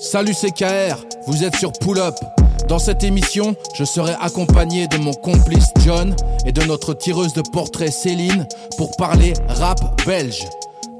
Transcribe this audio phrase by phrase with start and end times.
[0.00, 2.16] Salut CKR, vous êtes sur Pull Up.
[2.68, 7.42] Dans cette émission, je serai accompagné de mon complice John et de notre tireuse de
[7.52, 10.48] portrait Céline pour parler rap belge,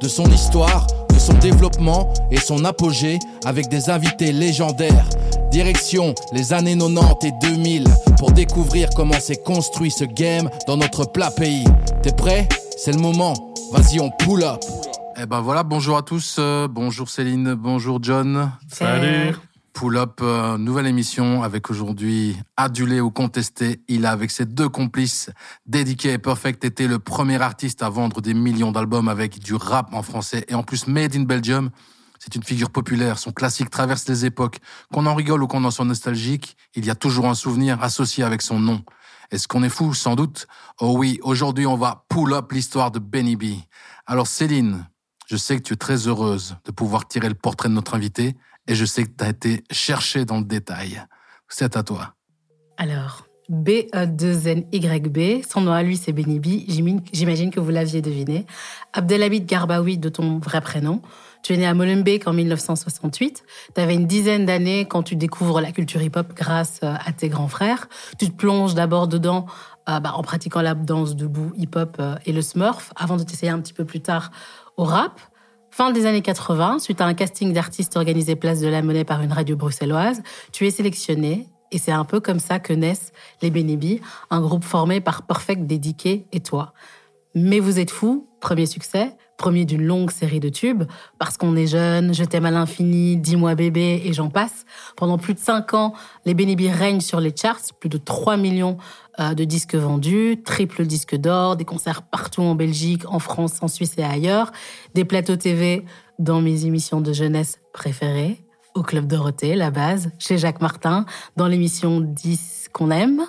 [0.01, 5.09] de son histoire, de son développement et son apogée avec des invités légendaires.
[5.51, 7.85] Direction les années 90 et 2000
[8.19, 11.65] pour découvrir comment s'est construit ce game dans notre plat pays.
[12.03, 12.47] T'es prêt?
[12.77, 13.50] C'est le moment.
[13.73, 14.61] Vas-y, on pull up.
[15.17, 16.37] Eh ben voilà, bonjour à tous.
[16.39, 18.53] Euh, bonjour Céline, bonjour John.
[18.69, 19.37] Salut.
[19.73, 23.81] Pull Up, euh, nouvelle émission avec aujourd'hui adulé ou contesté.
[23.87, 25.31] Il a avec ses deux complices,
[25.67, 29.95] Dédiqué et Perfect, été le premier artiste à vendre des millions d'albums avec du rap
[29.95, 31.71] en français et en plus made in Belgium.
[32.19, 34.59] C'est une figure populaire, son classique traverse les époques.
[34.93, 38.25] Qu'on en rigole ou qu'on en soit nostalgique, il y a toujours un souvenir associé
[38.25, 38.83] avec son nom.
[39.31, 39.95] Est-ce qu'on est fou?
[39.95, 40.47] Sans doute.
[40.81, 43.45] Oh oui, aujourd'hui on va pull up l'histoire de Benny B.
[44.07, 44.89] Alors Céline,
[45.27, 48.37] je sais que tu es très heureuse de pouvoir tirer le portrait de notre invité
[48.67, 51.03] et je sais que tu as été cherché dans le détail.
[51.49, 52.15] C'est à toi.
[52.77, 56.65] Alors, B-E-2-N-Y-B, son nom à lui c'est Benny B,
[57.13, 58.47] j'imagine que vous l'aviez deviné.
[58.93, 61.03] Abdelhamid Garbaoui de ton vrai prénom.
[61.43, 63.45] Tu es né à Molenbeek en 1968.
[63.75, 67.29] Tu avais une dizaine d'années quand tu découvres la culture hip-hop grâce euh, à tes
[67.29, 67.89] grands frères.
[68.19, 69.47] Tu te plonges d'abord dedans
[69.89, 73.51] euh, bah, en pratiquant la danse debout, hip-hop euh, et le smurf, avant de t'essayer
[73.51, 74.31] un petit peu plus tard
[74.77, 75.21] au rap.
[75.71, 79.23] Fin des années 80, suite à un casting d'artistes organisé Place de la Monnaie par
[79.23, 83.51] une radio bruxelloise, tu es sélectionné et c'est un peu comme ça que naissent les
[83.51, 86.73] Benébis, un groupe formé par Perfect Dédiqué et toi.
[87.35, 90.83] Mais vous êtes fous, premier succès, premier d'une longue série de tubes,
[91.19, 94.67] parce qu'on est jeune, je t'aime à l'infini, dis-moi bébé, et j'en passe.
[94.97, 95.95] Pendant plus de cinq ans,
[96.27, 98.77] les Benébis règnent sur les charts, plus de 3 millions
[99.19, 103.69] euh, de disques vendus, triple disque d'or, des concerts partout en Belgique, en France, en
[103.69, 104.53] Suisse et ailleurs,
[104.95, 105.85] des plateaux TV
[106.19, 111.47] dans mes émissions de jeunesse préférées, au Club Dorothée, la base, chez Jacques Martin, dans
[111.47, 113.23] l'émission 10 qu'on aime.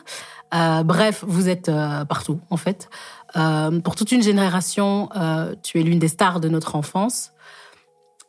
[0.53, 2.89] Euh, bref, vous êtes euh, partout, en fait.
[3.35, 7.31] Euh, pour toute une génération, euh, tu es l'une des stars de notre enfance.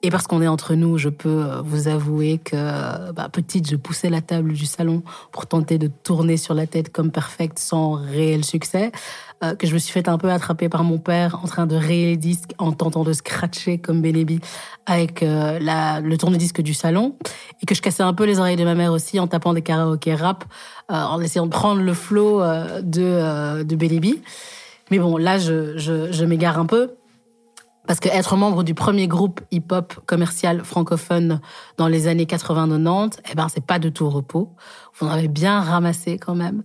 [0.05, 3.77] Et parce qu'on est entre nous, je peux euh, vous avouer que, bah, petite, je
[3.77, 7.93] poussais la table du salon pour tenter de tourner sur la tête comme perfect sans
[7.93, 8.91] réel succès.
[9.59, 12.07] Que je me suis fait un peu attraper par mon père en train de rayer
[12.07, 14.39] les disques, en tentant de scratcher comme Benébi
[14.87, 17.17] avec euh, la, le tourne-disque du salon.
[17.61, 19.63] Et que je cassais un peu les oreilles de ma mère aussi en tapant des
[19.63, 20.45] karaokés rap,
[20.89, 22.41] en essayant de prendre le flow
[22.83, 23.75] de, de.
[24.92, 26.97] Mais bon, là, je, m'égare un peu.
[27.86, 31.41] Parce que être membre du premier groupe hip-hop commercial francophone
[31.78, 34.50] dans les années 80-90, eh ben, c'est pas de tout repos.
[34.94, 36.62] Vous en avez bien ramassé quand même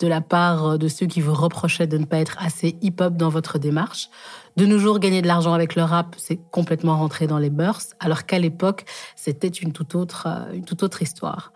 [0.00, 3.28] de la part de ceux qui vous reprochaient de ne pas être assez hip-hop dans
[3.28, 4.08] votre démarche.
[4.56, 7.88] De nos jours, gagner de l'argent avec le rap, c'est complètement rentré dans les mœurs,
[8.00, 11.52] alors qu'à l'époque, c'était une toute autre, une toute autre histoire.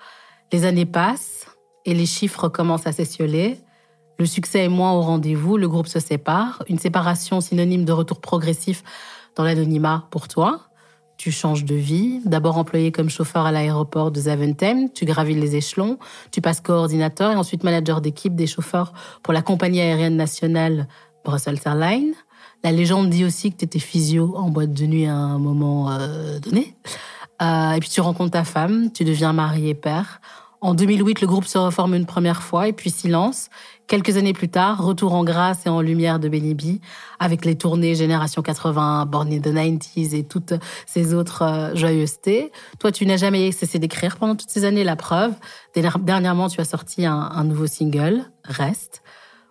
[0.53, 1.47] Les années passent
[1.87, 3.59] et les chiffres commencent à s'essioler.
[4.21, 8.21] Le succès est moins au rendez-vous, le groupe se sépare, une séparation synonyme de retour
[8.21, 8.85] progressif
[9.35, 10.61] dans l'anonymat pour toi.
[11.17, 15.57] Tu changes de vie, d'abord employé comme chauffeur à l'aéroport de Zaventem, tu gravis les
[15.57, 15.99] échelons,
[16.33, 18.93] tu passes coordinateur et ensuite manager d'équipe des chauffeurs
[19.23, 20.87] pour la compagnie aérienne nationale
[21.25, 22.13] Brussels Airlines.
[22.63, 25.93] La légende dit aussi que tu étais physio en boîte de nuit à un moment
[25.93, 26.77] euh, donné.
[27.41, 30.21] Euh, et puis tu rencontres ta femme, tu deviens marié et père.
[30.63, 33.49] En 2008, le groupe se reforme une première fois et puis silence.
[33.91, 36.79] Quelques années plus tard, retour en grâce et en lumière de Benny B,
[37.19, 40.55] avec les tournées Génération 80, Born in the 90s et toutes
[40.87, 42.53] ces autres euh, joyeusetés.
[42.79, 45.33] Toi, tu n'as jamais cessé d'écrire pendant toutes ces années, la preuve.
[45.75, 49.03] Dernièrement, tu as sorti un, nouveau single, Reste.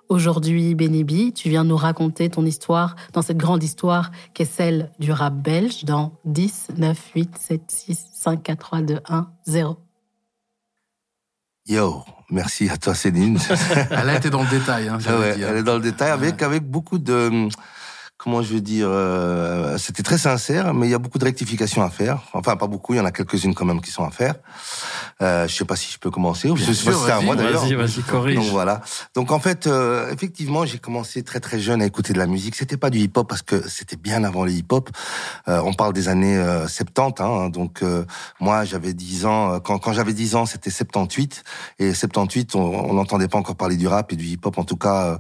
[0.08, 4.46] Aujourd'hui, Benny B, tu viens nous raconter ton histoire dans cette grande histoire qui est
[4.46, 9.28] celle du rap belge dans 10, 9, 8, 7, 6, 5, 4, 3, 2, 1,
[9.48, 9.89] 0.
[11.70, 13.38] Yo, merci à toi Céline.
[13.92, 14.88] elle a été dans le détail.
[14.88, 17.48] Hein, ouais, elle est dans le détail avec, avec beaucoup de
[18.20, 21.82] comment je veux dire, euh, c'était très sincère, mais il y a beaucoup de rectifications
[21.82, 22.20] à faire.
[22.34, 24.36] Enfin, pas beaucoup, il y en a quelques-unes quand même qui sont à faire.
[25.22, 27.22] Euh, je sais pas si je peux commencer ou je sais pas si c'est à
[27.22, 27.62] moi d'ailleurs.
[27.62, 28.36] Vas-y, vas-y, corrige.
[28.36, 28.82] Donc voilà.
[29.16, 32.56] Donc en fait, euh, effectivement, j'ai commencé très très jeune à écouter de la musique.
[32.56, 34.90] C'était pas du hip-hop parce que c'était bien avant le hip-hop.
[35.48, 37.84] Euh, on parle des années 70, hein, donc
[38.42, 39.60] moi j'avais 10 ans.
[39.62, 41.44] Quand, quand j'avais 10 ans, c'était 78
[41.80, 45.20] et 78, on n'entendait pas encore parler du rap et du hip-hop, en tout cas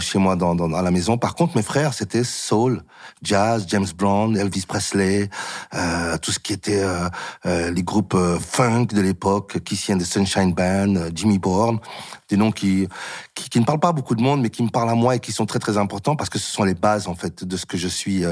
[0.00, 1.16] chez moi dans, dans, à la maison.
[1.16, 2.82] Par contre, mes frères, c'était soul,
[3.22, 5.30] jazz, James Brown, Elvis Presley,
[5.74, 7.08] euh, tout ce qui était euh,
[7.46, 11.80] euh, les groupes funk de l'époque Kissy and the Sunshine Band, Jimmy Bourne,
[12.28, 12.88] des noms qui,
[13.34, 15.16] qui, qui ne parlent pas à beaucoup de monde, mais qui me parlent à moi
[15.16, 17.56] et qui sont très très importants parce que ce sont les bases en fait de
[17.56, 18.24] ce que je suis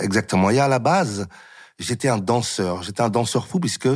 [0.00, 0.50] exactement.
[0.50, 1.26] Et à la base,
[1.78, 3.88] j'étais un danseur, j'étais un danseur fou puisque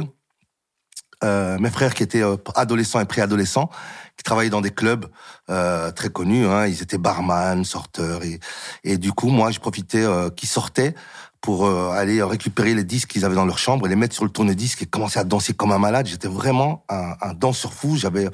[1.24, 3.70] euh, mes frères qui étaient euh, adolescents et préadolescents,
[4.16, 5.06] qui travaillaient dans des clubs
[5.50, 8.40] euh, très connus, hein, ils étaient barman, sorteurs, et,
[8.84, 10.04] et du coup, moi, je profitais
[10.36, 10.94] qu'ils sortaient
[11.40, 14.30] pour aller récupérer les disques qu'ils avaient dans leur chambre et les mettre sur le
[14.30, 16.06] tourne-disque et commencer à danser comme un malade.
[16.06, 17.96] J'étais vraiment un, danseur fou.
[17.96, 18.28] J'avais,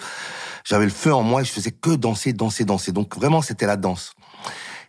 [0.65, 2.93] j'avais le feu en moi et je faisais que danser, danser, danser.
[2.93, 4.15] Donc vraiment, c'était la danse.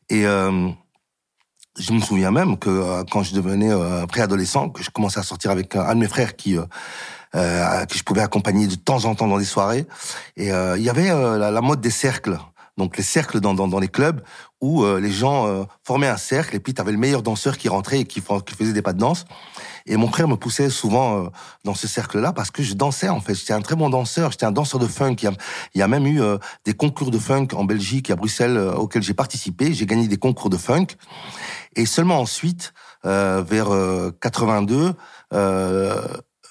[0.09, 3.71] Et je me souviens même que quand je devenais
[4.05, 6.57] préadolescent, que je commençais à sortir avec un de mes frères qui
[7.35, 9.85] euh, euh, que je pouvais accompagner de temps en temps dans des soirées.
[10.37, 12.37] Et euh, il y avait euh, la, la, mode des cercles.
[12.77, 14.21] Donc les cercles dans, dans, dans les clubs
[14.61, 17.57] où euh, les gens euh, formaient un cercle et puis tu avais le meilleur danseur
[17.57, 19.25] qui rentrait et qui, qui faisait des pas de danse.
[19.87, 21.29] Et mon frère me poussait souvent euh,
[21.65, 23.35] dans ce cercle-là parce que je dansais en fait.
[23.35, 25.15] J'étais un très bon danseur, j'étais un danseur de funk.
[25.21, 25.33] Il y a,
[25.75, 26.21] il y a même eu
[26.65, 29.73] des concours de funk en Belgique et à Bruxelles auxquels j'ai participé.
[29.73, 30.87] J'ai gagné des concours de funk.
[31.75, 32.73] Et seulement ensuite,
[33.03, 33.69] vers
[34.21, 34.93] 82,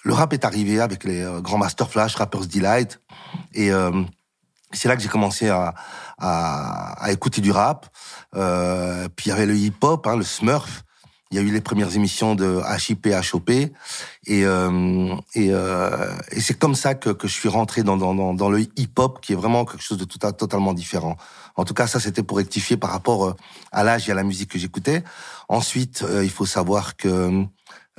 [0.03, 3.01] le rap est arrivé avec les euh, grands Master Flash, Rappers Delight.
[3.55, 4.03] Et euh,
[4.73, 5.75] c'est là que j'ai commencé à,
[6.19, 7.87] à, à, écouter du rap.
[8.37, 10.85] Euh, puis il y avait le hip-hop, hein, le Smurf.
[11.33, 13.51] Il y a eu les premières émissions de HIP, HOP.
[13.51, 13.71] Et,
[14.27, 14.41] et,
[15.37, 19.35] et c'est comme ça que, que je suis rentré dans, dans, dans le hip-hop, qui
[19.35, 21.17] est vraiment quelque chose de tout, totalement différent.
[21.55, 23.37] En tout cas, ça, c'était pour rectifier par rapport
[23.71, 25.05] à l'âge et à la musique que j'écoutais.
[25.49, 27.47] Ensuite, il faut savoir que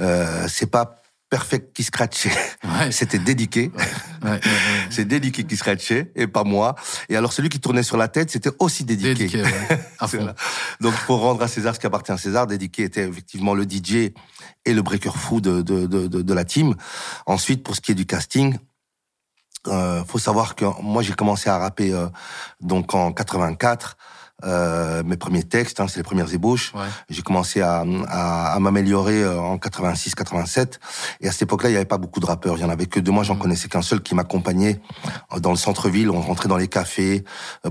[0.01, 1.00] euh, c'est pas
[1.31, 2.30] Perfect qui scratchait.
[2.63, 2.92] Ouais.
[2.92, 3.72] C'était dédiqué.
[4.24, 4.39] Ouais, ouais,
[4.89, 6.75] c'est dédiqué qui scratchait et pas moi.
[7.07, 9.30] Et alors celui qui tournait sur la tête, c'était aussi dédiqué.
[9.30, 9.44] dédiqué
[10.81, 14.12] Donc pour rendre à César ce qui appartient à César, dédiqué était effectivement le DJ
[14.66, 16.75] et le breaker fou de, de, de, de, de la team.
[17.25, 18.57] Ensuite, pour ce qui est du casting,
[19.68, 22.07] euh, faut savoir que moi j'ai commencé à rapper euh,
[22.60, 23.95] donc en 84.
[24.43, 26.73] Euh, mes premiers textes, hein, c'est les premières ébauches.
[26.73, 26.81] Ouais.
[27.09, 30.79] J'ai commencé à, à, à m'améliorer euh, en 86, 87.
[31.21, 32.57] Et à cette époque-là, il n'y avait pas beaucoup de rappeurs.
[32.57, 33.11] Il y en avait que deux.
[33.11, 33.39] Moi, j'en mmh.
[33.39, 34.79] connaissais qu'un seul qui m'accompagnait
[35.33, 36.09] euh, dans le centre-ville.
[36.09, 37.23] On rentrait dans les cafés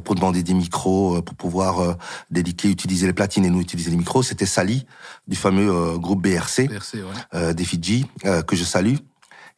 [0.05, 1.97] pour demander des micros, pour pouvoir
[2.31, 4.23] dédiquer, utiliser les platines et nous utiliser les micros.
[4.23, 4.87] C'était Sally
[5.27, 6.95] du fameux groupe BRC, BRC
[7.33, 7.55] ouais.
[7.55, 8.07] des Fidji,
[8.47, 8.97] que je salue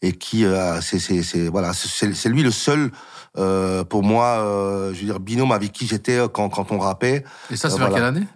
[0.03, 0.45] et qui
[0.81, 2.91] c'est c'est voilà c'est lui le seul
[3.39, 6.79] euh, pour moi, euh, je veux dire, binôme avec qui j'étais euh, quand, quand on
[6.79, 7.25] rappait.
[7.51, 7.95] Et ça, c'est vers voilà.
[7.95, 8.27] quelle année?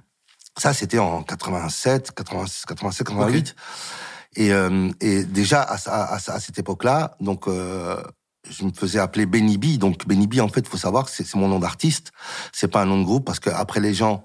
[0.57, 3.37] Ça, c'était en 87, 86, 87, 88.
[3.37, 4.43] Okay.
[4.43, 8.03] Et, euh, et déjà, à, à, à cette époque-là, donc, euh,
[8.49, 9.77] je me faisais appeler Benny B.
[9.77, 12.13] Donc, Benny B, en fait, faut savoir que c'est mon nom d'artiste.
[12.53, 14.25] C'est pas un nom de groupe parce que après les gens,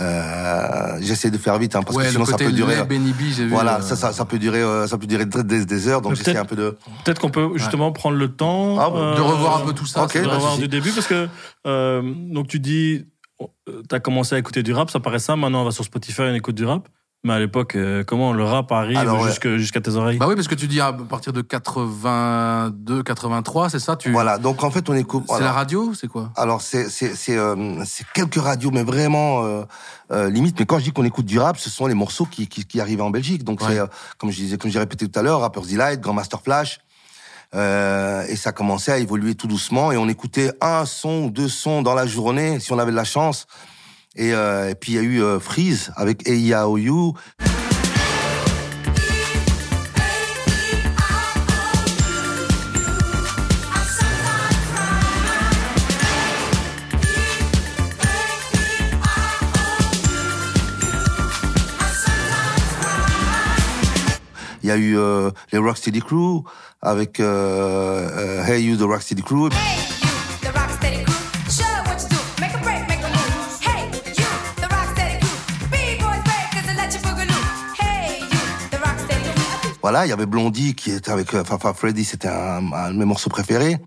[0.00, 2.82] euh, j'essaie de faire vite hein, parce ouais, que sinon ça peut durer.
[2.84, 3.82] Benny B, vu, voilà, euh...
[3.82, 6.00] ça, ça, ça peut durer, euh, ça peut durer des, des heures.
[6.00, 6.76] Donc j'essaie un peu de.
[7.04, 7.92] Peut-être qu'on peut justement ouais.
[7.92, 10.68] prendre le temps ah, euh, de revoir un peu tout ça, okay, de revoir du
[10.68, 11.28] début parce que
[11.66, 13.06] euh, donc tu dis,
[13.88, 15.36] t'as commencé à écouter du rap, ça paraît ça.
[15.36, 16.88] Maintenant on va sur Spotify et on écoute du rap.
[17.22, 20.48] Mais à l'époque, euh, comment le rap arrive jusqu'à jusqu tes oreilles Bah oui, parce
[20.48, 24.10] que tu dis à partir de 82, 83, c'est ça tu...
[24.10, 25.24] Voilà, donc en fait on écoute.
[25.28, 26.30] C'est la radio, c'est quoi?
[26.34, 27.84] Alors c'est c'est c'est euh,
[28.14, 29.64] quelques radios, mais vraiment euh,
[30.12, 30.58] euh, limite.
[30.58, 32.80] Mais quand je dis qu'on écoute du rap, ce sont les morceaux qui qui, qui
[32.80, 33.44] arrivaient en Belgique.
[33.44, 33.76] Donc ouais.
[33.76, 33.80] c'est
[34.16, 36.80] comme je disais, comme j'ai répété tout à l'heure, Rappers Delight, Grand Master Flash.
[37.54, 41.48] Euh, et ça commençait à évoluer tout doucement et on écoutait un son ou deux
[41.48, 43.46] sons dans la journée si on avait de la chance.
[44.16, 47.14] Et, euh, et puis il y a eu euh, Freeze avec AIAOU.
[64.62, 66.44] Il y a eu euh, les Rocksteady Crew
[66.82, 69.48] avec euh, Hey You the Rocksteady Crew.
[79.82, 82.98] Voilà, il y avait Blondie qui était avec euh, Fafa Freddy, c'était un, un, de
[82.98, 83.78] mes morceaux préférés.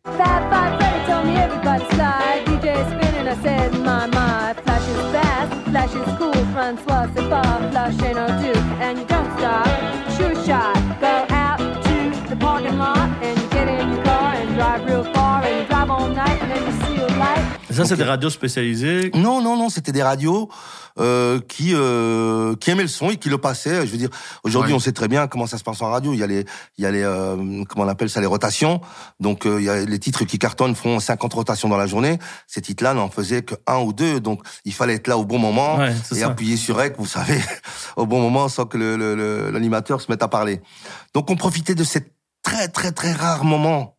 [17.73, 20.49] C'est des radios spécialisées Non, non, non, c'était des radios
[20.99, 23.85] euh, qui euh, qui aimaient le son et qui le passaient.
[23.85, 24.09] Je veux dire,
[24.43, 24.77] aujourd'hui, ouais.
[24.77, 26.13] on sait très bien comment ça se passe en radio.
[26.13, 26.45] Il y a les,
[26.77, 28.81] il y a les, euh, comment on appelle ça, les rotations.
[29.19, 32.19] Donc, euh, il y a les titres qui cartonnent font 50 rotations dans la journée.
[32.47, 34.19] Ces titres-là n'en faisaient que un ou deux.
[34.19, 36.27] Donc, il fallait être là au bon moment ouais, et ça.
[36.27, 37.41] appuyer sur REC, vous savez,
[37.95, 38.77] au bon moment sans que
[39.51, 40.61] l'animateur se mette à parler.
[41.13, 42.13] Donc, on profitait de cette
[42.43, 43.97] très, très, très rares moments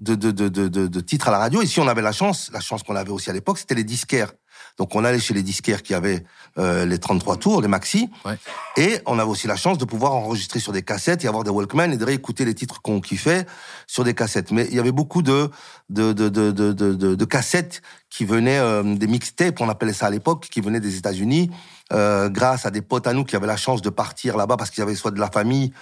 [0.00, 1.62] de, de, de, de, de titres à la radio.
[1.62, 3.84] Et si on avait la chance, la chance qu'on avait aussi à l'époque, c'était les
[3.84, 4.32] disquaires.
[4.78, 6.24] Donc on allait chez les disquaires qui avaient
[6.58, 8.38] euh, les 33 tours, les maxi, ouais.
[8.76, 11.50] et on avait aussi la chance de pouvoir enregistrer sur des cassettes et avoir des
[11.50, 13.46] Walkman et de réécouter les titres qu'on kiffait
[13.86, 14.50] sur des cassettes.
[14.50, 15.50] Mais il y avait beaucoup de
[15.88, 20.06] de de de de, de, de cassettes qui venaient euh, des mixtapes, on appelait ça
[20.06, 21.50] à l'époque, qui venaient des États-Unis,
[21.92, 24.70] euh, grâce à des potes à nous qui avaient la chance de partir là-bas parce
[24.70, 25.72] qu'ils avaient soit de la famille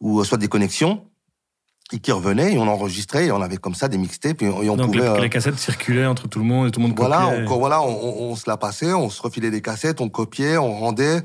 [0.00, 1.04] ou soit des connexions
[1.92, 4.76] et qui revenait et on enregistrait et on avait comme ça des mixtapes et, on
[4.76, 7.20] Donc pouvait les, les, cassettes circulaient entre tout le monde et tout le monde voilà
[7.20, 7.46] copiait.
[7.48, 10.76] on, voilà on, on, se la passait on se refilait des cassettes on copiait on
[10.78, 11.22] rendait.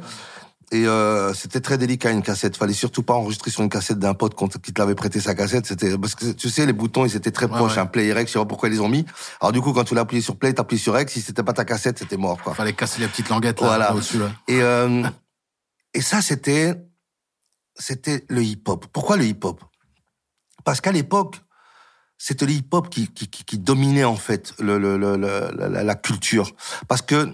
[0.73, 2.55] Et euh, c'était très délicat une cassette.
[2.55, 5.65] Fallait surtout pas enregistrer sur une cassette d'un pote qui te l'avait prêté sa cassette.
[5.65, 7.81] C'était parce que tu sais les boutons ils étaient très ouais, proches ouais.
[7.81, 9.05] un play et rec je sais pas pourquoi ils les ont mis.
[9.41, 11.51] Alors du coup quand tu l'as appuyé sur play t'appuies sur rec si c'était pas
[11.51, 12.53] ta cassette c'était mort quoi.
[12.53, 13.93] Fallait casser les petites languettes là, voilà.
[13.93, 14.31] au-dessus là.
[14.47, 15.03] et euh,
[15.93, 16.75] et ça c'était
[17.77, 19.61] c'était le hip hop pourquoi le hip hop
[20.63, 21.37] parce qu'à l'époque,
[22.17, 26.51] c'était le hip-hop qui, dominait en fait la, culture.
[26.87, 27.33] Parce que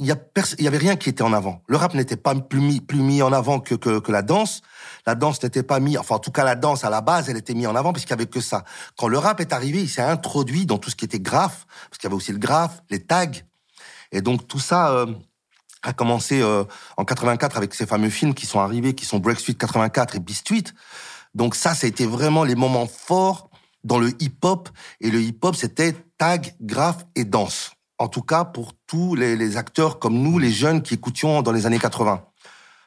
[0.00, 1.62] il y, avait rien qui était en avant.
[1.66, 4.62] Le rap n'était pas plus mis, en avant que, la danse.
[5.06, 7.36] La danse n'était pas mis, enfin en tout cas la danse à la base, elle
[7.36, 8.64] était mise en avant puisqu'il y avait que ça.
[8.96, 11.98] Quand le rap est arrivé, il s'est introduit dans tout ce qui était graphe, parce
[11.98, 13.26] qu'il y avait aussi le graphe, les tags.
[14.12, 15.06] Et donc tout ça euh,
[15.82, 16.64] a commencé euh,
[16.96, 20.32] en 84 avec ces fameux films qui sont arrivés, qui sont Break Street 84 et
[20.32, 20.64] Street.
[21.34, 23.50] Donc ça, ça a été vraiment les moments forts
[23.84, 24.68] dans le hip-hop.
[25.00, 27.72] Et le hip-hop, c'était tag, graphe et danse.
[27.98, 31.66] En tout cas, pour tous les, acteurs comme nous, les jeunes qui écoutions dans les
[31.66, 32.22] années 80.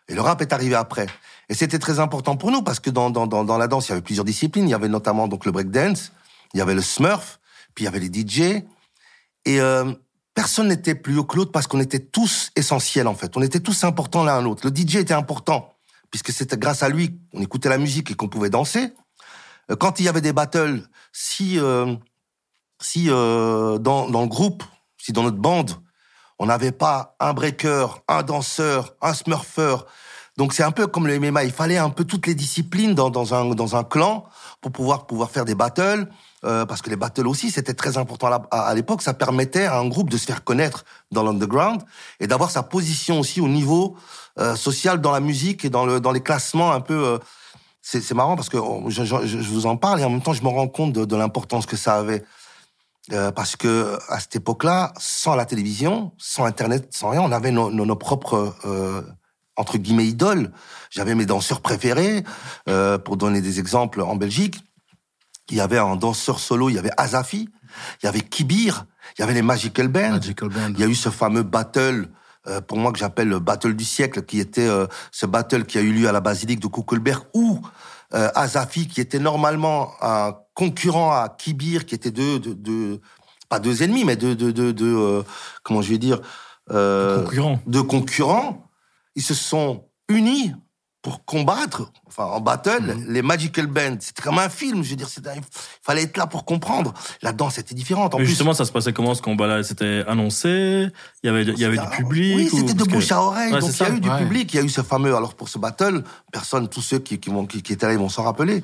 [0.08, 1.08] Et le rap est arrivé après.
[1.50, 3.90] Et c'était très important pour nous parce que dans, dans, dans, dans la danse, il
[3.90, 4.68] y avait plusieurs disciplines.
[4.68, 6.14] Il y avait notamment donc le breakdance,
[6.54, 7.40] il y avait le smurf,
[7.76, 8.64] puis il y avait les DJ.
[9.46, 9.92] Et euh,
[10.34, 13.36] personne n'était plus haut que l'autre parce qu'on était tous essentiels en fait.
[13.36, 14.68] On était tous importants l'un à l'autre.
[14.68, 15.74] Le DJ était important
[16.12, 18.94] puisque c'était grâce à lui qu'on écoutait la musique et qu'on pouvait danser.
[19.80, 21.96] Quand il y avait des battles, si euh,
[22.82, 24.64] si euh, dans, dans le groupe,
[24.98, 25.72] si dans notre bande,
[26.40, 29.78] on n'avait pas un breaker, un danseur, un smurfer,
[30.38, 33.10] donc c'est un peu comme le MMA, il fallait un peu toutes les disciplines dans,
[33.10, 34.26] dans un dans un clan
[34.62, 36.08] pour pouvoir pouvoir faire des battles.
[36.44, 39.04] Euh, parce que les battles aussi, c'était très important à l'époque.
[39.04, 41.84] Ça permettait à un groupe de se faire connaître dans l'underground
[42.20, 43.96] et d'avoir sa position aussi au niveau
[44.40, 47.06] euh, social dans la musique et dans, le, dans les classements un peu...
[47.06, 47.18] Euh,
[47.84, 48.58] c'est marrant parce que
[48.90, 51.04] je, je, je, vous en parle et en même temps je me rends compte de,
[51.04, 52.24] de l'importance que ça avait.
[53.12, 57.52] Euh, parce que à cette époque-là, sans la télévision, sans Internet, sans rien, on avait
[57.52, 59.02] nos, nos, nos propres euh,
[59.56, 60.52] entre guillemets idoles.
[60.92, 62.24] J'avais mes danseurs préférés.
[62.70, 64.60] Euh, pour donner des exemples, en Belgique,
[65.50, 67.50] il y avait un danseur solo, il y avait Azafi,
[68.02, 68.86] il y avait Kibir,
[69.18, 70.12] il y avait les Magical Band.
[70.12, 70.70] Magical Band.
[70.76, 72.08] Il y a eu ce fameux battle
[72.48, 75.78] euh, pour moi que j'appelle le battle du siècle, qui était euh, ce battle qui
[75.78, 77.62] a eu lieu à la basilique de Kuckelberg, où
[78.14, 83.02] euh, Azafi, qui était normalement un concurrent à Kibir, qui était deux, deux, deux
[83.52, 85.24] pas deux ennemis, mais deux, deux, deux, deux euh,
[85.64, 86.22] comment je vais dire,
[86.72, 87.60] euh, concurrents.
[87.68, 88.66] deux concurrents,
[89.16, 90.54] ils se sont unis
[91.02, 93.06] pour combattre, enfin en battle, Mhm.
[93.08, 93.96] les Magical Band.
[94.00, 95.42] C'était comme un film, je veux dire, il
[95.82, 96.94] fallait être là pour comprendre.
[97.24, 98.14] La danse était différente.
[98.14, 99.64] En Mais plus, justement, ça se passait comment ce combat-là?
[99.64, 100.90] C'était annoncé?
[101.24, 103.20] Il y avait, il y avait du public Oui, ou- c'était de que- bouche à
[103.22, 103.52] oreille.
[103.52, 103.92] Ouais, donc il y a ça.
[103.92, 104.18] eu du Ouais.
[104.20, 105.16] public, il y a eu ce fameux.
[105.16, 108.00] Alors pour ce battle, personne, tous ceux qui, qui, vont- qui, qui étaient là, ils
[108.00, 108.62] vont s'en rappeler.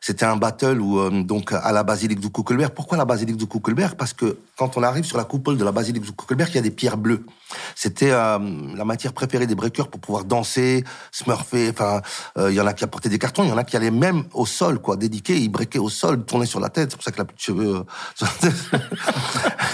[0.00, 2.72] C'était un battle où euh, donc à la basilique du Kuckelberg.
[2.72, 5.72] Pourquoi la basilique du Kuckelberg Parce que quand on arrive sur la coupole de la
[5.72, 7.26] basilique du Kuckelberg, il y a des pierres bleues.
[7.74, 8.38] C'était euh,
[8.74, 11.72] la matière préférée des breakers pour pouvoir danser, smurfer.
[11.76, 12.00] Enfin,
[12.38, 13.90] euh, il y en a qui apportaient des cartons, il y en a qui allaient
[13.90, 16.90] même au sol, quoi, dédiqués, ils breakaient au sol, tournaient sur la tête.
[16.90, 17.84] C'est pour ça que la plus de cheveux.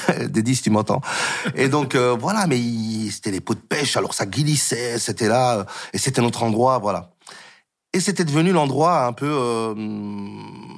[0.09, 1.00] euh, des 10, tu m'entends.
[1.54, 2.59] Et donc euh, voilà, mais
[3.11, 6.78] c'était les pots de pêche, alors ça glissait, c'était là, euh, et c'était notre endroit,
[6.78, 7.11] voilà.
[7.92, 9.75] Et c'était devenu l'endroit un peu euh,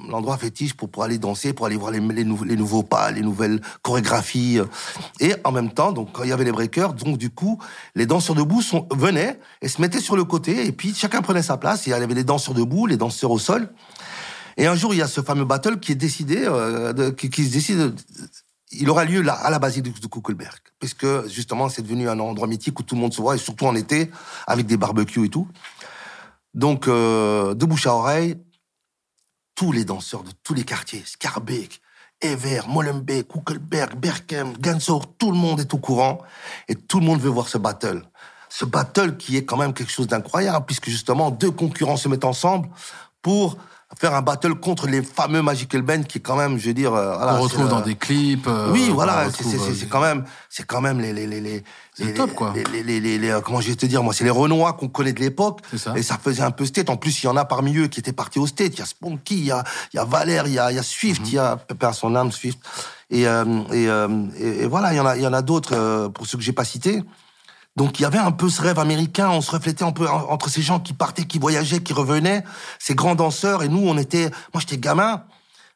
[0.09, 3.11] l'endroit fétiche pour, pour aller danser, pour aller voir les, les, nou- les nouveaux pas,
[3.11, 4.59] les nouvelles chorégraphies.
[5.19, 7.59] Et en même temps, donc quand il y avait les breakers, donc du coup,
[7.93, 11.57] les danseurs debout venaient et se mettaient sur le côté, et puis chacun prenait sa
[11.57, 11.85] place.
[11.85, 13.69] Il y avait les danseurs debout, les danseurs au sol.
[14.57, 17.51] Et un jour, il y a ce fameux battle qui est décidé, euh, qui, se
[17.53, 17.77] décide.
[17.77, 17.95] de-
[18.75, 22.47] il aura lieu là, à la basilique de Kuckelberg, puisque justement, c'est devenu un endroit
[22.47, 24.09] mythique où tout le monde se voit, et surtout en été,
[24.47, 25.47] avec des barbecues et tout.
[26.53, 28.37] Donc, euh, de bouche à oreille,
[29.55, 31.81] tous les danseurs de tous les quartiers, Scarbeck,
[32.21, 36.19] Ever, Molenbeek, Kuckelberg, Berkem, Gansour, tout le monde est au courant
[36.67, 38.03] et tout le monde veut voir ce battle.
[38.49, 42.23] Ce battle qui est quand même quelque chose d'incroyable puisque justement deux concurrents se mettent
[42.23, 42.69] ensemble
[43.21, 43.57] pour
[43.99, 47.15] faire un battle contre les fameux Magical Band qui quand même, je veux dire, euh,
[47.15, 48.47] voilà, on retrouve dans des clips.
[48.47, 51.63] Euh, oui, voilà, c'est quand même, c'est quand même les les les les
[51.99, 52.53] les, top, quoi.
[52.55, 55.13] Les, les, les, les, comment je vais te dire, moi, c'est les Renois qu'on connaît
[55.13, 55.59] de l'époque.
[55.95, 56.89] Et ça faisait un peu state.
[56.89, 58.73] En plus, il y en a parmi eux qui étaient partis au state.
[58.73, 60.75] Il y a Spunky, il y a, il y a Valère, il y a, il
[60.75, 61.27] y a Swift, mhm.
[61.27, 62.59] il y a Pepper son âme, Swift.
[63.11, 66.25] Et, euh, et, et, voilà, il y en a, il y en a d'autres, pour
[66.25, 67.03] ceux que j'ai pas cités.
[67.75, 70.49] Donc il y avait un peu ce rêve américain, on se reflétait un peu entre
[70.49, 72.43] ces gens qui partaient, qui voyageaient, qui revenaient,
[72.77, 75.25] ces grands danseurs, et nous on était, moi j'étais gamin,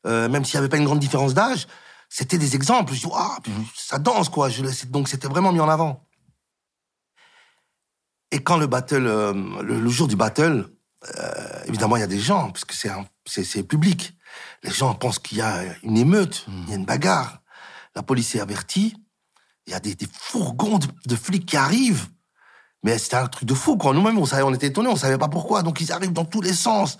[0.05, 1.67] euh, même s'il n'y avait pas une grande différence d'âge,
[2.07, 2.93] c'était des exemples.
[2.93, 3.37] Je dis, ah,
[3.75, 4.49] ça danse quoi.
[4.49, 6.03] Je, donc c'était vraiment mis en avant.
[8.31, 10.69] Et quand le battle, euh, le, jour du battle,
[11.17, 12.91] euh, évidemment il y a des gens, parce que c'est
[13.25, 14.13] c'est public.
[14.63, 17.41] Les gens pensent qu'il y a une émeute, il y a une bagarre.
[17.95, 18.95] La police est avertie
[19.67, 22.07] il y a des, des fourgons de, flics qui arrivent.
[22.83, 23.93] Mais c'était un truc de fou, quoi.
[23.93, 25.61] Nous-mêmes, on savait, on était étonnés, on savait pas pourquoi.
[25.61, 26.97] Donc, ils arrivent dans tous les sens.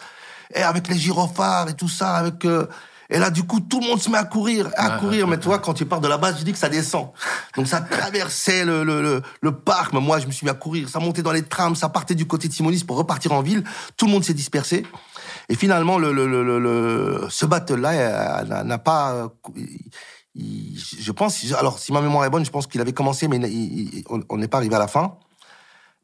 [0.54, 2.68] Et avec les gyrophares et tout ça, avec, euh,
[3.10, 5.28] et là, du coup, tout le monde se met à courir, à courir.
[5.28, 7.10] mais toi, quand tu pars de la base, je dis que ça descend.
[7.56, 9.94] Donc, ça traversait le, le, le, le, parc.
[9.94, 10.90] Mais moi, je me suis mis à courir.
[10.90, 13.64] Ça montait dans les trams, ça partait du côté de Simonis pour repartir en ville.
[13.96, 14.86] Tout le monde s'est dispersé.
[15.48, 19.30] Et finalement, le, le, le, le ce battle-là n'a pas,
[20.38, 23.40] je pense, alors si ma mémoire est bonne, je pense qu'il avait commencé, mais
[24.30, 25.18] on n'est pas arrivé à la fin.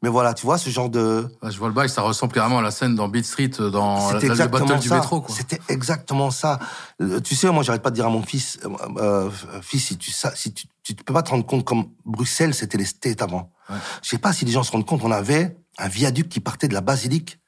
[0.04, 1.26] Mais voilà, tu vois, ce genre de.
[1.42, 4.12] je vois le bail, ça ressemble clairement à la scène dans Beat Street, euh, dans
[4.12, 5.24] la, le battle du métro.
[5.30, 6.58] C'était exactement ça.
[7.00, 8.60] Euh, tu sais, moi, j'arrête pas de dire à mon fils,
[8.98, 9.30] euh,
[9.62, 12.84] fils, si tu si tu, tu peux pas te rendre compte comme Bruxelles, c'était les
[12.84, 13.50] States avant.
[13.70, 13.76] Ouais.
[14.02, 16.68] Je sais pas si les gens se rendent compte, on avait un viaduc qui partait
[16.68, 17.38] de la basilique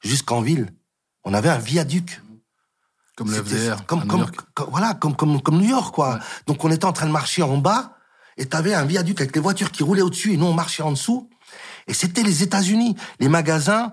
[0.00, 0.72] jusqu'en ville.
[1.22, 2.22] On avait un viaduc.
[3.16, 3.86] Comme le FDR.
[3.86, 4.26] Comme, comme,
[4.70, 6.20] voilà, comme, comme, comme New York, quoi.
[6.46, 7.96] Donc, on était en train de marcher en bas,
[8.36, 10.92] et t'avais un viaduc avec les voitures qui roulaient au-dessus, et nous, on marchait en
[10.92, 11.28] dessous.
[11.86, 12.94] Et c'était les États-Unis.
[13.18, 13.92] Les magasins,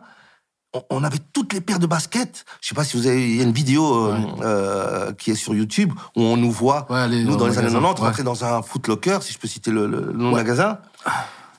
[0.89, 2.45] on, avait toutes les paires de baskets.
[2.59, 5.35] Je sais pas si vous avez, il y a une vidéo euh, euh, qui est
[5.35, 8.87] sur YouTube où on nous voit, nous, dans les années 90, rentrer dans un Foot
[8.87, 10.79] Locker, si je peux citer le, le, nom du magasin.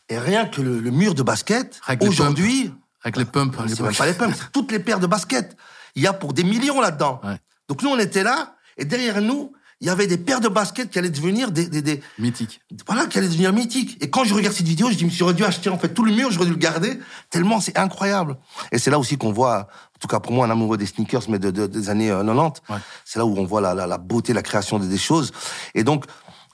[0.09, 2.73] Et rien que le, mur de basket, aujourd'hui...
[3.05, 3.57] Avec les pumps.
[3.59, 5.57] Même pas les pumps, toutes les paires de baskets.
[5.95, 7.21] Il y a pour des millions là-dedans.
[7.69, 10.91] Donc nous, on était là, et derrière nous, il y avait des paires de baskets
[10.91, 12.61] qui allaient devenir des, des, des mythiques.
[12.87, 14.03] Voilà, qui allaient devenir mythiques.
[14.03, 16.13] Et quand je regarde cette vidéo, je dis, suis dû acheter en fait tout le
[16.13, 18.39] mur, j'aurais dû le garder tellement c'est incroyable.
[18.73, 21.29] Et c'est là aussi qu'on voit, en tout cas pour moi, un amoureux des sneakers,
[21.29, 22.63] mais de, des années 90.
[22.71, 25.33] Euh, c'est là où on voit la, la, la, beauté, la création des, choses.
[25.75, 26.07] Et donc,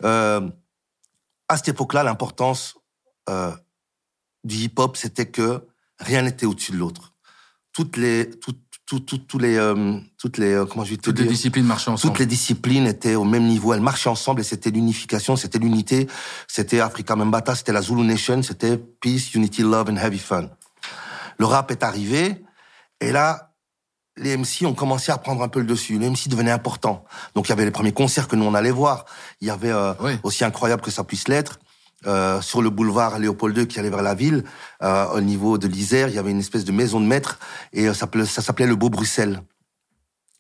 [0.03, 0.49] euh,
[1.49, 2.79] à cette époque-là, l'importance
[3.29, 3.53] euh,
[4.45, 5.69] du hip-hop, c'était que
[5.99, 7.15] rien n'était au-dessus de l'autre.
[7.73, 8.59] Toutes les, toutes,
[8.99, 12.13] tout, les, euh, toutes les, euh, comment je vais te toutes les disciplines marchaient ensemble.
[12.13, 16.09] Toutes les disciplines étaient au même niveau, elles marchaient ensemble et c'était l'unification, c'était l'unité,
[16.49, 20.51] c'était Africa Mbata, c'était la Zulu Nation, c'était Peace, Unity, Love and Heavy Fun.
[21.39, 22.45] Le rap est arrivé
[23.01, 23.53] et là,
[24.17, 25.99] les MC ont commencé à prendre un peu le dessus.
[25.99, 27.05] Les MC devenaient importants.
[27.35, 29.05] Donc il y avait les premiers concerts que nous on allait voir.
[29.41, 31.59] Il y avait euh, aussi incroyable que ça puisse l'être.
[32.07, 34.45] Euh, sur le boulevard Léopold II qui allait vers la ville,
[34.83, 37.39] euh, au niveau de l'Isère, il y avait une espèce de maison de maître
[37.75, 38.09] et euh, ça,
[38.43, 39.43] s'appelait le Beau Bruxelles.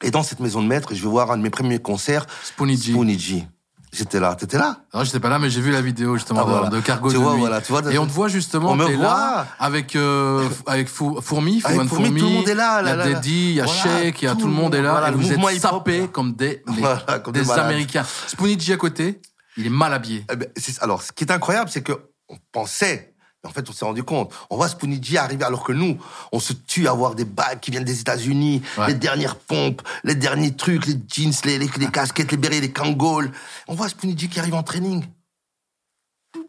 [0.03, 3.46] Et dans cette maison de maître, je vais voir un de mes premiers concerts, Spooniji.
[3.92, 4.85] J'étais là, t'étais là?
[4.94, 7.20] Non, j'étais pas là, mais j'ai vu la vidéo justement ah, de, Cargo tu de
[7.20, 11.61] vois, Voilà, tu vois, et on te voit justement, t'es là avec euh, avec Fourmi,
[11.64, 12.83] avec Fourmi, tout le monde est là.
[12.83, 14.83] Il y a Deddy, il y a Sheik, il y a tout le monde est
[14.83, 15.09] là.
[15.09, 16.62] et vous êtes sapés comme des,
[17.25, 18.07] comme des, des Américains.
[18.29, 19.20] Spooniji à côté,
[19.61, 20.25] il est mal habillé.
[20.33, 20.49] Eh ben,
[20.81, 21.92] alors, ce qui est incroyable, c'est que
[22.29, 24.33] on pensait, mais en fait, on s'est rendu compte.
[24.51, 25.99] On voit Spooniji arriver alors que nous,
[26.33, 30.14] on se tue à voir des bagues qui viennent des États-Unis, les dernières pompes, les
[30.14, 33.33] derniers trucs, les jeans, les, les, casquettes, les bérets, les kangols.
[33.68, 35.05] On voit Spooniji qui arrive en training.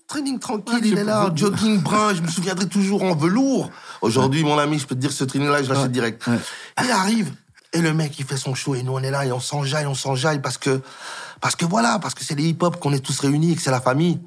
[0.07, 3.71] Training tranquille, il est là, jogging brun, je me souviendrai toujours en velours.
[4.01, 6.25] Aujourd'hui, mon ami, je peux te dire, ce training-là, je l'achète direct.
[6.83, 7.33] Il arrive,
[7.71, 9.85] et le mec, il fait son show, et nous, on est là, et on s'enjaille,
[9.85, 10.81] on s'enjaille, parce que
[11.41, 13.81] parce que voilà, parce que c'est les hip-hop qu'on est tous réunis, que c'est la
[13.81, 14.19] famille.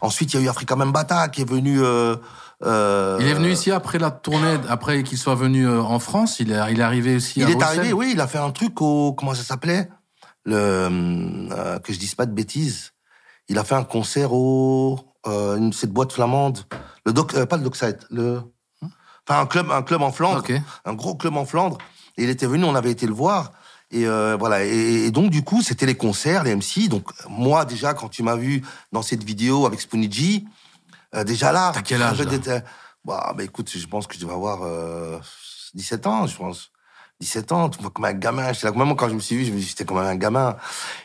[0.00, 1.82] Ensuite, il y a eu Africa Mbata qui est venu.
[1.82, 2.16] Euh,
[2.64, 6.40] euh, il est venu ici après la tournée, après qu'il soit venu euh, en France.
[6.40, 7.40] Il est, il est arrivé aussi.
[7.40, 8.10] Il est arrivé, oui.
[8.12, 9.88] Il a fait un truc au comment ça s'appelait?
[10.44, 12.92] Le euh, que je dise pas de bêtises.
[13.48, 16.58] Il a fait un concert au euh, cette boîte flamande,
[17.06, 18.42] le doc, pas le Dockside, le
[19.26, 20.42] enfin un club, un club en Flandre,
[20.84, 21.78] un gros club en Flandre.
[22.16, 23.52] Et il était venu, on avait été le voir.
[23.90, 24.64] Et euh, voilà.
[24.64, 26.88] Et, donc du coup, c'était les concerts, les MC.
[26.88, 30.46] Donc moi déjà, quand tu m'as vu dans cette vidéo avec Spooniji,
[31.14, 32.22] euh, déjà là, t'as quel âge
[33.04, 34.58] bah, bah, écoute, je pense que je devais avoir
[35.72, 36.70] 17 euh, ans, je pense.
[37.20, 38.52] 17 ans, tu vois comme un gamin.
[38.52, 40.54] J'étais là, même quand je me suis vu, je me suis j'étais comme un gamin.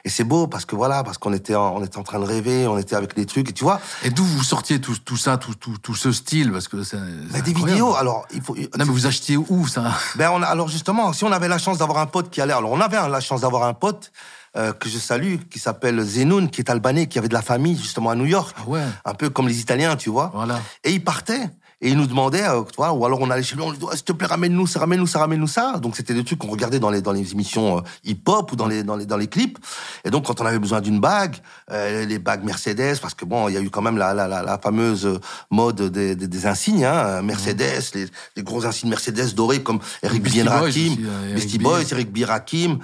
[0.06, 2.26] Et c'est beau parce que voilà, parce qu'on était, en, on était en train de
[2.26, 3.82] rêver, on était avec des trucs, et tu vois.
[4.04, 6.98] Et d'où vous sortiez tout, tout ça, tout, tout, tout ce style, parce que c'est.
[6.98, 7.96] des vidéos.
[7.96, 8.56] Alors, il faut.
[8.56, 9.92] Non, mais vous achetiez où ça?
[10.16, 12.54] Ben, on a, alors justement, si on avait la chance d'avoir un pote qui allait,
[12.54, 14.12] alors on avait la chance d'avoir un pote.
[14.56, 17.76] Euh, que je salue, qui s'appelle Zenoun, qui est albanais, qui avait de la famille
[17.76, 18.84] justement à New York, ah ouais.
[19.04, 20.30] un peu comme les Italiens, tu vois.
[20.32, 20.62] Voilà.
[20.84, 21.50] Et il partait.
[21.82, 23.78] Et il nous demandait, euh, tu vois, ou alors on allait chez lui, on lui
[23.78, 25.80] disait, s'il te plaît, ramène-nous ça, ramène-nous ça, ramène-nous ça.
[25.80, 28.68] Donc c'était des trucs qu'on regardait dans les dans les émissions euh, hip-hop ou dans
[28.68, 29.58] les dans les dans les clips.
[30.06, 31.36] Et donc quand on avait besoin d'une bague,
[31.72, 34.28] euh, les bagues Mercedes, parce que bon, il y a eu quand même la la,
[34.28, 35.20] la, la fameuse
[35.52, 38.06] mode des, des, des insignes, hein, Mercedes, les,
[38.36, 40.48] les, gros insignes Mercedes dorés comme Eric B.
[40.48, 40.96] Rakim,
[41.34, 42.24] Beastie Boys, Eric B.
[42.24, 42.80] Rakim.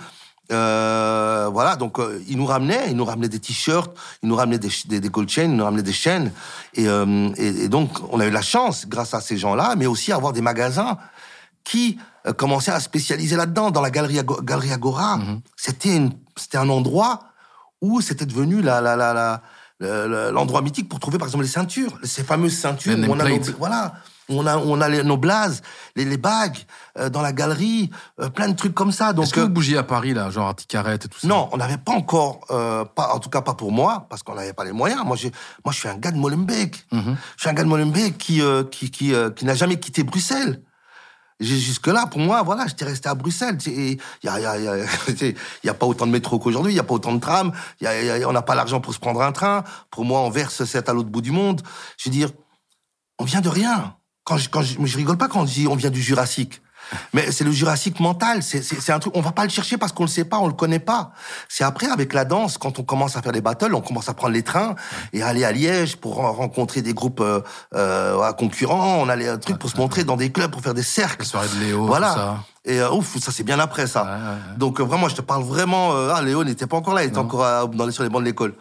[0.51, 4.57] Euh, voilà, donc euh, il nous ramenait, il nous ramenait des t-shirts, il nous ramenait
[4.57, 6.31] des, des, des, gold chains, il nous ramenait des chaînes,
[6.73, 9.85] et, euh, et, et, donc on a eu la chance, grâce à ces gens-là, mais
[9.85, 10.97] aussi avoir des magasins
[11.63, 13.69] qui euh, commençaient à spécialiser là-dedans.
[13.69, 15.39] Dans la galerie, galerie Agora, mm-hmm.
[15.55, 16.01] c'était
[16.35, 17.25] c'était un endroit
[17.81, 19.41] où c'était devenu la la la,
[19.79, 22.97] la l'endroit mythique pour trouver par exemple les ceintures, ces fameuses ceintures.
[22.97, 23.25] Où on a
[23.59, 23.93] voilà
[24.29, 25.61] on a, on a nos blazes,
[25.95, 26.57] les, les bagues
[26.97, 27.89] euh, dans la galerie,
[28.19, 29.13] euh, plein de trucs comme ça.
[29.13, 31.49] Donc, Est-ce que vous bougiez à Paris là, genre à Ticarette et tout ça Non,
[31.51, 34.53] on n'avait pas encore, euh, pas, en tout cas pas pour moi, parce qu'on n'avait
[34.53, 35.03] pas les moyens.
[35.05, 35.17] Moi,
[35.65, 36.85] moi, je suis un gars de Molenbeek.
[36.91, 37.15] Mm-hmm.
[37.35, 40.61] Je suis un gars de Molenbeek qui, qui, qui, qui n'a jamais quitté Bruxelles.
[41.39, 43.57] Jusque-là, pour moi, voilà, j'étais resté à Bruxelles.
[43.65, 44.75] Il y a, y, a, y, a,
[45.63, 47.87] y a pas autant de métro qu'aujourd'hui, il y a pas autant de trams, y
[47.87, 49.63] a, y a, on n'a pas l'argent pour se prendre un train.
[49.89, 51.61] Pour moi, on verse 7 à l'autre bout du monde.
[51.97, 52.29] Je veux dire,
[53.19, 55.75] on vient de rien quand je, quand je, je rigole pas quand on dit on
[55.75, 56.61] vient du Jurassique.
[57.13, 58.41] Mais c'est le Jurassique mental.
[58.43, 60.53] C'est un truc, on va pas le chercher parce qu'on le sait pas, on le
[60.53, 61.11] connaît pas.
[61.47, 64.13] C'est après, avec la danse, quand on commence à faire des battles, on commence à
[64.13, 64.75] prendre les trains
[65.13, 67.41] et aller à Liège pour rencontrer des groupes euh,
[67.75, 68.97] euh, concurrents.
[69.01, 71.21] On allait un truc pour se montrer dans des clubs, pour faire des cercles.
[71.21, 72.13] Les soirées de Léo, voilà.
[72.13, 72.39] ça.
[72.65, 74.03] Et euh, ouf, ça c'est bien après ça.
[74.03, 75.95] Ouais, ouais, Donc euh, vraiment, je te parle vraiment.
[75.95, 77.21] Euh, ah, Léo n'était pas encore là, il était non.
[77.23, 78.53] encore dans les, sur les bancs de l'école.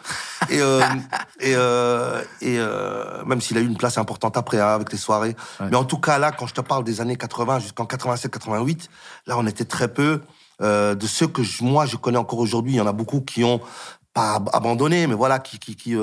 [0.51, 0.61] et
[1.41, 1.53] et,
[2.43, 2.59] et
[3.27, 5.37] même s'il a eu une place importante après hein, avec les soirées.
[5.61, 8.89] Mais en tout cas là, quand je te parle des années 80 jusqu'en 87-88,
[9.27, 10.23] là on était très peu.
[10.61, 13.43] de ceux que je, moi je connais encore aujourd'hui, il y en a beaucoup qui
[13.43, 13.61] ont
[14.15, 15.97] pas abandonné, mais voilà, qui qui qui,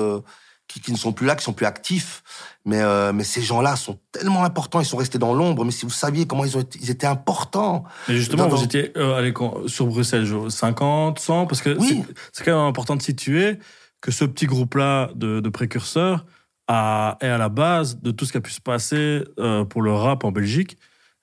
[0.68, 2.22] qui, qui ne sont plus là, qui sont plus actifs.
[2.66, 5.64] Mais, euh, mais ces gens-là sont tellement importants, ils sont restés dans l'ombre.
[5.64, 7.84] Mais si vous saviez comment ils, ont été, ils étaient importants.
[8.08, 8.56] Mais justement, dans...
[8.56, 9.32] vous étiez euh, allez,
[9.68, 12.02] sur Bruxelles, 50, 100, parce que oui.
[12.32, 13.60] c'est quand même important de situer
[14.00, 16.26] que ce petit groupe-là de, de précurseurs
[16.66, 19.80] a, est à la base de tout ce qui a pu se passer euh, pour
[19.80, 20.76] le rap en Belgique,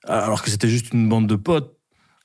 [0.08, 1.76] alors que c'était juste une bande de potes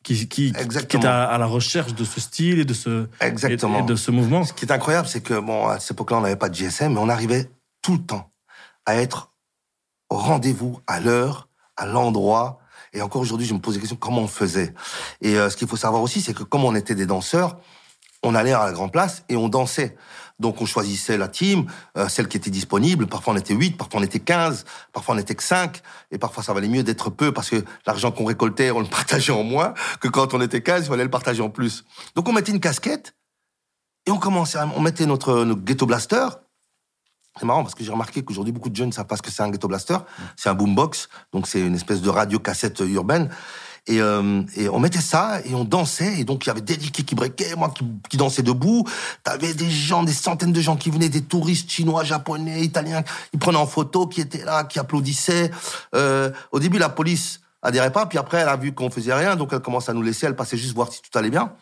[0.01, 3.79] qui, qui, qui est à, à, la recherche de ce style et de ce, Exactement.
[3.79, 4.45] Et, et de ce mouvement.
[4.45, 6.93] Ce qui est incroyable, c'est que bon, à cette époque-là, on n'avait pas de GSM,
[6.93, 7.49] mais on arrivait
[7.81, 8.31] tout le temps
[8.85, 9.31] à être
[10.09, 12.59] au rendez-vous, à l'heure, à l'endroit.
[12.93, 14.73] Et encore aujourd'hui, je me pose des questions comment on faisait?
[15.21, 17.57] Et euh, ce qu'il faut savoir aussi, c'est que comme on était des danseurs,
[18.23, 19.95] on allait à la grande place et on dansait.
[20.39, 21.65] Donc on choisissait la team,
[21.97, 23.07] euh, celle qui était disponible.
[23.07, 25.81] Parfois on était 8, parfois on était 15, parfois on était que 5.
[26.11, 29.33] Et parfois ça valait mieux d'être peu parce que l'argent qu'on récoltait, on le partageait
[29.33, 31.85] en moins que quand on était 15, il fallait le partager en plus.
[32.15, 33.15] Donc on mettait une casquette
[34.05, 36.27] et on commençait, à, on mettait notre, notre ghetto blaster
[37.39, 39.31] c'est marrant parce que j'ai remarqué qu'aujourd'hui, beaucoup de jeunes ne savent pas ce que
[39.31, 39.97] c'est un ghetto blaster.
[40.35, 43.29] C'est un boombox, donc c'est une espèce de radio-cassette urbaine.
[43.87, 46.19] Et, euh, et, on mettait ça et on dansait.
[46.19, 47.73] Et donc, il y avait des qui, qui breakaient, moi
[48.09, 48.85] qui, dansais debout.
[49.23, 53.03] T'avais des gens, des centaines de gens qui venaient, des touristes chinois, japonais, italiens.
[53.33, 55.49] Ils prenaient en photo, qui étaient là, qui applaudissaient.
[55.95, 58.05] Euh, au début, la police adhérait pas.
[58.05, 59.35] Puis après, elle a vu qu'on faisait rien.
[59.35, 60.27] Donc, elle commence à nous laisser.
[60.27, 61.53] Elle passait juste voir si tout allait bien.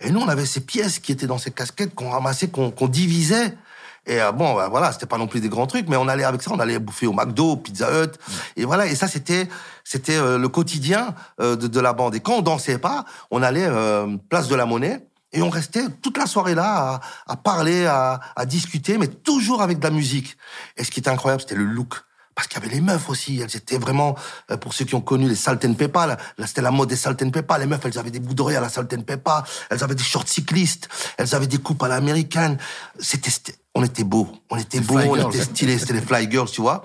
[0.00, 2.88] Et nous, on avait ces pièces qui étaient dans ces casquettes qu'on ramassait, qu'on qu
[2.88, 3.56] divisait.
[4.06, 6.24] Et euh, bon, bah, voilà, c'était pas non plus des grands trucs, mais on allait
[6.24, 8.32] avec ça, on allait bouffer au McDo, Pizza Hut, mmh.
[8.56, 8.86] et voilà.
[8.86, 9.48] Et ça, c'était
[9.84, 12.14] c'était euh, le quotidien euh, de, de, la bande.
[12.14, 15.06] Et quand on dansait pas, on allait euh, place de la Monnaie.
[15.34, 19.62] Et on restait toute la soirée là à, à parler, à, à, discuter, mais toujours
[19.62, 20.36] avec de la musique.
[20.76, 21.94] Et ce qui était incroyable, c'était le look.
[22.34, 24.14] Parce qu'il y avait les meufs aussi, elles étaient vraiment,
[24.50, 26.88] euh, pour ceux qui ont connu les Salt and Peppa, là, là c'était la mode
[26.88, 29.02] des Salt and Peppa, les meufs, elles avaient des bouts d'oreilles à la Salt and
[29.02, 30.88] Peppa, elles avaient des shorts cyclistes,
[31.18, 32.56] elles avaient des coupes à l'américaine.
[32.98, 33.30] C'était,
[33.74, 35.34] on était beaux, on était beaux, on girls.
[35.34, 36.84] était stylés, c'était les fly girls, tu vois.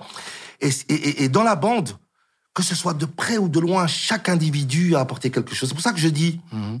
[0.60, 1.90] Et, et, et, dans la bande,
[2.54, 5.68] que ce soit de près ou de loin, chaque individu a apporté quelque chose.
[5.68, 6.80] C'est pour ça que je dis, mm -hmm.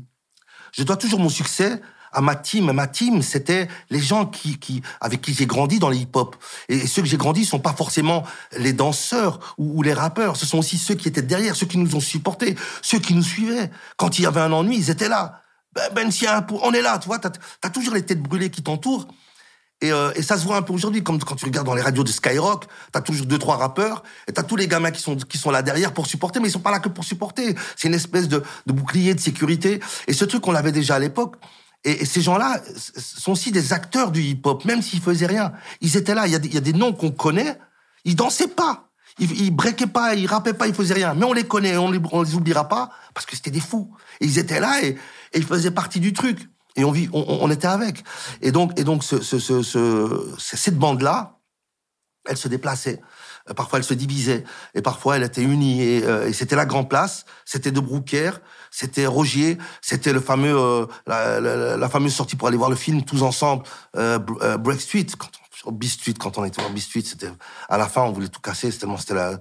[0.72, 1.80] je dois toujours mon succès
[2.12, 2.72] à ma team.
[2.72, 6.36] Ma team, c'était les gens qui, qui, avec qui j'ai grandi dans le hip-hop.
[6.68, 8.24] Et ceux que j'ai grandi sont pas forcément
[8.56, 10.36] les danseurs ou, ou, les rappeurs.
[10.36, 13.22] Ce sont aussi ceux qui étaient derrière, ceux qui nous ont supportés, ceux qui nous
[13.22, 13.70] suivaient.
[13.96, 15.42] Quand il y avait un ennui, ils étaient là.
[15.74, 16.26] Ben, ben si
[16.68, 17.30] on est là, tu vois, t'as
[17.62, 19.06] as toujours les têtes brûlées qui t'entourent.
[19.80, 21.82] Et, euh, et, ça se voit un peu aujourd'hui, comme quand tu regardes dans les
[21.82, 25.16] radios de Skyrock, t'as toujours deux trois rappeurs, et t'as tous les gamins qui sont
[25.16, 27.54] qui sont là derrière pour supporter, mais ils sont pas là que pour supporter.
[27.76, 29.80] C'est une espèce de, de bouclier de sécurité.
[30.08, 31.36] Et ce truc, on l'avait déjà à l'époque.
[31.84, 32.60] Et, ces gens-là
[32.96, 35.52] sont aussi des acteurs du hip-hop, même s'ils faisaient rien.
[35.80, 36.26] Ils étaient là.
[36.26, 37.56] Il y a des, y a des noms qu'on connaît.
[38.04, 38.88] Ils dansaient pas.
[39.20, 41.14] Ils, ils breakaient pas, ils rappaient pas, ils faisaient rien.
[41.14, 43.92] Mais on les connaît, on les, on les oubliera pas parce que c'était des fous.
[44.20, 48.04] Et ils étaient là et, et ils faisaient partie du truc et on, était avec.
[48.40, 51.38] Et donc, et donc ce, ce, ce, ce cette bande-là,
[52.28, 53.00] elle se déplaçait.
[53.50, 54.44] Euh, parfois, elle se divisait.
[54.74, 55.82] Et parfois, elle était unie.
[55.82, 57.24] Et, euh, c'était la Grand Place.
[57.44, 58.40] C'était de Brouckère.
[58.70, 59.58] C'était Rogier.
[59.80, 63.64] C'était le fameux, euh, la, fameuse sortie pour aller voir le film tous ensemble,
[63.94, 65.06] Break Street.
[65.18, 65.30] Quand
[65.64, 65.78] on,
[66.18, 67.30] quand on était dans B Street, c'était
[67.68, 68.70] à la fin, on voulait tout casser.
[68.70, 69.34] C'était tellement,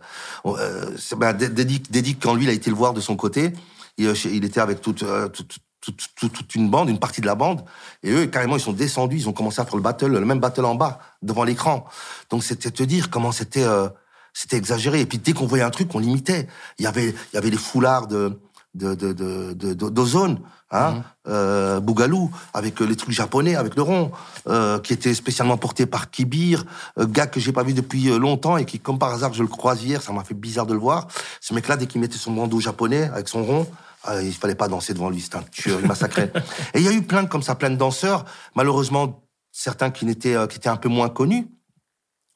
[1.34, 3.54] Dédic, quand lui, il a été le voir de son côté.
[3.98, 7.36] Il, il était avec toute, toute, toute, toute, toute, une bande, une partie de la
[7.36, 7.64] bande,
[8.04, 10.40] et eux, carrément, ils sont descendus, ils ont commencé à faire le battle, le même
[10.40, 11.86] battle en bas, devant l'écran.
[12.30, 13.88] Donc, c'était te dire comment c'était, euh,
[14.34, 15.02] c'était exagéré.
[15.02, 16.48] Et puis, dès qu'on voyait un truc, on l'imitait.
[16.80, 18.40] Il y avait, il y avait les foulards de,
[18.76, 19.14] de, de,
[19.54, 20.40] de, d'ozone,
[20.72, 21.04] hein, mmh.
[21.30, 24.12] euh, Bougalou, avec euh, les trucs japonais, avec le rond,
[24.48, 26.66] euh, qui était spécialement porté par Kibir,
[27.00, 29.44] euh, gars que j'ai pas vu depuis euh, longtemps et qui, comme par hasard, je
[29.44, 31.08] le croise hier, ça m'a fait bizarre de le voir.
[31.42, 33.68] Ce mec-là, dès qu'il mettait son bandeau japonais avec son rond,
[34.08, 36.32] ah, il fallait pas danser devant lui, c'était un tueur, il massacrait.
[36.74, 38.26] et il y a eu plein de, comme ça, plein de danseurs.
[38.56, 41.48] Malheureusement, certains qui n'étaient, euh, qui étaient un peu moins connus,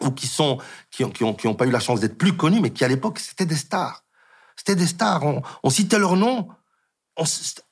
[0.04, 0.58] ou qui sont,
[0.90, 2.84] qui ont, qui ont, qui ont pas eu la chance d'être plus connus, mais qui
[2.84, 4.04] à l'époque, c'était des stars.
[4.58, 5.24] C'était des stars.
[5.24, 6.50] On, on, citait leur nom,
[7.18, 7.24] on,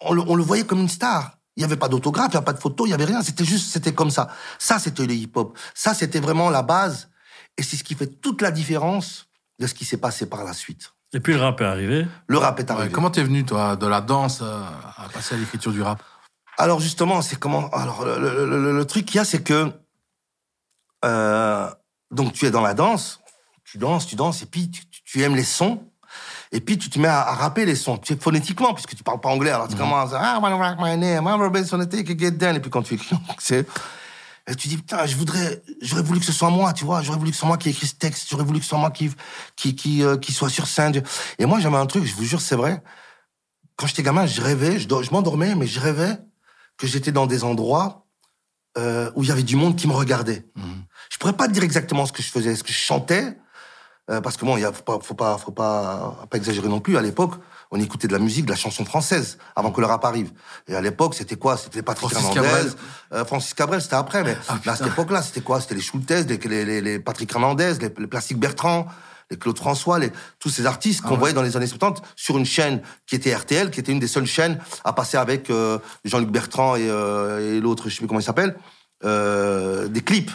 [0.01, 1.37] on, le, on, le, voyait comme une star.
[1.57, 3.21] Il n'y avait pas d'autographe, il n'y avait pas de photo, il n'y avait rien.
[3.21, 4.29] C'était juste, c'était comme ça.
[4.59, 5.57] Ça, c'était le hip-hop.
[5.73, 7.09] Ça, c'était vraiment la base.
[7.57, 9.27] Et c'est ce qui fait toute la différence
[9.59, 10.93] de ce qui s'est passé par la suite.
[11.13, 12.07] Et puis le rap est arrivé.
[12.27, 12.87] Le rap est arrivé.
[12.87, 16.03] Ouais, comment t'es venu, toi, de la danse à passer à l'écriture du rap?
[16.57, 19.71] Alors justement, c'est comment Alors le, le, le, le truc qu'il y a, c'est que
[21.05, 21.69] euh,
[22.11, 23.21] donc tu es dans la danse,
[23.63, 25.81] tu danses, tu danses, et puis tu, tu aimes les sons,
[26.51, 29.21] et puis tu te mets à, à rapper les sons, tu phonétiquement, puisque tu parles
[29.21, 29.51] pas anglais.
[29.51, 29.81] Alors tu mm -hmm.
[29.81, 32.95] commences à I wanna rock my name, I'm take get down, et puis quand tu
[32.95, 33.65] écris, c'est
[34.49, 37.19] et tu dis, putain, je voudrais, j'aurais voulu que ce soit moi, tu vois, j'aurais
[37.19, 38.89] voulu que ce soit moi qui écrit ce texte, j'aurais voulu que ce soit moi
[38.89, 39.11] qui,
[39.55, 41.03] qui, qui, euh, qui soit sur scène.
[41.37, 42.81] Et moi, j'avais un truc, je vous jure, c'est vrai.
[43.75, 46.17] Quand j'étais gamin, je rêvais, je, je m'endormais, mais je rêvais
[46.77, 48.07] que j'étais dans des endroits
[48.77, 50.47] euh, où il y avait du monde qui me regardait.
[50.55, 50.63] Mmh.
[51.11, 53.37] Je pourrais pas te dire exactement ce que je faisais, ce que je chantais,
[54.09, 56.97] euh, parce que bon, il faut pas, faut pas, faut pas, pas exagérer non plus.
[56.97, 57.35] À l'époque,
[57.71, 60.31] on écoutait de la musique, de la chanson française, avant que le rap arrive.
[60.67, 61.55] Et à l'époque, c'était quoi?
[61.55, 62.71] C'était Patrick Francis Hernandez, Cabrel.
[63.13, 65.61] Euh, Francis Cabrel, c'était après, mais ah, à cette époque-là, c'était quoi?
[65.61, 68.87] C'était les Schultes, les, les, les, Patrick Hernandez, les, les Plastique Bertrand,
[69.29, 71.17] les Claude François, les, tous ces artistes qu'on ah, ouais.
[71.19, 74.07] voyait dans les années 70 sur une chaîne qui était RTL, qui était une des
[74.07, 78.07] seules chaînes à passer avec euh, Jean-Luc Bertrand et, euh, et l'autre, je sais plus
[78.07, 78.57] comment il s'appelle,
[79.03, 80.31] euh, des clips.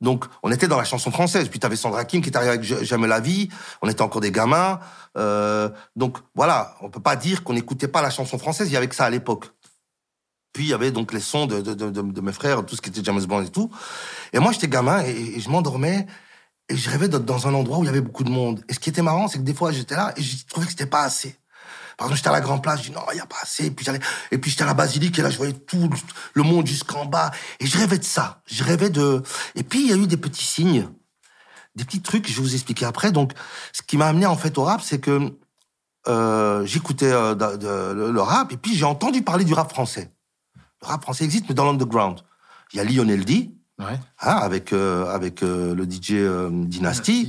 [0.00, 1.48] Donc, on était dans la chanson française.
[1.48, 3.48] Puis, tu avais Sandra Kim qui est arrivée avec J'aime la vie.
[3.82, 4.78] On était encore des gamins.
[5.16, 6.76] Euh, donc, voilà.
[6.82, 8.68] On peut pas dire qu'on n'écoutait pas la chanson française.
[8.68, 9.46] Il y avait que ça à l'époque.
[10.52, 12.82] Puis, il y avait donc les sons de, de, de, de, mes frères, tout ce
[12.82, 13.70] qui était James Bond et tout.
[14.32, 16.06] Et moi, j'étais gamin et, et je m'endormais.
[16.68, 18.64] Et je rêvais d'être dans un endroit où il y avait beaucoup de monde.
[18.68, 20.72] Et ce qui était marrant, c'est que des fois, j'étais là et je trouvais que
[20.72, 21.36] c'était pas assez.
[21.96, 23.66] Par exemple, j'étais à la Grand Place, je dis non, il y a pas assez.
[23.66, 25.88] Et puis j'allais, et puis j'étais à la Basilique et là, je voyais tout
[26.34, 27.30] le monde jusqu'en bas.
[27.58, 28.42] Et je rêvais de ça.
[28.46, 29.22] Je rêvais de.
[29.54, 30.88] Et puis il y a eu des petits signes,
[31.74, 32.28] des petits trucs.
[32.28, 33.12] Je vais vous expliquer après.
[33.12, 33.32] Donc,
[33.72, 35.32] ce qui m'a amené en fait au rap, c'est que
[36.08, 37.34] euh, j'écoutais euh,
[37.94, 40.12] le, rap et puis j'ai entendu parler du rap français.
[40.82, 42.20] Le rap français existe, mais dans l'underground.
[42.72, 43.86] Il y a Lionel D, ouais.
[44.20, 46.12] hein, avec euh, avec le DJ
[46.68, 47.28] Dynasty.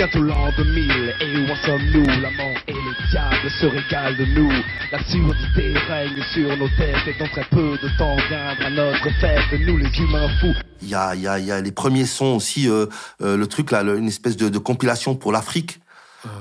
[0.00, 2.06] Bientôt l'an 2000, et où en sommes-nous?
[2.06, 4.50] L'amant et le diable se régalent de nous.
[4.90, 9.76] L'absurdité règne sur nos têtes, et dans très peu de temps viendra notre fête, nous
[9.76, 10.54] les humains fous.
[10.80, 12.86] Il y a, y a, y a les premiers sons aussi, euh,
[13.20, 15.80] euh, le truc là, le, une espèce de, de compilation pour l'Afrique.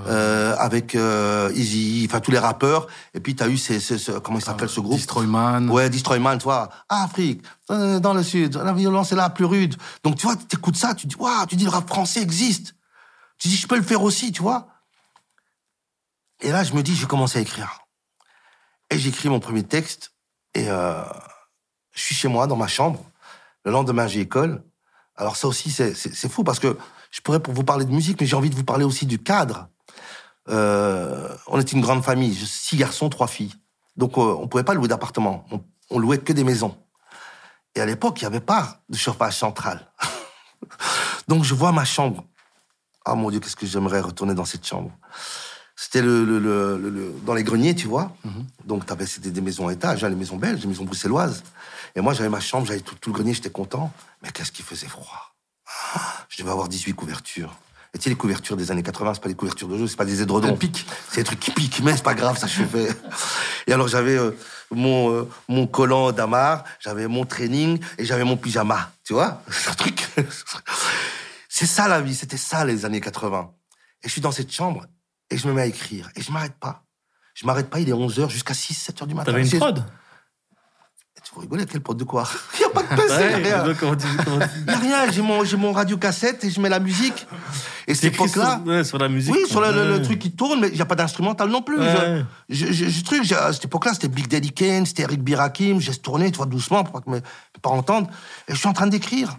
[0.08, 2.88] Euh, avec euh, Easy, enfin tous les rappeurs.
[3.13, 4.98] Et puis t'as eu ces, ces, ces comment il s'appelle ce groupe?
[4.98, 5.69] Destroyman.
[5.69, 6.69] Ouais, Destroyman, tu vois.
[6.89, 7.41] Afrique,
[7.72, 9.76] euh, dans le sud, la violence est la plus rude.
[10.04, 12.76] Donc tu vois, t'écoutes ça, tu dis waouh, tu dis le rap français existe.
[13.39, 14.67] Tu dis, je peux le faire aussi, tu vois.
[16.41, 17.88] Et là, je me dis, je vais commencer à écrire.
[18.89, 20.13] Et j'écris mon premier texte.
[20.54, 21.04] Et euh,
[21.93, 23.04] je suis chez moi, dans ma chambre.
[23.65, 24.63] Le lendemain, j'ai école.
[25.15, 26.78] Alors ça aussi, c'est fou parce que
[27.12, 29.19] je pourrais pour vous parler de musique, mais j'ai envie de vous parler aussi du
[29.19, 29.67] cadre.
[30.47, 33.54] Euh, on était une grande famille, six garçons, trois filles.
[33.97, 35.45] Donc euh, on pouvait pas louer d'appartement.
[35.52, 36.78] On, on louait que des maisons.
[37.75, 39.91] Et à l'époque, il n'y avait pas de chauffage central.
[41.28, 42.23] Donc je vois ma chambre.
[43.12, 44.91] Ah mon Dieu, qu'est-ce que j'aimerais retourner dans cette chambre.
[45.76, 46.39] C'était le, le,
[46.78, 48.12] le, dans les greniers, tu vois.
[48.65, 51.41] Donc, t'avais, c'était des maisons à étage, hein, les maisons belges, les maisons bruxelloises.
[51.95, 53.91] Et moi, j'avais ma chambre, j'avais tout, tout le grenier, j'étais content.
[54.22, 55.34] Mais qu'est-ce qui faisait froid?
[55.95, 57.56] Ah, Je devais avoir 18 couvertures.
[57.93, 59.95] Et tu sais, les couvertures des années 80, c'est pas des couvertures de jeu, c'est
[59.95, 60.50] pas des édredons.
[61.10, 62.89] C'est des trucs qui piquent, mais c'est pas grave, ça chauffait.
[63.65, 64.32] Et alors, j'avais euh,
[64.69, 68.91] mon, euh, mon collant d'Amar, j'avais mon training et j'avais mon pyjama.
[69.04, 70.08] Tu vois C'est un truc.
[71.60, 73.52] C'est ça la vie, c'était ça les années 80.
[74.04, 74.86] Et je suis dans cette chambre
[75.30, 76.10] et je me mets à écrire.
[76.15, 76.84] Et je m'arrête pas.
[77.34, 79.34] Je m'arrête pas, il est 11h jusqu'à 6, 7h du matin.
[79.34, 79.84] T'avais une prod?
[81.22, 82.26] Tu vas rigoler, quelle prod de quoi?
[82.56, 83.63] Il n'y a pas de PC, Ouais, rien.
[83.65, 86.45] donc, comment tu- comment tu- Il n'y a rien, j'ai mon, j'ai mon radio cassette
[86.45, 87.28] et je mets la musique.
[87.88, 88.62] Et cette époque-là.
[88.63, 89.36] sur, ouais, sur la musique.
[89.36, 90.02] Oui, sur le, le- le Ouais.
[90.02, 91.78] truc qui tourne, mais il n'y a pas d'instrumental non plus.
[92.48, 96.32] Je, je, truc, à cette époque-là, c'était Big Daddy Kane, c'était Eric Birakim, j'ai tourné,
[96.32, 98.08] tu vois, doucement, pour pas que mes, mes parents entendent.
[98.48, 99.38] Et je suis en train d'écrire.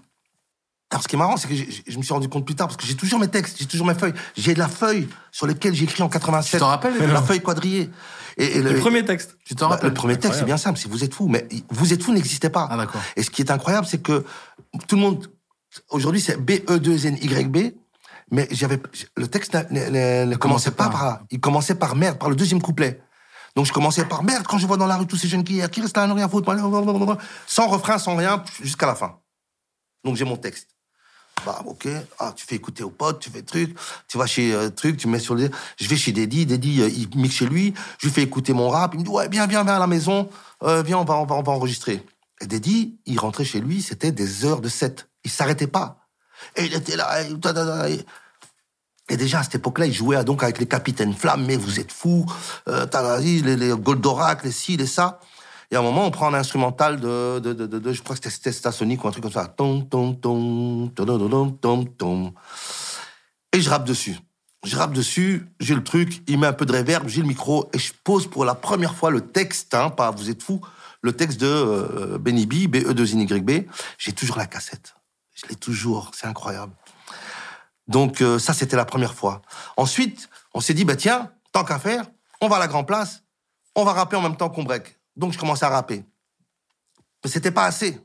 [0.93, 2.77] Alors, ce qui est marrant, c'est que je me suis rendu compte plus tard, parce
[2.77, 4.15] que j'ai toujours mes textes, j'ai toujours mes feuilles.
[4.37, 6.51] J'ai la feuille sur laquelle j'ai écrit en 87.
[6.53, 7.91] Tu t'en rappelles, les La feuille quadrillée.
[8.37, 9.37] Et, et Le premier texte.
[9.45, 11.29] Tu t'en bah, rappelles Le premier texte, c'est bien simple, c'est Vous êtes fou.
[11.29, 12.67] Mais Vous êtes fou n'existait pas.
[12.71, 13.01] Ah, d'accord.
[13.15, 14.25] Et ce qui est incroyable, c'est que
[14.89, 15.31] tout le monde,
[15.91, 17.73] aujourd'hui, c'est B-E-2-N-Y-B,
[18.33, 18.81] mais j'avais,
[19.17, 20.91] le texte ne, ne- ne- ne commençait pas pas.
[20.91, 21.23] par là.
[21.31, 23.01] Il commençait par merde, par le deuxième couplet.
[23.57, 25.61] Donc je commençais par merde quand je vois dans la rue tous ces jeunes qui,
[25.71, 26.53] qui restent là, ne rien foutre,
[27.47, 29.19] sans refrain, sans rien, jusqu'à la fin.
[30.05, 30.69] Donc j'ai mon texte.
[31.45, 31.89] Bah, ok.
[32.19, 33.77] Ah, tu fais écouter aux potes, tu fais truc.
[34.09, 35.51] Tu vas chez euh, truc, tu mets sur le.
[35.79, 36.47] Je vais chez Deddy.
[36.47, 37.75] Deddy, euh, il mixe chez lui.
[37.99, 38.95] Je lui fais écouter mon rap.
[38.95, 40.29] Il me dit ouais, viens, viens, viens à la maison.
[40.63, 42.05] Euh, viens, on va, on va, on va enregistrer.
[42.41, 43.83] Et Deddy, il rentrait chez lui.
[43.83, 45.09] C'était des heures de set.
[45.25, 46.07] Il s'arrêtait pas.
[46.57, 47.23] Et il était là.
[47.23, 48.05] Et,
[49.09, 51.91] et- déjà, à cette époque-là, il jouait donc avec les capitaines Flamme, mais vous êtes
[51.93, 52.25] fous,
[52.69, 52.87] euh,
[53.21, 55.21] les, les Goldorak, les ci, les ça.
[55.71, 57.41] Et à un moment, on prend un instrumental de,
[57.93, 59.47] je crois que c'était- Stasonic ou un truc comme ça.
[59.47, 62.33] Tom, tom, tom, tom, tom, tom.
[63.53, 64.19] Et je rappe dessus.
[64.65, 67.71] Je rappe dessus, j'ai le truc, il met un peu de reverb, j'ai le micro,
[67.73, 70.61] et je pose pour la première fois le texte, hein, pas vous êtes fous,
[71.01, 73.67] le texte de euh, Benny B, B-E-2-N-Y-B.
[73.97, 74.95] J'ai toujours la cassette.
[75.35, 76.75] Je l'ai toujours, c'est incroyable.
[77.89, 79.41] Donc euh, ça, c'était la première fois.
[79.79, 82.05] Ensuite, on s'est dit, bah tiens, tant qu'à faire,
[82.43, 83.23] on va à la Grand Place,
[83.75, 85.00] on va rapper en même temps qu'on break.
[85.21, 86.03] Donc je commençais à rapper.
[87.23, 88.01] Mais c'était pas assez.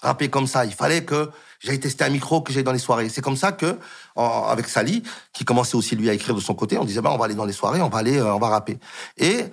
[0.00, 3.08] Rapper comme ça, il fallait que j'aille tester un micro, que j'aille dans les soirées.
[3.08, 3.76] C'est comme ça que,
[4.16, 7.10] en- avec Sally, qui commençait aussi lui à écrire de son côté, on disait, bah,
[7.12, 8.78] on va aller dans les soirées, on va aller, euh, on va rapper.
[9.16, 9.44] Et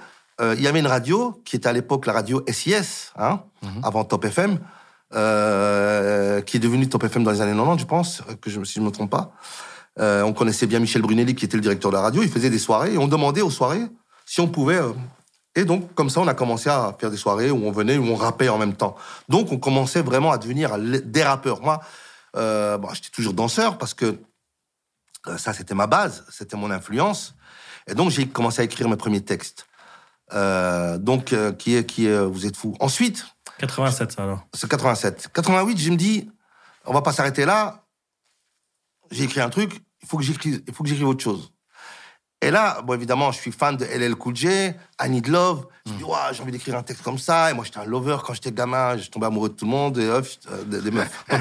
[0.41, 3.41] euh, il y avait une radio qui était à l'époque la radio SIS, hein,
[3.83, 4.59] avant Top FM,
[5.15, 8.75] euh, qui est devenue Top FM dans les années 90, je pense, que je, si
[8.75, 9.31] je me trompe pas.
[9.97, 12.23] On connaissait bien Michel Brunelli, qui était le directeur de la radio.
[12.23, 13.85] Il faisait des soirées et on demandait aux soirées
[14.25, 14.79] si on pouvait.
[15.55, 18.05] Et donc, comme ça, on a commencé à faire des soirées où on venait, où
[18.05, 18.95] on rappait en même temps.
[19.29, 21.61] Donc, on commençait vraiment à devenir des rappeurs.
[21.61, 21.79] Moi,
[22.35, 24.19] euh, bon, j'étais toujours danseur parce que
[25.27, 27.35] euh, ça, c'était ma base, c'était mon influence.
[27.87, 29.65] Et donc, j'ai commencé à écrire mes premiers textes.
[30.33, 32.75] Euh, donc, qui est, qui est, vous êtes fous.
[32.79, 33.25] Ensuite,
[33.57, 34.47] 87, ça alors.
[34.53, 35.29] c'est 87.
[35.33, 36.29] 88, je me dis,
[36.85, 37.85] on va pas s'arrêter là.
[39.09, 41.51] J'ai écrit un truc, il faut que j'écrive, il faut que j'écrive autre chose.
[42.41, 45.65] Et là, bon, évidemment, je suis fan de LL Cool J, I Need Love.
[45.85, 47.51] Je me dis, Ouah, j'ai envie d'écrire un texte comme ça.
[47.51, 48.95] Et moi, j'étais un lover quand j'étais gamin.
[48.97, 51.25] Je tombais amoureux de tout le monde et hop, euh, des, des meufs.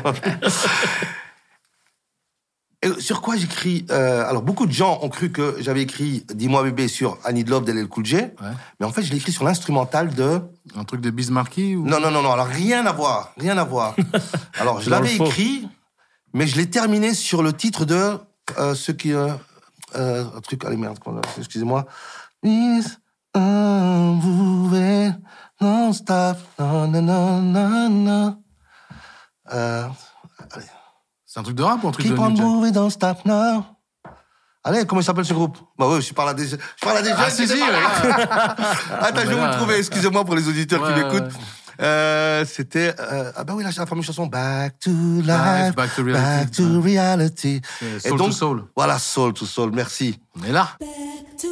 [2.83, 6.65] et sur quoi j'écris euh, Alors, beaucoup de gens ont cru que j'avais écrit Dis-moi
[6.65, 8.17] bébé sur I Need Love de LL Cool J.
[8.81, 10.41] Mais en fait, je l'ai écrit sur l'instrumental de
[10.75, 11.87] Un truc de Bismarcky ou...
[11.87, 12.33] non, non, non, non.
[12.33, 13.35] Alors, rien à voir.
[13.37, 13.95] Rien à voir.
[14.59, 15.69] Alors, je l'avais écrit,
[16.33, 18.19] mais je l'ai terminé sur le titre de
[18.59, 19.13] euh, ce qui.
[19.96, 20.64] Euh, un truc.
[20.64, 20.98] Allez, merde,
[21.38, 21.85] excusez-moi.
[22.42, 22.85] Is
[23.35, 25.14] a moving
[25.61, 26.38] non-stop.
[26.59, 28.42] Non, non, non, non, non.
[29.53, 29.88] Euh,
[30.53, 30.66] allez.
[31.24, 32.90] C'est un truc de rap ou un truc de Keep on New Jack moving, don't
[32.90, 33.64] stop now.
[34.64, 35.57] Allez, comment il s'appelle ce groupe?
[35.79, 37.61] Bah oui, je parle à des, je parle à des Ah, jeunes, si, c'est si,
[37.61, 38.27] pas ouais.
[39.01, 39.79] Attends, je vais vous le trouver.
[39.79, 41.33] Excusez-moi pour les auditeurs Ouais, qui ouais, m'écoutent.
[41.33, 41.38] ouais.
[41.81, 45.75] Euh, c'était euh, ah bah oui là j'ai la fameuse chanson Back to Life, Life,
[45.77, 46.23] Back to Reality.
[46.23, 47.61] Back to Reality.
[47.79, 48.64] C'est Et Soul donc to Soul.
[48.75, 50.19] voilà Soul to Soul, merci.
[50.41, 50.71] On est là.
[50.81, 50.88] Back
[51.41, 51.49] to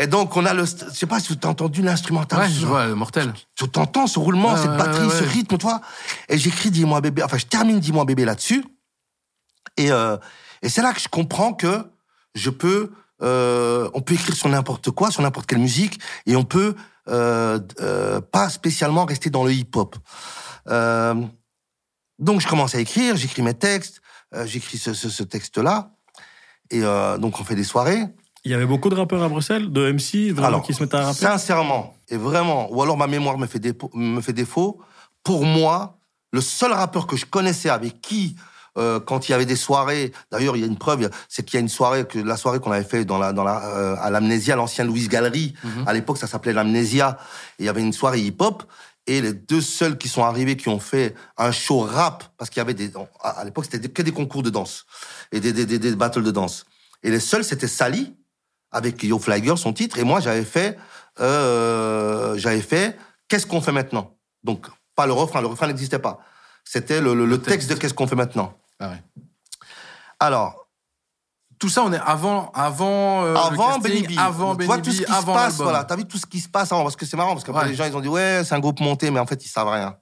[0.00, 2.38] Et donc on a le, je sais pas si vous avez entendu l'instrumental.
[2.38, 3.34] Ouais, je vois, mortel.
[3.56, 5.80] Tu t'entends ce roulement, Ouais, cette batterie, ouais, ce rythme, toi.
[6.28, 7.24] Et j'écris Dis-moi bébé.
[7.24, 8.64] Enfin, je termine Dis-moi bébé là-dessus.
[9.76, 10.16] Et, euh,
[10.62, 11.84] et c'est là que je comprends que
[12.36, 16.44] je peux, euh, on peut écrire sur n'importe quoi, sur n'importe quelle musique, et on
[16.44, 16.76] peut
[17.08, 17.58] euh,
[18.32, 19.96] pas spécialement rester dans le hip-hop.
[22.18, 24.00] Donc je commence à écrire, j'écris mes textes,
[24.44, 25.92] j'écris ce, ce, ce texte-là.
[26.70, 28.04] Et donc, on fait des soirées.
[28.48, 30.96] Il y avait beaucoup de rappeurs à Bruxelles, de MC, vraiment, Alors, qui se mettaient
[30.96, 31.18] à rapper.
[31.18, 34.80] Sincèrement, et vraiment, ou alors ma mémoire me fait, dépo- me fait défaut,
[35.22, 35.98] pour moi,
[36.32, 38.36] le seul rappeur que je connaissais avec qui,
[38.78, 41.56] euh, quand il y avait des soirées, d'ailleurs, il y a une preuve, c'est qu'il
[41.56, 43.96] y a une soirée, que la soirée qu'on avait fait dans la, dans la, euh,
[44.00, 45.52] à l'Amnésia, l'ancienne Louise Galerie,
[45.86, 47.18] à l'époque, ça s'appelait l'Amnésia,
[47.58, 48.62] et il y avait une soirée hip-hop,
[49.06, 52.60] et les deux seuls qui sont arrivés, qui ont fait un show rap, parce qu'il
[52.60, 52.90] y avait des,
[53.22, 54.86] à l'époque, c'était que des concours de danse,
[55.32, 56.64] et des, des, des, des battles de danse.
[57.02, 58.14] Et les seuls, c'était Sally,
[58.72, 60.76] avec Yo Fly Girl, son titre, et moi j'avais fait,
[61.20, 62.96] euh, j'avais fait,
[63.28, 64.14] qu'est-ce qu'on fait maintenant?
[64.44, 66.18] Donc pas le refrain, le refrain n'existait pas.
[66.64, 68.52] C'était le, le- le texte de qu'est-ce qu'on fait maintenant.
[68.80, 69.02] Ah ouais.
[70.20, 70.66] Alors
[71.58, 74.76] Tout ça, on est avant, avant, euh, le avant casting, Benny B, avant tu vois
[74.76, 75.64] Benny tout ce B, qui se avant passe, l'album.
[75.66, 77.68] voilà, t'as vu tout ce qui se passe avant, parce que c'est marrant, parce Ouais.
[77.68, 79.68] les gens ils ont dit ouais c'est un groupe monté, mais en fait ils savent
[79.68, 79.96] rien.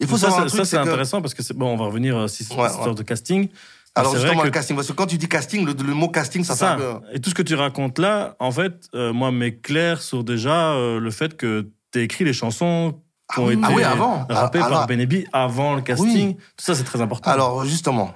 [0.00, 1.54] Il faut ça, savoir ça, un truc, ça, c'est c'est que intéressant parce que c'est
[1.54, 1.72] bon.
[1.72, 2.94] On va revenir euh, si c'est Ouais, cette histoire ouais.
[2.94, 3.48] de casting.
[3.94, 6.08] Alors c'est justement vrai le casting, parce que quand tu dis casting, le, le mot
[6.08, 6.76] casting ça ça.
[7.12, 11.00] Et tout ce que tu racontes là, en fait, euh, moi, m'éclaire sur déjà euh,
[11.00, 13.00] le fait que tu écrit les chansons
[13.32, 14.24] qui ont été Ah oui, avant.
[14.28, 16.36] rappées Alors- par Benebi avant le casting.
[16.36, 17.30] Tout ça, c'est très important.
[17.30, 18.14] Alors justement,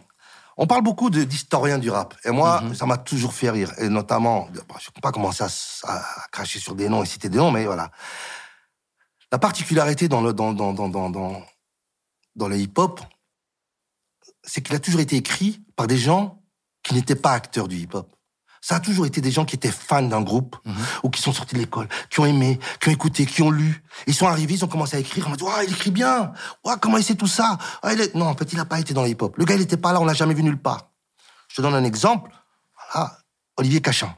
[0.56, 2.14] on parle beaucoup d'historiens du rap.
[2.24, 2.74] Et moi, Mhm.
[2.74, 3.72] ça m'a toujours fait rire.
[3.78, 5.48] Et notamment, bon, je ne vais pas commencer à,
[5.92, 7.90] à cracher sur des noms et citer des noms, mais voilà.
[9.32, 11.42] La particularité dans le, dans, dans, dans, dans, dans,
[12.36, 13.00] dans le hip-hop,
[14.44, 16.42] c'est qu'il a toujours été écrit par des gens
[16.82, 18.14] qui n'étaient pas acteurs du hip-hop.
[18.64, 20.74] Ça a toujours été des gens qui étaient fans d'un groupe Mhm.
[21.02, 23.82] ou qui sont sortis de l'école, qui ont aimé, qui ont écouté, qui ont lu.
[24.06, 25.26] Ils sont arrivés, ils ont commencé à écrire.
[25.26, 26.32] On m'a dit, ouais, il écrit bien.
[26.64, 27.58] Ouais, comment il sait tout ça?
[27.82, 29.36] Ah, il est- Non, en fait, il n'a pas été dans le hip-hop.
[29.36, 30.90] Le gars, il n'était pas là, on l'a jamais vu nulle part.
[31.48, 32.30] Je te donne un exemple.
[32.92, 33.18] Voilà,
[33.56, 34.14] Olivier Cachin.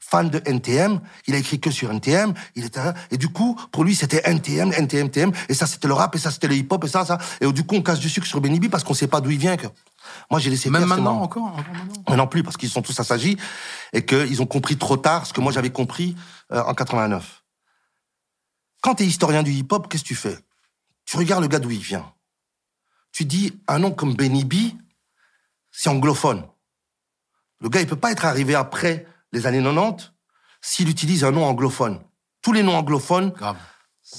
[0.00, 3.84] Fan de NTM, il a écrit que sur NTM, il était et du coup pour
[3.84, 6.68] lui c'était NTM, NTM, NTM, et ça c'était le rap et ça c'était le hip
[6.70, 8.84] hop et ça ça et du coup on casse du sucre sur Benny B parce
[8.84, 9.66] qu'on sait pas d'où il vient que
[10.30, 12.02] moi j'ai laissé Même faire, maintenant, encore, encore maintenant.
[12.08, 13.36] Mais non plus, parce qu'ils sont tous assagis
[13.92, 16.16] et qu'ils ont compris trop tard ce que moi j'avais compris
[16.52, 17.42] euh, en 89.
[18.80, 20.38] Quand tu es historien du hip-hop, qu'est-ce que tu fais?
[21.06, 22.12] Tu regardes le gars d'où il vient.
[23.12, 24.54] Tu dis un nom comme Benny B,
[25.70, 26.44] c'est anglophone.
[27.60, 30.12] Le gars, il peut pas être arrivé après les années 90
[30.62, 32.00] s'il utilise un nom anglophone.
[32.40, 33.56] Tous les noms anglophones Grave.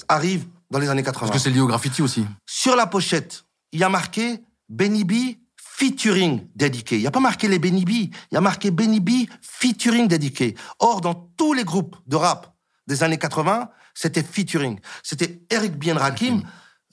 [0.07, 1.27] arrivent dans les années 80.
[1.27, 2.25] Parce que c'est lié au graffiti aussi.
[2.45, 5.13] Sur la pochette, il y a marqué Benny B
[5.57, 6.83] featuring dédié.
[6.91, 10.07] Il n'y a pas marqué les Benny B, il y a marqué Benny B featuring
[10.07, 10.55] dédié.
[10.79, 12.53] Or, dans tous les groupes de rap
[12.87, 14.79] des années 80, c'était featuring.
[15.01, 16.43] C'était Eric Bien Rakim,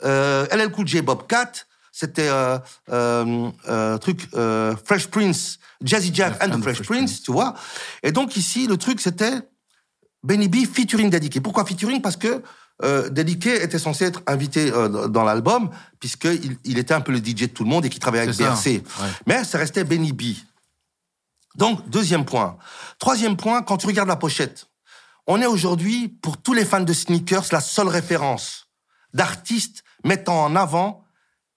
[0.04, 1.52] euh, LL Cool J Bobcat,
[1.92, 2.58] c'était euh,
[2.90, 7.54] euh, euh, truc euh, Fresh Prince, Jazzy Jeff and the Fresh, Prince, tu vois.
[8.02, 9.42] Et donc ici, le truc c'était
[10.24, 11.40] Benny B featuring Dediké.
[11.40, 12.00] Pourquoi featuring?
[12.00, 12.42] Parce que
[12.82, 15.70] euh, était censé être invité euh, dans l'album,
[16.00, 18.36] puisqu'il il était un peu le DJ de tout le monde et qu'il travaillait avec
[18.36, 18.66] BRC.
[18.66, 18.82] ouais.
[19.26, 20.22] Mais ça restait Benny B.
[21.54, 22.56] Donc, deuxième point.
[22.98, 24.68] Troisième point, quand tu regardes la pochette,
[25.26, 28.68] on est aujourd'hui, pour tous les fans de sneakers, la seule référence
[29.12, 31.01] d'artistes mettant en avant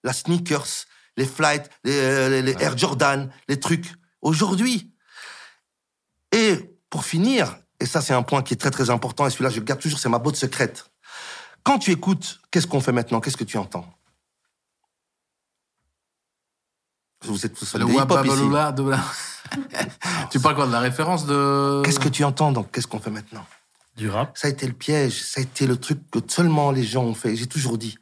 [0.06, 0.86] la sneakers,
[1.18, 3.92] les flights, les, euh, les- les Air Jordan, les trucs.
[4.22, 4.92] Aujourd'hui.
[6.32, 9.50] Et pour finir, et ça c'est un point qui est très très important, et celui-là
[9.50, 10.86] je le garde toujours, c'est ma botte secrète.
[11.64, 13.20] Quand tu écoutes, qu'est-ce qu'on fait maintenant?
[13.20, 13.86] Qu'est-ce que tu entends?
[17.24, 18.36] Vous êtes tous Le hip-hop ici.
[18.90, 19.04] La-
[20.30, 21.82] tu parles quoi de la référence de.
[21.84, 23.44] Qu'est-ce que tu entends donc Qu'est-ce qu'on fait maintenant?
[23.96, 24.36] Du rap.
[24.36, 27.14] Ça a été le piège, ça a été le truc que seulement les gens ont
[27.14, 27.34] fait.
[27.34, 27.96] J'ai toujours dit,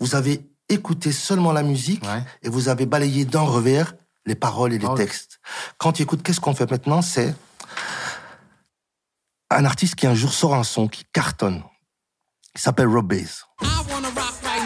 [0.00, 2.22] vous avez écouté seulement la musique Ouais.
[2.42, 3.94] et vous avez balayé d'un revers
[4.26, 5.38] les paroles et les textes.
[5.78, 7.00] Quand tu écoutes, qu'est-ce qu'on fait maintenant?
[7.02, 7.34] C'est
[9.50, 11.62] un artiste qui un jour sort un son qui cartonne.
[12.54, 13.44] Il s'appelle Rob Bass.
[13.62, 14.56] I wanna rock right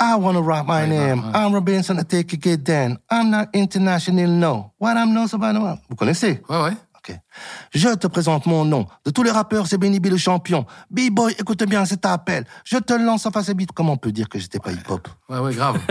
[0.00, 1.22] I wanna rock my name.
[1.34, 2.98] I'm Rob Bass and I take it get down.
[3.10, 4.72] I'm not international, no.
[4.78, 5.78] What I'm known about...
[5.90, 6.40] Vous connaissez?
[6.48, 6.72] Ouais, ouais.
[6.96, 7.16] Ok.
[7.74, 8.86] Je te présente mon nom.
[9.06, 10.66] De tous les rappeurs, c'est Benny B le champion.
[10.90, 12.44] B-boy, écoute bien cet appel.
[12.64, 13.72] Je te lance en face à beat.
[13.72, 15.06] Comment on peut dire que j'étais pas hip-hop?
[15.28, 15.78] Ouais, ouais, grave.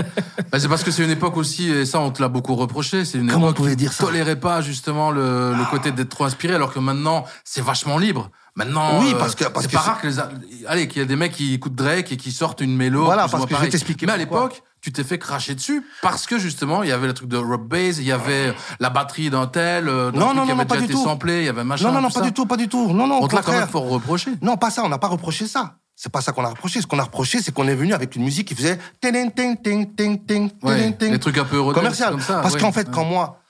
[0.52, 3.06] Bah, c'est parce que c'est une époque aussi, et ça, on te l'a beaucoup reproché.
[3.06, 4.06] C'est une Comment on époque pouvait qui dire ça?
[4.06, 8.32] tolérait pas, justement, le, le côté d'être trop inspiré, alors que maintenant, c'est vachement libre.
[8.60, 10.30] Maintenant, Oui, euh, parce que- parce c'est que pas rare que les, a-
[10.68, 13.06] allez, qu'il y a des mecs qui écoutent Drake et qui sortent une mélo.
[13.06, 14.42] Voilà, parce que je vais t'expliquer Mais à pourquoi.
[14.50, 17.38] l'époque, tu t'es fait cracher dessus parce que justement, il y avait le truc de
[17.38, 20.48] Rob Bass, il y avait la batterie d'un tel, euh, d'un Non, truc non, qui
[20.50, 21.04] non, avait non, pas déjà du été tout.
[21.04, 21.86] samplé, il y avait machin.
[21.88, 22.26] Non, non, non, tout pas ça.
[22.28, 22.92] du tout, pas du tout.
[22.94, 24.32] Non, non, On te l'a quand même fort reproché.
[24.42, 25.76] Non, pas ça, on n'a pas reproché ça.
[25.96, 26.82] C'est pas ça qu'on a reproché.
[26.82, 29.34] Ce qu'on a reproché, c'est qu'on est venu avec une musique qui faisait ting ting
[29.34, 31.12] ting ting ting ting Ouais, ting ting.
[31.12, 32.12] les trucs un peu rodés, commercial.
[32.12, 33.42] comme ça, Parce ouais, qu'en fait, quand moi,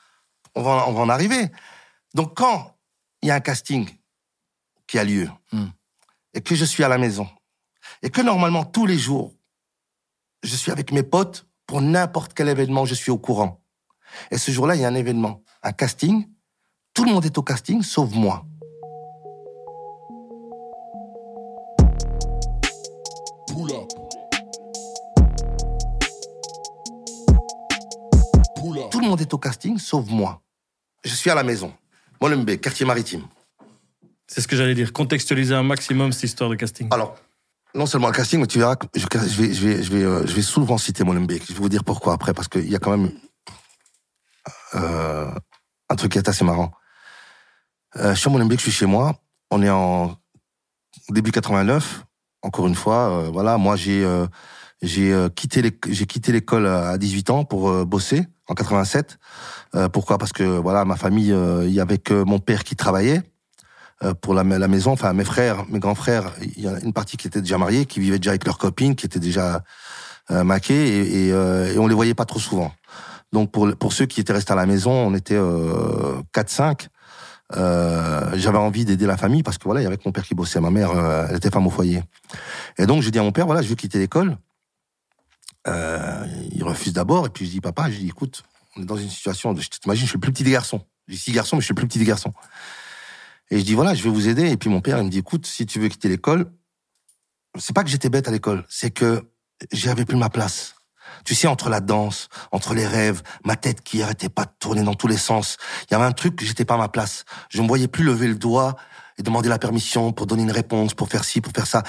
[0.56, 1.52] on va, on va en arriver.
[2.16, 2.76] Donc quand
[3.22, 3.88] il y a un casting
[4.90, 5.68] qui a lieu Hmm.
[6.34, 7.28] et que je suis à la maison
[8.02, 9.34] et que normalement tous les jours
[10.44, 13.62] je suis avec mes potes pour n'importe quel événement, je suis au courant.
[14.32, 16.28] Et ce jour-là, il y a un événement, un casting.
[16.96, 18.44] Tout le monde est au casting, sauf moi.
[23.48, 23.90] Pull up.
[28.56, 28.90] Pull up.
[28.92, 30.42] Tout le monde est au casting, sauf moi.
[31.04, 31.72] Je suis à la maison.
[32.22, 33.28] Molenbeek, quartier maritime.
[34.30, 34.94] C'est ce que j'allais dire.
[34.94, 36.88] Contextualiser un maximum cette histoire de casting.
[36.92, 37.16] Alors,
[37.74, 41.44] non seulement le casting, mais tu verras euh, je vais souvent citer Molenbeek.
[41.48, 43.12] Je vais vous dire pourquoi après, parce qu'il y a quand même
[44.76, 45.32] euh,
[45.90, 46.72] un truc qui est assez marrant.
[47.96, 49.16] Euh, je suis à Molenbeek, je suis chez moi.
[49.50, 50.16] On est en
[51.10, 52.06] début 89.
[52.44, 54.06] Encore une fois, euh, voilà, moi j'ai
[55.36, 59.18] quitté l'école à 18 ans pour bosser en 87.
[59.76, 60.20] Euh, pourquoi?
[60.20, 63.24] Parce que voilà, ma famille, il y avait que mon père qui travaillait
[64.22, 64.92] pour la, maison.
[64.92, 67.58] Enfin, mes frères, mes grands frères, il y en a une partie qui était déjà
[67.58, 69.64] mariée, qui vivait déjà avec leurs copines, qui étaient déjà
[70.32, 72.72] euh, maquées, et, et, euh, on les voyait pas trop souvent.
[73.32, 76.88] Donc pour ceux qui étaient restés à la maison, on était euh, 4-5.
[77.56, 80.36] Euh, j'avais envie d'aider la famille parce que voilà, il y avait mon père qui
[80.36, 82.04] bossait, ma mère, euh, elle était femme au foyer.
[82.78, 84.38] Et donc j'ai dit à mon père, voilà, je veux quitter l'école.
[85.68, 88.44] Euh, il refuse d'abord, et puis je dis, papa, je dis, écoute,
[88.76, 90.82] on est dans une situation, de, je t'imagine, je suis le plus petit des garçons.
[91.08, 92.34] J'ai six garçons, mais je suis le plus petit des garçons.
[93.52, 94.50] Et je dis, voilà, je vais vous aider.
[94.50, 96.52] Et puis mon père, il me dit, écoute, si tu veux quitter l'école,
[97.58, 99.24] c'est pas que j'étais bête à l'école, c'est que
[99.72, 100.76] j'avais plus ma place.
[101.26, 104.84] Tu sais, entre la danse, entre les rêves, ma tête qui arrêtait pas de tourner
[104.84, 105.58] dans tous les sens,
[105.90, 107.26] il y avait un truc que j'étais pas à ma place.
[107.50, 108.76] Je me voyais plus lever le doigt
[109.18, 111.84] et demander la permission pour donner une réponse, pour faire ci, pour faire ça.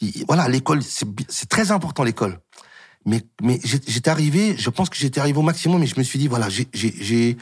[0.00, 2.40] Il- Voilà, l'école, c'est très important l'école.
[3.06, 6.18] Mais, mais j'étais arrivé, je pense que j'étais arrivé au maximum, et je me suis
[6.18, 7.36] dit, voilà, j'ai,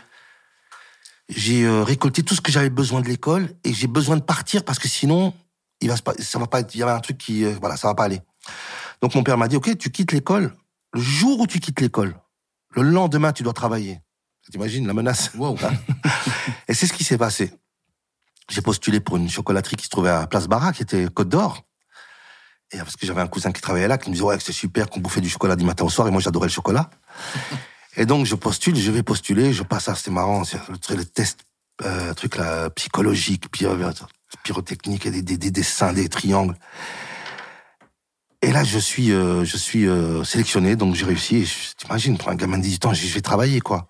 [1.28, 4.64] j'ai, euh, récolté tout ce que j'avais besoin de l'école, et j'ai besoin de partir
[4.64, 5.34] parce que sinon,
[5.80, 7.94] il va ça va pas il y avait un truc qui, euh, voilà, ça va
[7.94, 8.20] pas aller.
[9.00, 10.54] Donc mon père m'a dit, ok, tu quittes l'école.
[10.92, 12.14] Le jour où tu quittes l'école,
[12.74, 14.00] le lendemain, tu dois travailler.
[14.50, 15.30] T'imagines la menace?
[15.34, 15.56] Wow.
[16.68, 17.52] Et c'est ce qui s'est passé.
[18.50, 21.62] J'ai postulé pour une chocolaterie qui se trouvait à Place Barra, qui était Côte d'Or.
[22.72, 24.52] Et parce que j'avais un cousin qui travaillait là, qui me disait, ouais, que c'est
[24.52, 26.90] super qu'on bouffait du chocolat du matin au soir, et moi j'adorais le chocolat.
[27.96, 30.58] Et donc je postule, je vais postuler, je passe, à- c'était marrant, c'est
[30.90, 31.40] le, test,
[31.84, 33.76] euh, truc là, psychologique, pyro-
[34.44, 36.56] pyrotechnique, des, des, des dessins, des triangles.
[38.44, 41.36] Et là, je suis, euh, je suis euh, sélectionné, donc j'ai réussi.
[41.36, 43.86] Et T'imagines, pour un gamin de 18 ans, je vais travailler, quoi.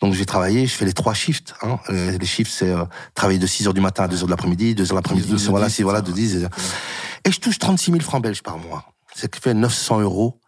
[0.00, 1.54] Donc je vais travailler, je fais les trois shifts.
[1.62, 1.80] Hein.
[1.88, 2.84] Euh, Les shifts, c'est euh,
[3.16, 5.34] travailler de 6 heures du matin à 2 heures de l'après-midi, 2 heures de l'après-midi,
[5.48, 6.14] voilà, 10, c'est voilà, de va.
[6.16, 6.36] 10.
[6.36, 8.84] Et, et je touche 36 000 francs belges par mois.
[9.16, 10.39] Ce qui fait 900 euros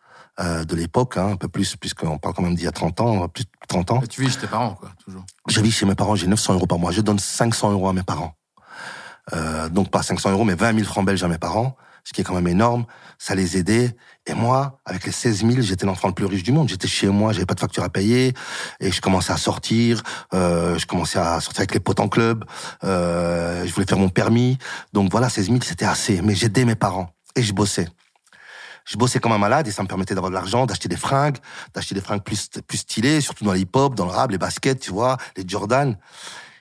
[0.43, 3.01] euh, de l'époque, hein, un peu plus, puisqu'on parle quand même d'il y a 30
[3.01, 4.01] ans, plus de 30 ans.
[4.03, 5.25] Et tu vis chez tes parents, quoi, toujours.
[5.49, 6.91] Je vis chez mes parents, j'ai 900 euros par mois.
[6.91, 8.35] Je donne 500 euros à mes parents.
[9.35, 12.23] Euh, donc pas 500 euros, mais 20 000 francs belges à mes parents, ce qui
[12.23, 12.87] est quand même énorme.
[13.19, 13.95] Ça les aidait.
[14.27, 16.69] Et moi, avec les 16 000, j'étais l'enfant le plus riche du monde.
[16.69, 18.35] J'étais chez moi, j'avais pas de facture à payer,
[18.81, 20.03] et je commençais à sortir.
[20.35, 22.45] Euh, je commençais à sortir avec les potes en club.
[22.85, 24.59] Euh, je voulais faire mon permis.
[24.93, 26.21] Donc voilà, 16 000, c'était assez.
[26.23, 27.89] Mais j'aidais mes parents et je bossais.
[28.85, 31.39] Je bossais comme un malade et ça me permettait d'avoir de l'argent, d'acheter des fringues,
[31.75, 34.81] d'acheter des fringues plus plus stylées, surtout dans le hip-hop, dans le rap, les baskets,
[34.81, 35.97] tu vois, les Jordan.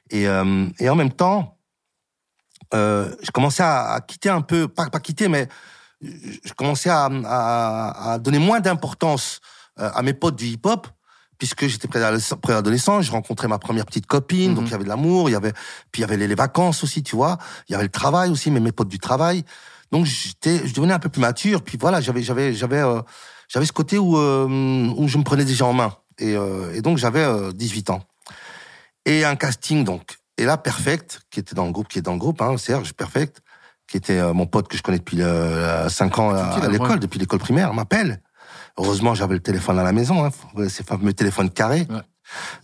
[0.09, 1.57] Et, euh, et en même temps,
[2.73, 5.47] euh, je commençais à, à quitter un peu, pas, pas quitter, mais
[6.01, 9.39] je commençais à, à, à donner moins d'importance
[9.79, 10.87] euh, à mes potes du hip-hop,
[11.37, 15.29] puisque j'étais préadolescent, je rencontrais ma première petite copine, donc il y avait de l'amour,
[15.29, 15.53] il y avait,
[15.91, 18.29] puis il y avait les, les vacances aussi, tu vois, il y avait le travail
[18.29, 19.43] aussi, mais mes potes du travail.
[19.91, 23.01] Donc j'étais, je devenais un peu plus mature, puis voilà, j'avais, j'avais, j'avais, euh,
[23.49, 24.45] j'avais ce côté où, euh,
[24.97, 28.01] où je me prenais déjà en main, et, euh, et donc j'avais euh, 18 ans.
[29.05, 30.17] Et un casting donc.
[30.37, 32.93] Et là, Perfect, qui était dans le groupe, qui est dans le groupe, hein, Serge
[32.93, 33.41] Perfect,
[33.87, 37.39] qui était mon pote que je connais depuis euh, 5 ans à, l'école, depuis l'école
[37.39, 38.21] primaire, m'appelle.
[38.77, 40.29] Heureusement, j'avais le téléphone à la maison, hein,
[40.69, 41.99] ces fameux téléphones carrés, Ouais.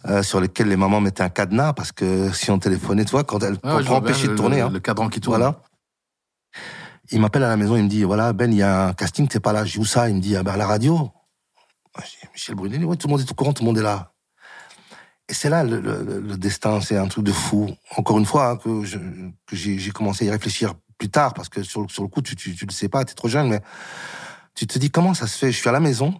[0.09, 3.25] euh, sur lesquels les mamans mettaient un cadenas, parce que si on téléphonait, tu vois,
[3.25, 4.69] quand elles, Ah, ouais, empêcher de tourner, le, hein.
[4.71, 5.38] le cadran qui tourne.
[5.39, 5.59] Voilà.
[7.12, 9.28] Il m'appelle à la maison, il me dit, voilà, Ben, il y a un casting,
[9.28, 9.66] t'es pas là.
[9.66, 10.10] Je dis, où ça?
[10.10, 11.12] Il me dit, ah ben, à la radio.
[11.97, 14.14] Je dis, Michel Brunet, tout le monde est au courant, tout le monde est là.
[15.30, 17.76] Et c'est là le, destin, c'est un truc de fou.
[17.97, 18.84] Encore une fois, hein, que
[19.51, 22.55] j'ai j'ai commencé à y réfléchir plus tard, parce que sur, le- coup, tu, tu,
[22.55, 23.62] tu le sais pas, t'es trop jeune, mais
[24.55, 25.51] tu te dis comment ça se fait?
[25.51, 26.20] Je suis à la maison,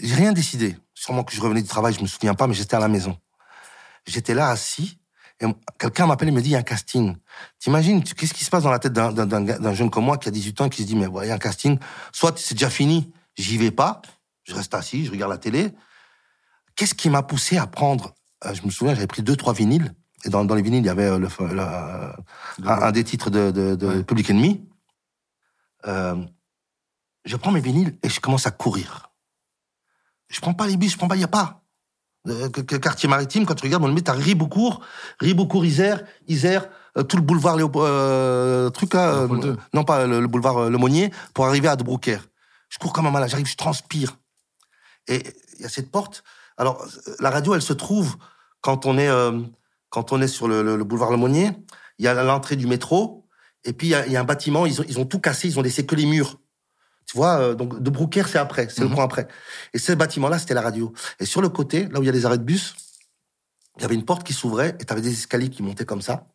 [0.00, 0.76] j'ai rien décidé.
[0.94, 3.18] Sûrement que je revenais du travail, je me souviens pas, mais j'étais à la maison.
[4.06, 4.97] J'étais là assis,
[5.40, 5.46] et
[5.78, 7.16] quelqu'un m'appelle et me dit, il y a un casting.
[7.58, 10.60] T'imagines, qu'est-ce qui se passe dans la tête d'un- jeune comme moi qui a 18
[10.60, 11.78] ans et qui se dit, mais voilà, il y a un casting.
[12.12, 14.02] Soit c'est déjà fini, j'y vais pas,
[14.44, 15.72] je reste assis, je regarde la télé.
[16.74, 18.14] Qu'est-ce qui m'a poussé à prendre
[18.44, 19.94] euh, je me souviens, j'avais pris deux, trois vinyles.
[20.24, 22.14] Et dans, dans les vinyles, il y avait euh, le, le- un,
[22.82, 24.04] un des titres de, de, de Ouais.
[24.04, 24.64] Public Enemy.
[25.86, 26.16] Euh,
[27.24, 29.10] je prends mes vinyles et je commence à courir.
[30.28, 31.62] Je prends pas les bus, je prends pas, il y a pas.
[32.26, 34.80] Euh, que- que quartier maritime, quand tu regardes, on le met, t'as Ribeaucourt,
[35.20, 39.28] Ribeaucourt, Isère, Isère, euh, tout le boulevard Léopold, euh, truc là, euh,
[39.72, 42.26] non pas le, le boulevard euh, Le Monnier, pour arriver à De Brouckère.
[42.68, 44.16] Je cours comme un malade, j'arrive, je transpire.
[45.06, 45.22] Et
[45.58, 46.22] il y a cette porte.
[46.58, 46.84] Alors,
[47.20, 48.16] la radio, elle se trouve
[48.60, 49.08] quand on est,
[49.88, 51.50] quand on est sur le, le- le boulevard Le Monnier.
[51.98, 53.26] Il y a l'entrée du métro.
[53.64, 54.66] Et puis, il y a, il y a un bâtiment.
[54.66, 55.48] Ils ont, ils ont tout cassé.
[55.48, 56.36] Ils ont laissé que les murs.
[57.10, 58.68] Tu vois, euh, donc de Brouckère, c'est après.
[58.68, 58.94] C'est le Mhm.
[58.94, 59.26] coin après.
[59.72, 60.92] Et ce bâtiment-là, c'était la radio.
[61.20, 62.74] Et sur le côté, là où il y a les arrêts de bus,
[63.76, 66.02] il y avait une porte qui s'ouvrait et tu avais des escaliers qui montaient comme
[66.02, 66.26] ça.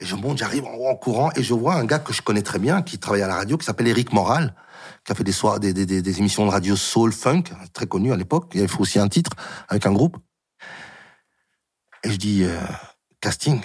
[0.00, 2.42] Et je monte, j'arrive en, en courant et je vois un gars que je connais
[2.42, 4.54] très bien, qui travaille à la radio, qui s'appelle Eric Moral,
[5.04, 7.42] qui a fait des, soirs, des, des, des, des émissions de radio soul, funk,
[7.74, 8.50] très connues à l'époque.
[8.54, 9.32] Il avait fait aussi un titre
[9.68, 10.16] avec un groupe.
[12.04, 12.56] Et je dis, euh,
[13.20, 13.60] casting,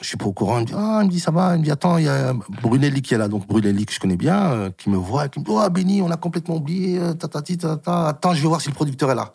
[0.00, 0.58] je suis pas au courant.
[0.58, 1.54] Il me dit, ah, il me dit, ça va.
[1.54, 2.32] Il me dit, attends, il y a
[2.62, 3.28] Brunelli qui est là.
[3.28, 6.00] Donc Brunelli, que je connais bien, euh, qui me voit, qui me dit, oh, Benny,
[6.02, 6.98] on a complètement oublié.
[6.98, 8.08] euh, tatati, tatata.
[8.08, 9.34] Attends, je vais voir si le producteur est là.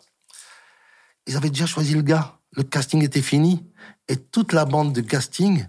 [1.26, 2.38] Ils avaient déjà choisi le gars.
[2.52, 3.64] Le casting était fini.
[4.08, 5.66] Et toute la bande de casting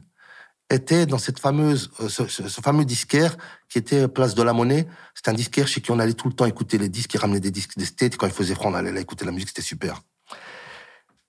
[0.70, 3.38] était dans cette fameuse, euh, ce, fameux disquaire
[3.70, 4.88] qui était Place de la Monnaie.
[5.14, 7.14] C'était un disquaire chez qui on allait tout le temps écouter les disques.
[7.14, 8.18] Ils ramenaient des disques des States.
[8.18, 9.50] Quand il faisait froid, on allait là écouter la musique.
[9.50, 10.02] C'était super.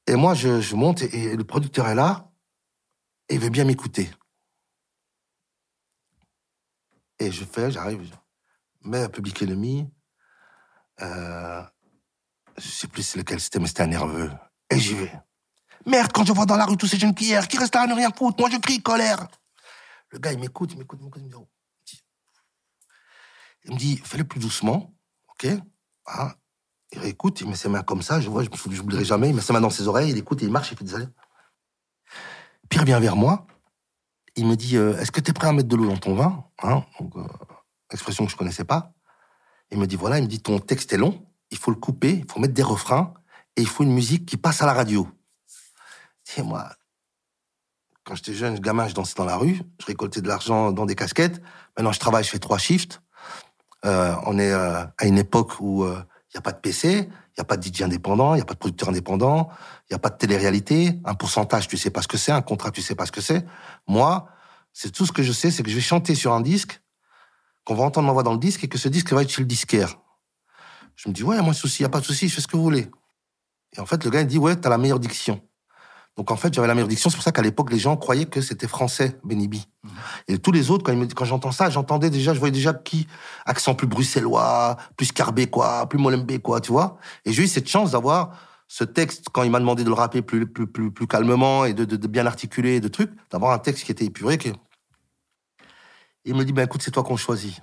[0.06, 2.27] Et moi, je, je monte et le producteur est là.
[3.28, 4.10] Et il veut bien m'écouter.
[7.18, 9.90] Et je fais, j'arrive, je mets Public Enemy.
[11.00, 11.62] Euh,
[12.56, 14.30] je sais plus c'est lequel c'était, mais c'était un nerveux.
[14.70, 15.12] Et j'y vais.
[15.86, 17.82] Merde, quand je vois dans la rue tous ces jeunes qui errent, qui restent là
[17.82, 19.28] à ne rien foutre, moi je crie colère.
[20.10, 21.26] Le gars, il m'écoute, il m'écoute, il m'écoute, il
[23.74, 24.06] me dit, oh.
[24.06, 24.94] Fais-le plus doucement,
[25.28, 25.46] ok
[26.06, 26.32] hein
[26.92, 29.34] Il réécoute, il met ses mains comme ça, je vois, je me j'oublierai jamais, il
[29.34, 30.94] met ses mains dans ses oreilles, il écoute, et il marche, il fait des
[32.72, 33.46] il revient vers moi,
[34.36, 36.14] il me dit, euh, est-ce que tu es prêt à mettre de l'eau dans ton
[36.14, 36.44] vin?
[36.62, 36.84] Hein
[37.16, 37.24] euh,
[37.90, 38.92] expression que je connaissais pas.
[39.70, 42.22] Il me dit, voilà, il me dit, ton texte est long, il faut le couper,
[42.24, 43.14] il faut mettre des refrains,
[43.56, 45.08] et il faut une musique qui passe à la radio.
[46.36, 46.68] Et moi,
[48.04, 50.94] quand j'étais jeune, gamin, je dansais dans la rue, je récoltais de l'argent dans des
[50.94, 51.42] casquettes.
[51.76, 53.02] Maintenant, je travaille, je fais trois shifts.
[53.84, 55.84] Euh, on est à une époque où
[56.28, 57.00] il n'y a pas de PC, il
[57.38, 59.48] n'y a pas de DJ indépendant, il n'y a pas de producteur indépendant,
[59.88, 61.00] il n'y a pas de télé-réalité.
[61.04, 62.32] Un pourcentage, tu sais pas ce que c'est.
[62.32, 63.46] Un contrat, tu sais pas ce que c'est.
[63.86, 64.28] Moi,
[64.72, 66.82] c'est tout ce que je sais, c'est que je vais chanter sur un disque,
[67.64, 69.40] qu'on va entendre ma voix dans le disque et que ce disque va être chez
[69.40, 69.98] le disquaire.
[70.96, 72.46] Je me dis, ouais, moi, souci, il n'y a pas de souci, je fais ce
[72.46, 72.90] que vous voulez.
[73.76, 75.40] Et en fait, le gars, il dit, ouais, t'as la meilleure diction.
[76.18, 77.10] Donc en fait, j'avais la meilleure diction.
[77.10, 79.68] C'est pour ça qu'à l'époque, les gens croyaient que c'était français, Benibi.
[80.26, 82.74] Et tous les autres, quand, ils me- quand j'entends ça, j'entendais déjà, je voyais déjà
[82.74, 83.06] qui
[83.46, 86.98] accent plus bruxellois, plus carbécois, plus molenbeekois, tu vois.
[87.24, 90.20] Et j'ai eu cette chance d'avoir ce texte quand il m'a demandé de le rapper
[90.20, 93.60] plus plus plus, plus calmement et de, de, de bien articuler, de trucs, d'avoir un
[93.60, 94.38] texte qui était épuré.
[96.24, 97.62] Il me dit, ben écoute, c'est toi qu'on choisit.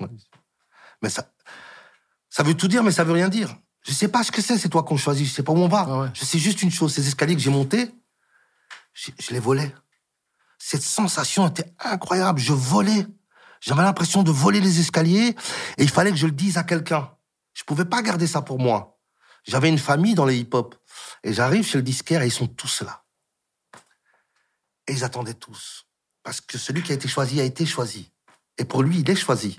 [1.02, 1.30] mais ça,
[2.30, 3.56] ça veut tout dire, mais ça veut rien dire.
[3.86, 5.26] Je sais pas ce que c'est, c'est toi qu'on choisit.
[5.26, 5.86] Je sais pas où on va.
[5.88, 6.08] Ah ouais.
[6.14, 7.94] Je sais juste une chose, ces escaliers que j'ai montés,
[8.92, 9.72] je, je les volais.
[10.58, 12.40] Cette sensation était incroyable.
[12.40, 13.06] Je volais.
[13.60, 15.36] J'avais l'impression de voler les escaliers
[15.78, 17.10] et il fallait que je le dise à quelqu'un.
[17.54, 18.98] Je pouvais pas garder ça pour moi.
[19.44, 20.74] J'avais une famille dans les hip-hop.
[21.22, 23.04] Et j'arrive chez le disquaire et ils sont tous là.
[24.86, 25.86] Et ils attendaient tous.
[26.22, 28.12] Parce que celui qui a été choisi a été choisi.
[28.58, 29.56] Et pour lui, il est choisi.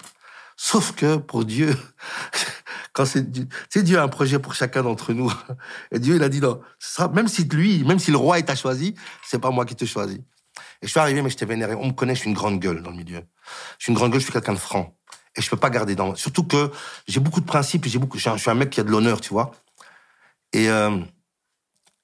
[0.57, 1.77] Sauf que pour Dieu,
[2.97, 5.31] quand c'est Dieu, a un projet pour chacun d'entre nous.
[5.91, 8.41] Et Dieu, il a dit non, ce sera, même si lui, même si le roi
[8.41, 10.17] t'a choisi, c'est pas moi qui te choisis.
[10.17, 11.75] Et je suis arrivé, mais je t'ai vénéré.
[11.75, 13.21] On me connaît, je suis une grande gueule dans le milieu.
[13.77, 14.97] Je suis une grande gueule, je suis quelqu'un de franc.
[15.35, 16.15] Et je peux pas garder dans.
[16.15, 16.71] Surtout que
[17.07, 18.17] j'ai beaucoup de principes, j'ai beaucoup.
[18.17, 19.51] Je suis, un, mec qui a de l'honneur, tu vois.
[20.51, 20.97] Et euh,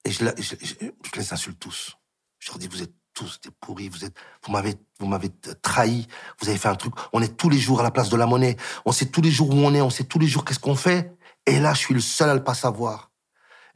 [0.04, 1.96] et je, je, je- je les insulte tous.
[2.38, 5.30] Je leur dis vous êtes tous des pourris, vous êtes, vous m'avez, vous m'avez
[5.62, 6.06] trahi,
[6.40, 6.92] vous avez fait un truc.
[7.12, 8.56] On est tous les jours à la place de la monnaie.
[8.84, 10.74] On sait tous les jours où on est, on sait tous les jours qu'est-ce qu'on
[10.74, 11.16] fait.
[11.46, 13.12] Et là, je suis le seul à le pas savoir.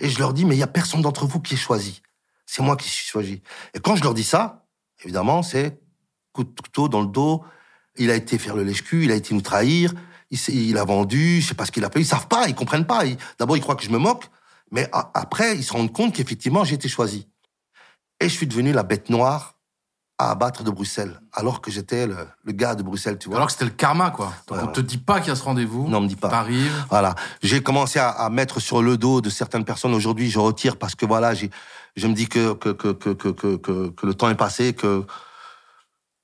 [0.00, 2.02] Et je leur dis mais il y a personne d'entre vous qui est choisi.
[2.46, 3.42] C'est moi qui suis choisi.
[3.74, 4.66] Et quand je leur dis ça,
[5.02, 5.80] évidemment, c'est
[6.32, 7.44] coup de couteau dans le dos.
[7.96, 9.92] Il a été faire le lèche-cul, il a été nous trahir,
[10.30, 12.00] il, il a vendu, je sais pas ce qu'il a fait.
[12.00, 13.02] Ils savent pas, ils comprennent pas.
[13.38, 14.24] D'abord, ils croient que je me moque,
[14.70, 17.28] mais après, ils se rendent compte qu'effectivement, j'ai été choisi.
[18.20, 19.54] Et je suis devenu la bête noire
[20.20, 23.36] à abattre de Bruxelles, alors que j'étais le, le gars de Bruxelles, tu vois.
[23.36, 24.32] Alors que c'était le karma, quoi.
[24.48, 24.72] Donc Ouais, on ouais.
[24.72, 25.88] te dit pas qu'il y a ce rendez-vous.
[25.88, 26.28] Non, on me dit pas.
[26.28, 26.72] T'arrives.
[26.90, 27.14] Voilà.
[27.40, 29.94] J'ai commencé à, à mettre sur le dos de certaines personnes.
[29.94, 31.50] Aujourd'hui, je retire parce que voilà, j'ai,
[31.94, 35.04] je me dis que que, que, que, que, le temps est passé, que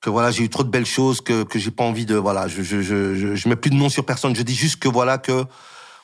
[0.01, 2.49] que voilà, j'ai eu trop de belles choses, que que j'ai pas envie de voilà,
[2.49, 4.35] je je je je, je mets plus de nom sur personne.
[4.35, 5.45] Je dis juste que voilà que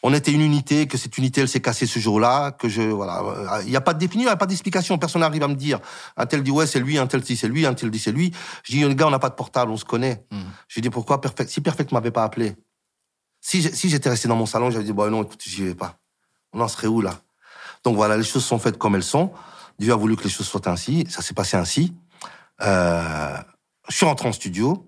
[0.03, 3.21] on était une unité, que cette unité elle s'est cassée ce jour-là, que je voilà,
[3.21, 5.49] euh, il n'y a pas de défini, il n'y a pas d'explication, personne n'arrive à
[5.49, 5.81] me dire.
[6.17, 8.13] Un tel dit ouais c'est lui, un tel dit c'est lui, un tel dit c'est
[8.13, 8.33] lui.
[8.65, 10.25] Je dis les gars on n'a pas de portable, on se connaît.
[10.31, 10.45] Mhm.
[10.69, 12.57] Je dis pourquoi Perfect si Perfect m'avait pas appelé,
[13.41, 15.99] si j'étais resté dans mon salon, j'avais dit bon non écoute j'y vais pas.
[16.53, 17.21] On en serait où là?
[17.85, 19.33] Donc voilà les choses sont faites comme elles sont.
[19.79, 21.95] Dieu a voulu que les choses soient ainsi, ça s'est passé ainsi.
[22.63, 23.37] Euh,
[23.89, 24.87] je suis rentré en studio.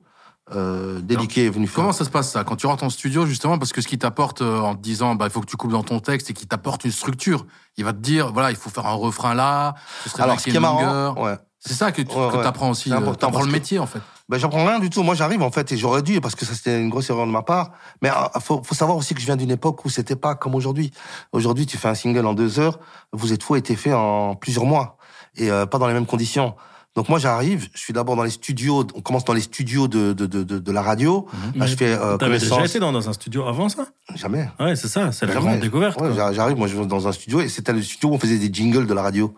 [0.54, 1.76] Euh, Déliqué est venu faire.
[1.76, 3.96] Comment ça se passe ça quand tu rentres en studio justement parce que ce qui
[3.96, 6.32] t'apporte euh, en te disant bah il faut que tu coupes dans ton texte et
[6.34, 9.74] qui t'apporte une structure, il va te dire voilà il faut faire un refrain là,
[10.04, 11.36] ce Alors ce qui est marrant, ouais.
[11.64, 12.44] C'est ça que tu Ouais, ouais.
[12.44, 14.00] apprends aussi, euh, t'apprends le que- métier en fait.
[14.28, 15.02] Ben, j'apprends rien du tout.
[15.04, 17.30] Moi, j'arrive, en fait, et j'aurais dû, parce que ça, c'était une grosse erreur de
[17.30, 17.70] ma part.
[18.00, 20.54] Mais il faut, faut savoir aussi que je viens d'une époque où c'était pas comme
[20.54, 20.90] aujourd'hui.
[21.32, 22.78] Aujourd'hui, tu fais un single en deux heures.
[23.12, 24.96] Vous êtes fou été fait en plusieurs mois.
[25.36, 26.54] Et euh, pas dans les mêmes conditions.
[26.94, 30.12] Donc moi, j'arrive, je suis d'abord dans les studios, on commence dans les studios de,
[30.12, 31.26] de, de, de, de la radio.
[31.54, 33.86] Là, je fais euh, T'avais déjà été dans, dans un studio avant ça?
[34.14, 34.48] Jamais.
[34.60, 35.98] Ouais, c'est ça, c'est la grande découverte.
[36.00, 38.38] Ouais, j'arrive, moi, je vais dans un studio, et c'était le studio où on faisait
[38.38, 39.34] des jingles de la radio.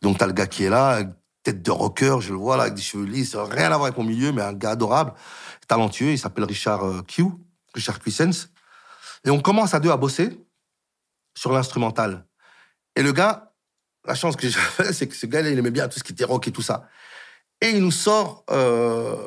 [0.00, 1.02] Donc, t'as le gars qui est là,
[1.42, 3.98] tête de rocker, je le vois là, avec des cheveux lisses, rien à voir avec
[3.98, 5.12] mon milieu, mais un gars adorable,
[5.68, 7.26] talentueux, il s'appelle Richard euh, Q,
[7.74, 8.48] Richard Cuissens.
[9.26, 10.40] Et on commence à deux à bosser
[11.36, 12.24] sur l'instrumental.
[12.96, 13.53] Et le gars,
[14.06, 16.24] la chance que j'avais, c'est que ce gars-là, il aimait bien tout ce qui était
[16.24, 16.88] rock et tout ça.
[17.60, 19.26] Et il nous sort euh,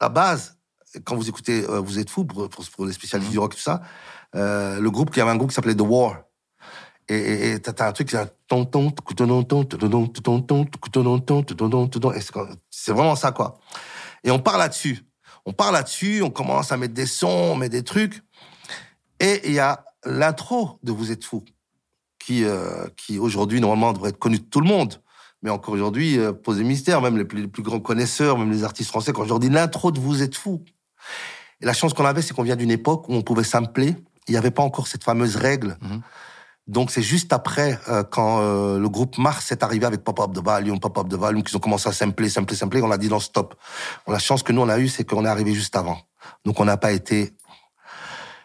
[0.00, 0.58] la base.
[1.04, 3.82] Quand vous écoutez euh, Vous êtes fous, pour, les spécialistes du rock et tout ça,
[4.34, 6.22] euh, le groupe, il y avait un groupe qui s'appelait The War.
[7.08, 8.92] Et t'as un truc, c'est un tonton,
[12.68, 13.60] c'est vraiment ça, quoi.
[14.24, 15.06] Et on part là-dessus.
[15.44, 18.24] On part là-dessus, on commence à mettre des sons, on met des trucs.
[19.20, 21.44] Et il y a l'intro de Vous êtes fous
[22.26, 25.00] qui, euh, qui aujourd'hui, normalement, devrait être connu de tout le monde.
[25.42, 28.50] Mais encore aujourd'hui, euh, pose des mystères, même les plus, les plus grands connaisseurs, même
[28.50, 30.64] les artistes français, quand je leur dis l'intro de Vous êtes fou.
[31.60, 33.94] Et la chance qu'on avait, c'est qu'on vient d'une époque où on pouvait sampler.
[34.26, 35.78] Il n'y avait pas encore cette fameuse règle.
[35.80, 36.02] Mhm.
[36.66, 40.32] Donc c'est juste après, euh, quand euh, le groupe Mars est arrivé avec Pop Up
[40.32, 42.98] de Volume, Pop Up de Volume, qu'ils ont commencé à sampler, sampler, sampler, on a
[42.98, 43.54] dit non, stop.
[44.08, 46.00] La chance que nous, on a eue, c'est qu'on est arrivé juste avant.
[46.44, 47.34] Donc on n'a pas été...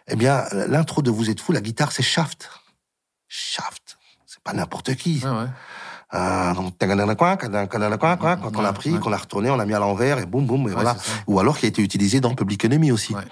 [0.07, 2.49] Eh bien, l'intro de Vous êtes fou, la guitare, c'est Shaft.
[3.31, 3.97] Shaft.
[4.25, 5.21] C'est pas n'importe qui.
[5.23, 5.47] Ouais, ouais.
[6.13, 6.77] Euh, donc,
[8.65, 10.73] a pris, qu'on a retourné, on a mis à l'envers et boum, boum, et Ouais,
[10.73, 10.97] voilà.
[11.27, 13.15] Ou alors qui a été utilisé dans Public Enemy aussi.
[13.15, 13.23] Ouais.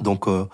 [0.00, 0.48] Donc, euh,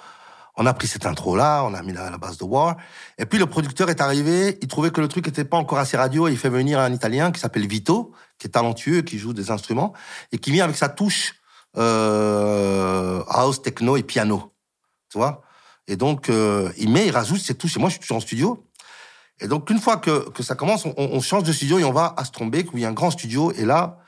[0.57, 2.77] on a pris cette intro-là, on a mis la, la base de War.
[3.17, 5.97] Et puis, le producteur est arrivé, il trouvait que le truc était pas encore assez
[5.97, 9.33] radio, et il fait venir un Italien qui s'appelle Vito, qui est talentueux, qui joue
[9.33, 9.95] des instruments,
[10.33, 11.37] et qui vient avec sa touche
[11.79, 14.53] euh, house, techno et piano.
[15.11, 15.43] Tu vois?
[15.87, 17.77] Et donc, euh, il met, il rajoute ses touches.
[17.77, 18.67] Et moi, je suis toujours en studio.
[19.41, 21.93] Et donc, une fois que, que ça commence, on, on change de studio et on
[21.93, 23.53] va à Strombeek, où il y a un grand studio.
[23.53, 23.99] Et là,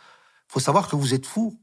[0.49, 1.61] faut savoir que vous êtes fous.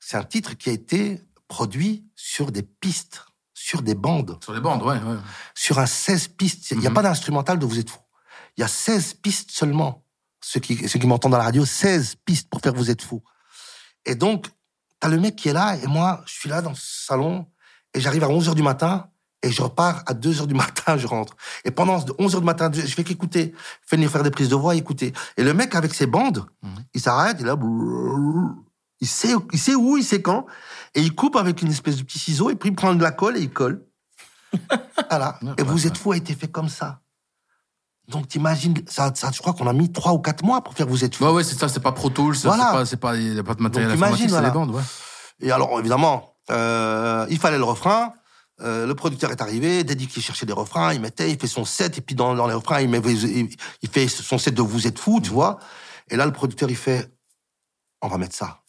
[0.00, 4.60] C'est un titre qui a été produit sur des pistes, sur des bandes, Sur les
[4.60, 4.96] bandes, ouais.
[4.96, 5.16] ouais.
[5.54, 6.70] sur un 16 pistes.
[6.70, 6.94] Il n'y a Mhm.
[6.94, 7.98] pas d'instrumental de Vous êtes fous.
[8.56, 10.04] Il y a 16 pistes seulement.
[10.44, 13.22] Ceux qui, ceux qui m'entendent dans la radio, 16 pistes pour faire Vous êtes fous.
[14.06, 14.46] Et donc,
[14.98, 17.46] t'as le mec qui est là, et moi, je suis là dans ce salon,
[17.94, 19.08] et j'arrive à 11h du matin,
[19.42, 21.34] et je repars à 2h du matin, je rentre.
[21.64, 23.54] Et pendant 11h du matin, je fais qu'écouter,
[23.90, 25.12] venir faire des prises de voix, écouter.
[25.36, 26.70] Et le mec, avec ses bandes, Mhm.
[26.94, 27.56] il s'arrête, il là,
[29.00, 30.46] il sait, il sait où, il sait quand,
[30.94, 33.10] et il coupe avec une espèce de petit ciseau, et puis il prend de la
[33.10, 33.84] colle et il colle.
[35.10, 35.38] voilà.
[35.58, 37.00] Et Vous êtes fou a été fait comme ça.
[38.08, 40.86] Donc t'imagines, ça, ça, je crois qu'on a mis trois ou quatre mois pour faire
[40.86, 41.24] Vous êtes fou.
[41.24, 42.84] Ouais, ouais, c'est ça, c'est pas Pro Tools, Voilà.
[42.84, 44.66] c'est pas, pas, il y a pas de matériel Donc, informatique, imagine, c'est les voilà.
[44.66, 44.82] bandes, ouais.
[45.40, 48.12] Et alors, évidemment, euh, il fallait le refrain.
[48.60, 51.64] Euh, le producteur est arrivé, Daddy qui cherchait des refrains, il mettait, il fait son
[51.64, 54.86] set, et puis dans, dans les refrains, il, met, il, fait son set de Vous
[54.86, 55.58] êtes fou, tu vois.
[56.10, 57.10] Et là, le producteur, il fait,
[58.02, 58.62] on va mettre ça.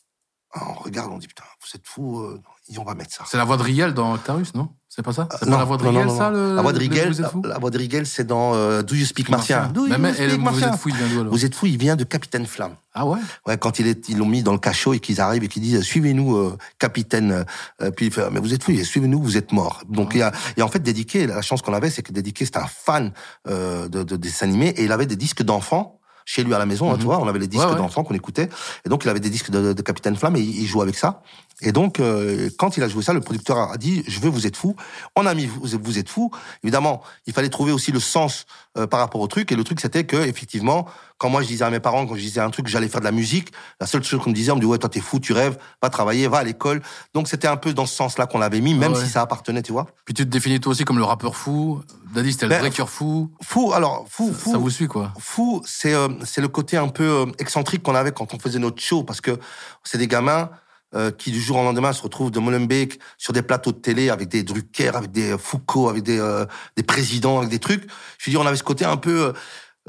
[0.55, 2.41] On regarde, on dit, putain, vous êtes fou, euh,
[2.71, 3.23] et on va mettre ça.
[3.27, 4.69] C'est la voix de Riel dans Octarus, non?
[4.87, 5.27] C'est pas ça?
[5.31, 7.59] C'est Euh, pas la voix de Riel, ça le, La voix de fou la, la
[7.59, 9.67] voix de Rigel, c'est dans euh, Do You Speak Martien.
[9.73, 11.33] Do You mais- Vous êtes fou, il vient d'où alors?
[11.33, 12.75] Vous êtes fou, il vient de Capitaine Flamme.
[12.93, 13.17] Ah ouais?
[13.47, 15.63] Ouais, quand il est, ils l'ont mis dans le cachot et qu'ils arrivent et qu'ils
[15.63, 17.43] disent suivez-nous, euh, capitaine.
[17.81, 19.81] Euh, puis il fait mais vous êtes fou, il dit, suivez-nous, vous êtes mort.
[19.89, 22.45] Donc il y a, et en fait Dédiqué, la chance qu'on avait, c'est que Dédiqué
[22.45, 23.13] c'était un fan
[23.47, 26.65] euh, de, de dessins animés et il avait des disques d'enfants chez lui à la
[26.67, 26.89] maison.
[26.89, 26.99] hein, Mhm.
[26.99, 27.77] tu vois, on avait les disques Ouais, ouais.
[27.77, 28.47] d'enfants qu'on écoutait
[28.85, 30.95] et donc il avait des disques de, de Capitaine Flamme et il, il jouait avec
[30.95, 31.21] ça.
[31.63, 34.45] Et donc euh, quand il a joué ça, le producteur a dit je veux vous
[34.47, 34.75] êtes fou.
[35.15, 36.31] On a mis vous, vous êtes fou.
[36.63, 38.45] Évidemment, il fallait trouver aussi le sens
[38.77, 40.85] euh, par rapport au truc et le truc c'était que effectivement
[41.19, 43.05] quand moi je disais à mes parents quand je disais un truc j'allais faire de
[43.05, 45.19] la musique la seule chose qu'on me disait on me dit ouais toi t'es fou
[45.19, 46.81] tu rêves va travailler va à l'école
[47.13, 49.05] donc c'était un peu dans ce sens là qu'on l'avait mis même Ah ouais.
[49.05, 51.81] si ça appartenait tu vois Puis tu te définis toi aussi comme le rappeur fou.
[52.15, 53.31] Daddy, c'était le Ben, vrai cœur fou.
[53.43, 55.13] fou alors fou Ça, fou ça vous suit, quoi.
[55.19, 58.59] fou c'est euh, c'est le côté un peu euh, excentrique qu'on avait quand on faisait
[58.59, 59.39] notre show parce que
[59.83, 60.49] c'est des gamins
[60.95, 64.09] euh, qui du jour au lendemain se retrouvent de Molenbeek sur des plateaux de télé
[64.09, 67.83] avec des Drucker, avec des Foucault, avec des, euh, des présidents, avec des trucs.
[68.17, 69.33] Je veux dire, on avait ce côté un peu euh,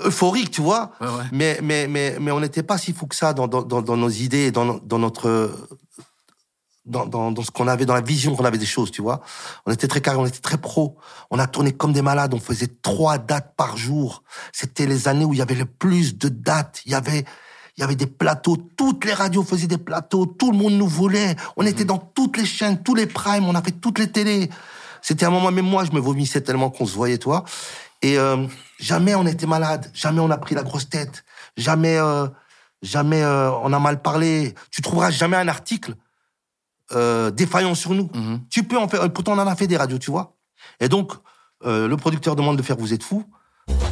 [0.06, 0.92] euphorique, tu vois.
[1.00, 1.24] Ouais, ouais.
[1.32, 4.46] Mais, mais, mais, mais on n'était pas si fou que ça dans, dans, nos idées,
[4.46, 5.50] et dans, dans notre,
[6.86, 9.20] dans, dans, dans ce qu'on avait, dans la vision qu'on avait des choses, tu vois.
[9.66, 10.96] On était très carré, on était très pro.
[11.30, 14.22] On a tourné comme des malades, on faisait trois dates par jour.
[14.52, 16.82] C'était les années où il y avait le plus de dates.
[16.86, 17.24] Il y avait,
[17.76, 20.86] il y avait des plateaux, toutes les radios faisaient des plateaux, tout le monde nous
[20.86, 21.34] voulait.
[21.56, 24.48] On était dans toutes les chaînes, tous les primes, on a fait toutes les télés.
[25.02, 27.44] C'était un moment, même moi, je me vomissais tellement qu'on se voyait, toi.
[28.00, 28.46] Et euh,
[28.78, 31.24] jamais on était malade, jamais on a pris la grosse tête,
[31.56, 32.26] jamais, euh,
[32.82, 34.54] jamais euh, on a mal parlé.
[34.70, 35.94] Tu trouveras jamais un article
[36.92, 38.10] euh, défaillant sur nous.
[38.14, 38.40] Mhm.
[38.50, 39.10] Tu peux en faire.
[39.12, 40.36] Pourtant, on en a fait des radios, tu vois.
[40.80, 41.12] Et donc,
[41.64, 43.24] euh, le producteur demande de faire Vous êtes fou.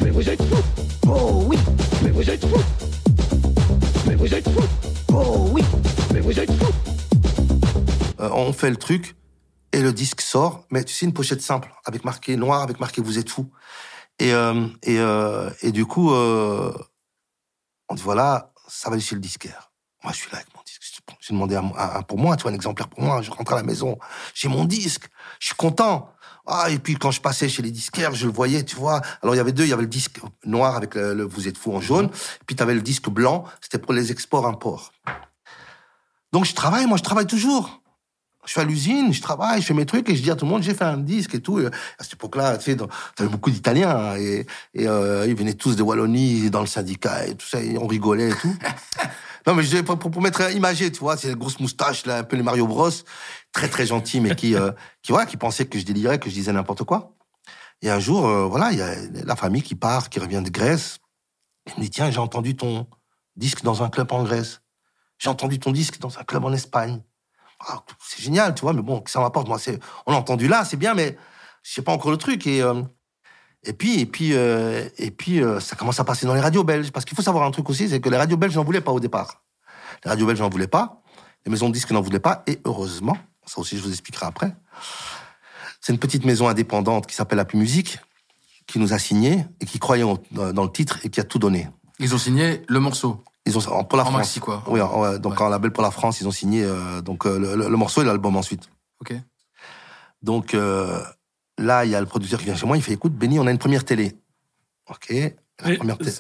[0.03, 0.62] Mais vous êtes fous
[1.09, 1.57] Oh oui
[2.03, 2.91] Mais vous êtes fous Mais
[4.23, 4.68] vous êtes fous
[5.12, 5.62] Oh oui
[6.14, 6.73] Mais vous êtes fous
[8.20, 9.16] Euh, on fait le truc
[9.73, 10.64] et le disque sort.
[10.70, 13.51] Mais tu sais, une pochette simple avec marqué noir, avec marqué Vous êtes fou.
[14.20, 19.20] Et euh, et euh, et du coup, on dit voilà, ça va aller chez le
[19.20, 19.72] disquaire.
[20.03, 20.82] Moi, je suis là avec mon disque.
[21.20, 23.22] J'ai demandé un- un pour moi, tu vois, un exemplaire pour moi.
[23.22, 23.98] Je rentre à la maison,
[24.34, 25.09] j'ai mon disque,
[25.40, 26.11] je suis content.
[26.46, 29.00] Ah, et puis quand je passais chez les disquaires, je le voyais, tu vois.
[29.22, 31.46] Alors il y avait deux, il y avait le disque noir avec le, le Vous
[31.46, 32.11] êtes fou en jaune,
[32.46, 34.92] puis tu avais le disque blanc, c'était pour les exports-imports.
[36.32, 37.82] Donc je travaille, moi je travaille toujours.
[38.45, 40.45] Je suis à l'usine, je travaille, je fais mes trucs et je dis à tout
[40.47, 41.61] le monde j'ai fait un disque et tout.
[41.61, 41.70] Et à
[42.01, 42.76] cette époque-là, tu sais,
[43.14, 47.26] t'avais beaucoup d'Italiens hein, et, et euh, ils venaient tous de Wallonie dans le syndicat
[47.26, 48.57] et tout ça, et on rigolait et tout.
[49.47, 52.18] non mais je, pour, pour, pour mettre imagé, tu vois, c'est les grosses moustaches là,
[52.18, 52.90] un peu les Mario Bros,
[53.53, 54.72] très très gentils mais qui euh,
[55.03, 57.14] qui voilà, qui pensaient que je délirais, que je disais n'importe quoi.
[57.82, 60.51] Et un jour, euh, voilà, il y a la famille qui part, qui revient de
[60.51, 60.99] Grèce.
[61.66, 62.88] Il me dit tiens, j'ai entendu ton
[63.36, 64.62] disque dans un club en Grèce.
[65.18, 67.03] J'ai entendu ton disque dans un club en Espagne.
[67.67, 69.49] Ah, c'est génial, tu vois, mais bon, ça m'apporte.
[69.49, 71.17] Moi, c'est, on l'a entendu là, c'est bien, mais
[71.63, 72.47] je sais pas encore le truc.
[72.47, 72.83] Et, euh,
[73.65, 76.65] et puis, et puis, euh, et puis, euh, ça commence à passer dans les radios
[76.65, 76.91] belges.
[76.91, 78.93] Parce qu'il faut savoir un truc aussi, c'est que les radios belges n'en voulaient pas
[78.93, 79.43] au départ.
[80.05, 81.03] Les radios belges n'en voulaient pas.
[81.45, 82.43] Les maisons de disques n'en voulaient pas.
[82.47, 84.55] Et heureusement, ça aussi, je vous expliquerai après.
[85.81, 87.99] C'est une petite maison indépendante qui s'appelle La Plus Musique,
[88.67, 91.69] qui nous a signé et qui croyait dans le titre et qui a tout donné.
[91.99, 93.23] Ils ont signé le morceau.
[93.45, 94.16] Ils ont pour la En France.
[94.18, 94.62] maxi, quoi.
[94.68, 95.43] Oui, ouais, donc Ouais.
[95.43, 98.03] en label pour la France, ils ont signé euh, donc euh, le, le- le morceau
[98.03, 98.70] et l'album ensuite.
[99.01, 99.14] Ok.
[100.22, 101.01] Donc euh,
[101.59, 103.47] là, il y a le producteur qui vient chez moi, il fait écoute, Benny, on
[103.47, 104.14] a une première télé.
[104.88, 105.12] Ok.
[105.64, 106.12] La première télé.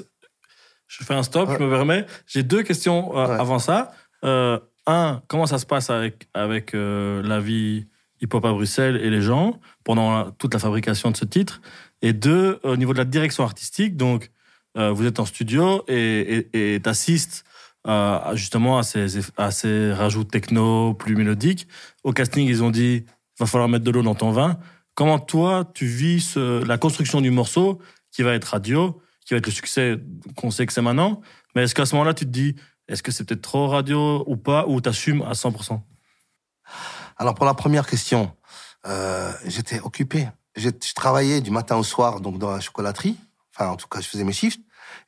[0.88, 1.56] je fais un stop, Ouais.
[1.58, 2.06] je me permets.
[2.26, 3.40] J'ai deux questions euh, Ouais.
[3.40, 3.92] avant ça.
[4.24, 7.86] Euh, un, comment ça se passe avec, avec euh, la vie
[8.20, 11.60] hip-hop à Bruxelles et les gens pendant la- toute la fabrication de ce titre?
[12.02, 14.31] Et deux, au niveau de la direction artistique, donc
[14.74, 17.44] vous êtes en studio et t'assistes
[17.86, 21.66] euh, justement à ces, rajouts techno plus mélodiques.
[22.04, 23.04] Au casting, ils ont dit
[23.38, 24.58] va falloir mettre de l'eau dans ton vin.
[24.94, 29.46] Comment toi, tu vis la construction du morceau qui va être radio, qui va être
[29.46, 29.98] le succès
[30.36, 31.20] qu'on sait que c'est maintenant?
[31.54, 32.54] Mais est-ce qu'à ce moment-là, tu te dis
[32.88, 35.80] est-ce que c'est peut-être trop radio ou pas, ou t'assumes à 100%
[37.16, 38.30] Alors pour la première question,
[38.86, 40.28] euh, j'étais occupé.
[40.56, 43.16] J'ai- Je travaillais du matin au soir donc dans la chocolaterie.
[43.54, 44.60] Enfin, en tout cas, je faisais mes shifts.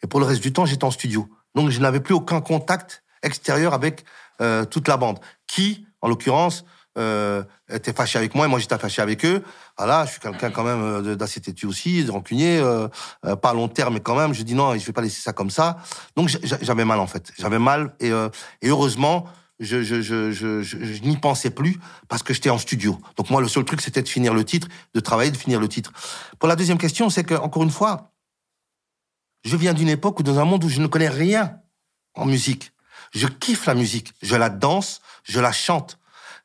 [0.03, 1.29] Et pour le reste du temps, j'étais en studio.
[1.55, 4.05] Donc je n'avais plus aucun contact extérieur avec
[4.41, 6.65] euh, toute la bande, qui, en l'occurrence,
[6.97, 9.43] euh, était fâché avec moi et moi j'étais fâché avec eux.
[9.77, 12.87] Voilà, je suis quelqu'un quand même euh, d'assez têtu aussi, de rancunier, euh,
[13.25, 15.21] euh, pas à long terme, mais quand même, je dis non, je vais pas laisser
[15.21, 15.79] ça comme ça.
[16.17, 18.29] Donc j'a- j'a- j'avais mal en fait, j'avais mal et, euh,
[18.63, 19.25] et heureusement,
[19.61, 21.79] je, je, je, je, je, je n'y pensais plus
[22.09, 23.01] parce que j'étais en studio.
[23.17, 25.69] Donc moi, le seul truc, c'était de finir le titre, de travailler, de finir le
[25.69, 25.93] titre.
[26.39, 28.13] Pour la deuxième question, c'est que encore une fois,
[29.45, 31.59] je viens d'une époque où dans un monde où je ne connais rien
[32.15, 32.73] en musique.
[33.13, 35.99] Je kiffe la musique, je la danse, je la chante.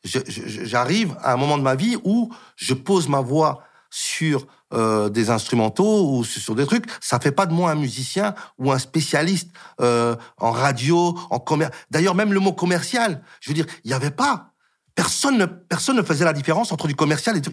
[0.04, 5.30] J'arrive à un moment de ma vie où je pose ma voix sur euh, des
[5.30, 6.86] instrumentaux ou sur des trucs.
[7.02, 9.50] Ça fait pas de moi un musicien ou un spécialiste
[9.82, 11.76] euh, en radio, en commerce.
[11.90, 14.52] D'ailleurs, même le mot commercial, je veux dire, il y avait pas.
[14.94, 17.50] Personne ne, personne ne faisait la différence entre du commercial et du...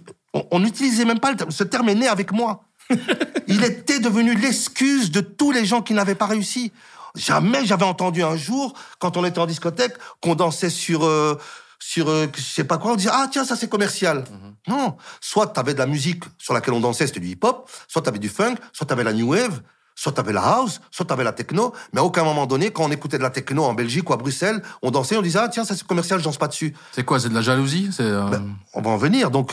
[0.51, 1.51] On n'utilisait même pas le terme.
[1.51, 2.65] Ce terme est né avec moi.
[3.49, 6.73] Il était devenu l'excuse de tous les gens qui n'avaient pas réussi.
[7.15, 11.39] Jamais j'avais entendu un jour, quand on était en discothèque, qu'on dansait sur, euh,
[11.79, 14.25] sur, euh, je sais pas quoi, on disait ah tiens ça c'est commercial.
[14.69, 18.19] Non, soit t'avais de la musique sur laquelle on dansait, c'était du hip-hop, soit t'avais
[18.19, 19.63] du funk, soit t'avais la new wave,
[19.95, 21.73] soit t'avais la house, soit t'avais la techno.
[21.93, 24.19] Mais à aucun moment donné, quand on écoutait de la techno en Belgique ou à
[24.19, 26.75] Bruxelles, on dansait, on disait ah tiens ça c'est commercial, je danse pas dessus.
[26.93, 29.31] C'est quoi C'est de la jalousie euh, Ben, on va en venir.
[29.31, 29.53] Donc,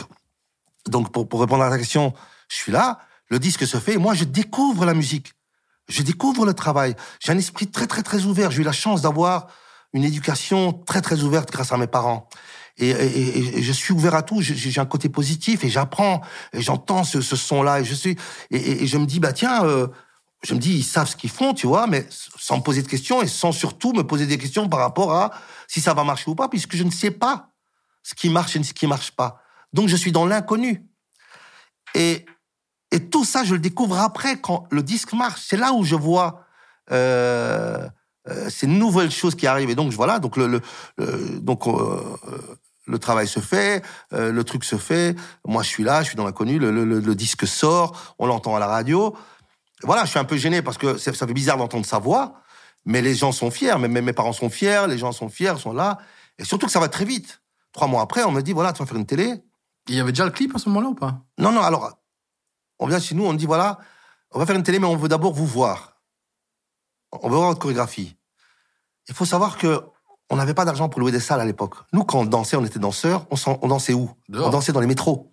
[0.86, 2.12] donc pour, pour répondre à la question,
[2.48, 5.32] je suis là, le disque se fait, moi je découvre la musique.
[5.88, 6.94] Je découvre le travail.
[7.20, 8.50] J'ai un esprit très très très ouvert.
[8.50, 9.48] J'ai eu la chance d'avoir
[9.92, 12.28] une éducation très très ouverte grâce à mes parents.
[12.78, 14.40] Et, je suis ouvert à tout.
[14.40, 16.22] J'ai un côté positif et j'apprends.
[16.52, 18.16] Et j'entends ce, son-là et je suis
[18.50, 19.88] et je me dis bah tiens, euh,
[20.44, 22.88] je me dis ils savent ce qu'ils font, tu vois, mais sans me poser de
[22.88, 25.32] questions et sans surtout me poser des questions par rapport à
[25.68, 27.50] si ça va marcher ou pas, puisque je ne sais pas
[28.02, 29.42] ce qui marche et ce qui marche pas.
[29.72, 30.86] Donc je suis dans l'inconnu.
[31.94, 32.26] Et
[32.94, 35.42] et tout ça, je le découvre après quand le disque marche.
[35.48, 36.44] C'est là où je vois
[36.92, 37.88] euh,
[38.28, 39.70] euh, ces nouvelles choses qui arrivent.
[39.70, 40.60] Et donc voilà, donc le, le,
[40.98, 42.00] le- donc euh,
[42.86, 43.82] le travail se fait,
[44.12, 45.16] le truc se fait.
[45.46, 46.58] Moi, je suis là, je suis dans l'inconnu.
[46.58, 49.16] Le, le, disque sort, on l'entend à la radio.
[49.82, 52.42] Voilà, je suis un peu gêné parce que ça ça fait bizarre d'entendre sa voix,
[52.84, 53.76] mais les gens sont fiers.
[53.78, 55.98] Même mes parents sont fiers, les gens sont fiers, sont là.
[56.38, 57.40] Et surtout que ça va très vite.
[57.72, 59.34] Trois mois après, on me dit voilà, tu vas faire une télé.
[59.88, 61.20] Il y avait déjà le clip à ce moment-là ou pas?
[61.38, 61.90] Non, non, alors,
[62.78, 63.78] on vient chez nous, on dit voilà,
[64.32, 66.00] on va faire une télé, mais on veut d'abord vous voir.
[67.12, 68.16] On veut voir votre chorégraphie.
[69.08, 69.82] Il faut savoir que
[70.30, 71.74] on n'avait pas d'argent pour louer des salles à l'époque.
[71.92, 74.10] Nous, quand on dansait, on était danseurs, on, dansait où?
[74.28, 74.48] Dehors.
[74.48, 75.32] On dansait dans les métros.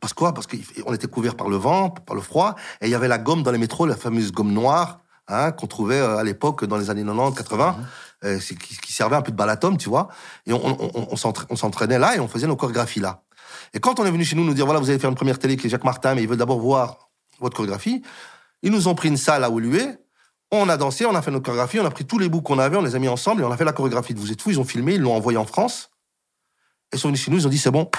[0.00, 0.32] Parce quoi?
[0.32, 3.18] Parce qu'on était couverts par le vent, par le froid, et il y avait la
[3.18, 6.78] gomme dans les métros, la fameuse gomme noire, hein, qu'on trouvait euh, à l'époque dans
[6.78, 7.76] les années 90, 80,
[8.24, 10.08] euh, c'est- qui, qui servait un peu de balatome, tu vois.
[10.46, 11.16] Et on
[11.56, 13.22] s'entraînait là et on faisait nos chorégraphies là.
[13.74, 15.38] Et quand on est venu chez nous nous dire, voilà, vous allez faire une première
[15.38, 18.02] télé qui est Jacques Martin, mais il veut d'abord voir votre chorégraphie,
[18.62, 19.98] ils nous ont pris une salle à Woluwe,
[20.52, 22.58] on a dansé, on a fait notre chorégraphie, on a pris tous les bouts qu'on
[22.58, 24.40] avait, on les a mis ensemble et on a fait la chorégraphie de Vous êtes
[24.40, 25.90] fous, ils ont filmé, ils l'ont envoyé en France.
[26.92, 27.90] Ils sont venus chez nous, ils ont dit, c'est bon,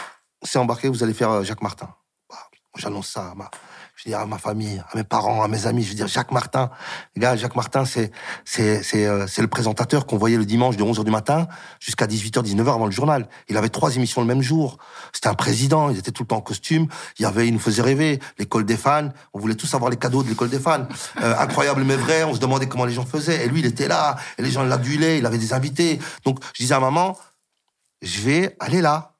[0.44, 1.90] c'est embarqué, vous allez faire euh, Jacques Martin.
[2.30, 2.38] Bah,
[2.78, 3.50] J'annonce ça à ma,
[3.96, 6.32] je dis à ma famille, à mes parents, à mes amis, je veux dire Jacques
[6.32, 6.72] Martin.
[7.16, 8.12] Les gars, Jacques Martin, c'est
[8.44, 11.48] c'est c'est euh, c'est le présentateur qu'on voyait le dimanche de 11h du matin
[11.80, 13.28] jusqu'à 18h 19h avant le journal.
[13.50, 14.78] Il avait trois émissions le même jour.
[15.14, 16.88] C'était un président, il était tout le temps en costume,
[17.20, 19.98] il y avait il nous faisait rêver, l'école des fans, on voulait tous avoir les
[19.98, 20.88] cadeaux de l'école des fans.
[21.22, 23.88] Euh, incroyable mais vrai, on se demandait comment les gens faisaient et lui il était
[23.88, 26.00] là et les gens l'adulaient, il avait des invités.
[26.26, 27.16] Donc je disais à maman,
[28.02, 29.14] je vais aller là.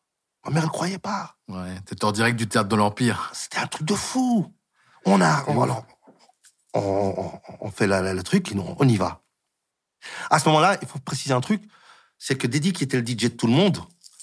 [0.46, 1.36] Ma mère elle croyait pas.
[1.48, 3.30] Ouais, t'étais en direct du théâtre de l'Empire.
[3.34, 4.52] C'était un truc de fou.
[5.06, 5.86] On a, on, alors,
[6.74, 6.80] on,
[7.18, 7.32] on-
[7.62, 9.22] on fait la- la- le truc et on y va.
[10.30, 11.62] À ce moment-là, il faut préciser un truc,
[12.18, 13.78] c'est que Dédi, qui était le DJ de tout le monde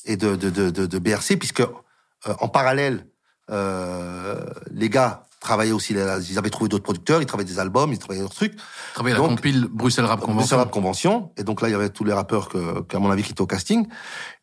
[0.04, 3.06] et de, de, de, de, de BRC, puisque euh, en parallèle,
[3.50, 7.98] euh, les gars travaillaient aussi, ils avaient trouvé d'autres producteurs, ils travaillaient des albums, ils
[7.98, 8.56] travaillaient d'autres trucs.
[8.92, 10.34] Travaillé à la compile Bruxelles Rap Convention.
[10.36, 10.56] Convention.
[10.58, 11.32] Rap Convention.
[11.38, 13.40] Et donc là, il y avait tous les rappeurs que, qu'à mon avis, qui étaient
[13.40, 13.86] au casting.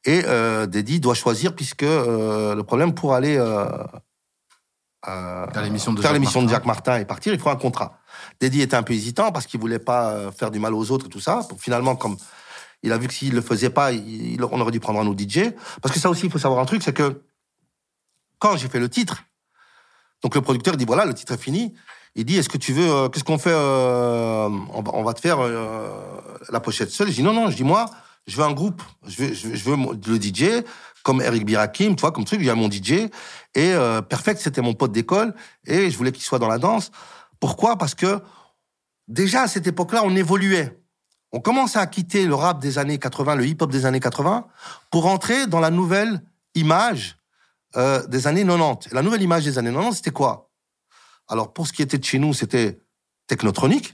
[0.05, 3.37] Et euh, Dédi doit choisir, puisque euh, le problème pour aller
[5.07, 6.47] euh, Faire l'émission de Jacques de Martin.
[6.49, 7.99] Jacques Martin et partir, il faut un contrat.
[8.39, 11.05] Dédi était un peu hésitant parce qu'il voulait pas euh, faire du mal aux autres
[11.05, 11.41] et tout ça.
[11.59, 12.17] Finalement, comme
[12.83, 15.07] il a vu que s'il le faisait pas, il, il- on aurait dû prendre un
[15.07, 15.51] autre DJ.
[15.81, 17.21] Parce que ça aussi, il faut savoir un truc, c'est que
[18.39, 19.23] quand j'ai fait le titre,
[20.21, 21.73] donc le producteur il dit voilà, le titre est fini.
[22.15, 25.13] Il dit est-ce que tu veux, euh, qu'est-ce qu'on fait euh, on, va, on va
[25.13, 25.89] te faire euh,
[26.49, 27.07] la pochette seule?
[27.09, 27.85] Je dis non non, je dis moi,
[28.25, 30.63] je veux un groupe, je veux, je veux, je veux mon- le DJ
[31.03, 32.41] comme Eric Birakim, tu vois, comme truc.
[32.41, 33.09] J'ai mon DJ
[33.57, 35.33] et euh, Perfect c'était mon pote d'école
[35.65, 36.91] et je voulais qu'il soit dans la danse.
[37.39, 37.75] Pourquoi?
[37.75, 38.21] Parce que
[39.07, 40.79] déjà à cette époque-là, on évoluait.
[41.31, 44.47] On commençait à quitter le rap des années 80, le hip-hop des années 80,
[44.91, 46.21] pour entrer dans la nouvelle
[46.53, 47.17] image
[47.75, 48.91] euh, des années 90.
[48.91, 50.51] Et la nouvelle image des années 90, c'était quoi?
[51.27, 52.79] Alors, pour ce qui était de chez nous, c'était
[53.25, 53.93] Technotronic.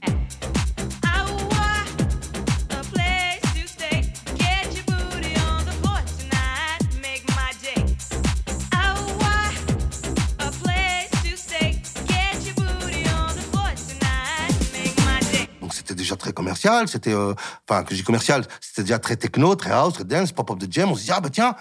[16.64, 16.88] Commercial.
[16.88, 17.34] C'était, euh,
[17.68, 20.90] enfin, que dis commercial, c'était déjà très techno, très house, très dance, pop-up de jam.
[20.90, 21.54] On se dit, ah, bah tiens,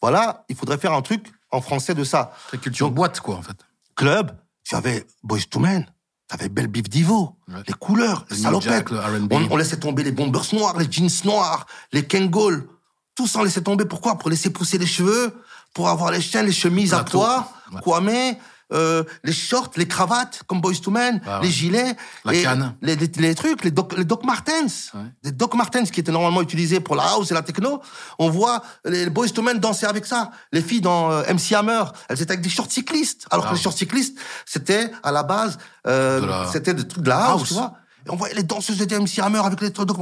[0.00, 2.32] voilà, il faudrait faire un truc en français de ça.
[2.48, 3.56] Très culture boîte, quoi, en fait.
[3.96, 4.32] Club,
[4.64, 5.84] tu avais Boys to Men,
[6.28, 7.60] tu avais Belle Beef Divo, Ouais.
[7.66, 8.70] les couleurs, les Le salopettes.
[8.72, 9.32] Jack, le R&B.
[9.32, 12.68] On, on laissait tomber les bombers noirs, les jeans noirs, les Kangol.
[13.14, 13.84] Tout ça, on laissait tomber.
[13.84, 14.16] Pourquoi?
[14.16, 15.34] Pour laisser pousser les cheveux,
[15.74, 17.80] pour avoir les chaînes, les chemises à pois, Ouais.
[17.80, 18.36] Kwame,
[18.72, 21.46] euh, les shorts, les cravates, comme Boys to Men, Ah ouais.
[21.46, 21.96] les gilets.
[22.24, 22.74] La et canne.
[22.82, 24.90] Les, les, les trucs, les Doc, les Doc Martens.
[24.94, 25.00] Ouais.
[25.24, 27.80] Les Doc Martens qui étaient normalement utilisés pour la house et la techno.
[28.18, 30.30] On voit les, Boys to Men danser avec ça.
[30.52, 33.26] Les filles dans euh, MC Hammer, elles étaient avec des shorts cyclistes.
[33.30, 33.62] Alors Ah que les ouais.
[33.64, 34.16] shorts cyclistes,
[34.46, 37.48] c'était à la base, euh, la- c'était des trucs de la house, House.
[37.48, 37.74] tu vois.
[38.06, 39.86] Et on voyait les danseuses de MC Hammer avec les trucs.
[39.86, 39.98] Doc-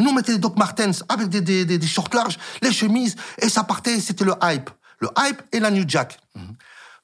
[0.00, 3.14] Nous, on mettait les Doc Martens avec des, des, des, des shorts larges, les chemises,
[3.38, 4.70] et ça partait, c'était le hype.
[4.98, 6.18] Le hype et la New Jack.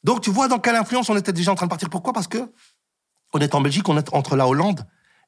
[0.05, 1.91] Donc, tu vois dans quelle influence on était déjà en train de partir.
[1.91, 2.13] Pourquoi?
[2.13, 2.51] Parce que
[3.33, 4.87] on est en Belgique, on est entre la Hollande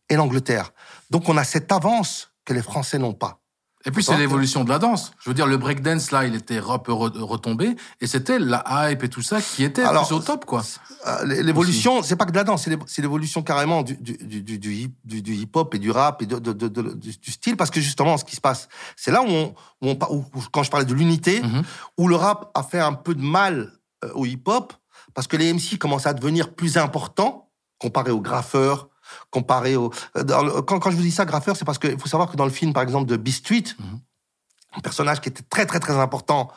[0.09, 0.71] et l'Angleterre.
[1.11, 3.39] Donc, on a cette avance que les Français n'ont pas.
[3.85, 5.11] Et puis c'est l'évolution de la danse.
[5.19, 8.63] Je veux dire, le breakdance là, il était un peu re- retombé, et c'était la
[8.93, 10.63] hype et tout ça qui était Alors, plus au top, quoi.
[11.09, 13.97] Euh, l'é- L'évolution, c'est pas que de la danse, c'est l'é- c'est l'évolution carrément du,
[13.97, 16.69] du, du, du, du hip- du- du hip-hop et du rap et de, de, de-
[16.69, 19.47] de- du, style, parce que justement, ce qui se passe, c'est là où, on,
[19.83, 21.63] où, on, par- où- où- quand je parlais de l'unité, Mhm.
[21.99, 23.73] où le rap a fait un peu de mal
[24.15, 24.73] au hip-hop,
[25.15, 27.49] parce que les MC commencent à devenir plus importants
[27.79, 28.89] comparé aux graffeurs,
[29.31, 29.93] comparé au...
[30.17, 32.37] euh, le- quand, quand je vous dis ça, graffeur, c'est parce qu'il faut savoir que
[32.37, 34.01] dans le film, par exemple, de Beast Street, Mhm.
[34.77, 36.51] un personnage qui était très, très, très important,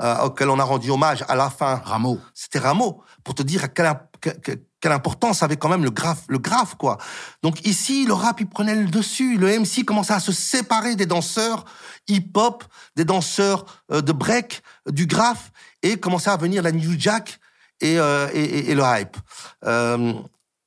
[0.00, 2.20] euh, auquel on a rendu hommage à la fin, Rameau.
[2.32, 5.82] c'était Rameau, pour te dire à quelle, imp- que- que- quelle importance avait quand même
[5.82, 6.98] le graphe, le graphe, quoi.
[7.42, 9.36] Donc ici, le rap, il prenait le dessus.
[9.36, 11.64] Le MC commençait à se séparer des danseurs
[12.06, 12.62] hip-hop,
[12.94, 15.50] des danseurs euh, de break, euh, du graphe,
[15.82, 17.38] et commençait à venir la New Jack
[17.80, 19.16] et, euh, et, et- le hype.
[19.64, 20.12] Euh,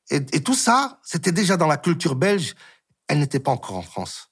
[0.10, 2.56] et, et tout ça, c'était déjà dans la culture belge.
[3.08, 4.30] Elle n'était pas encore en France.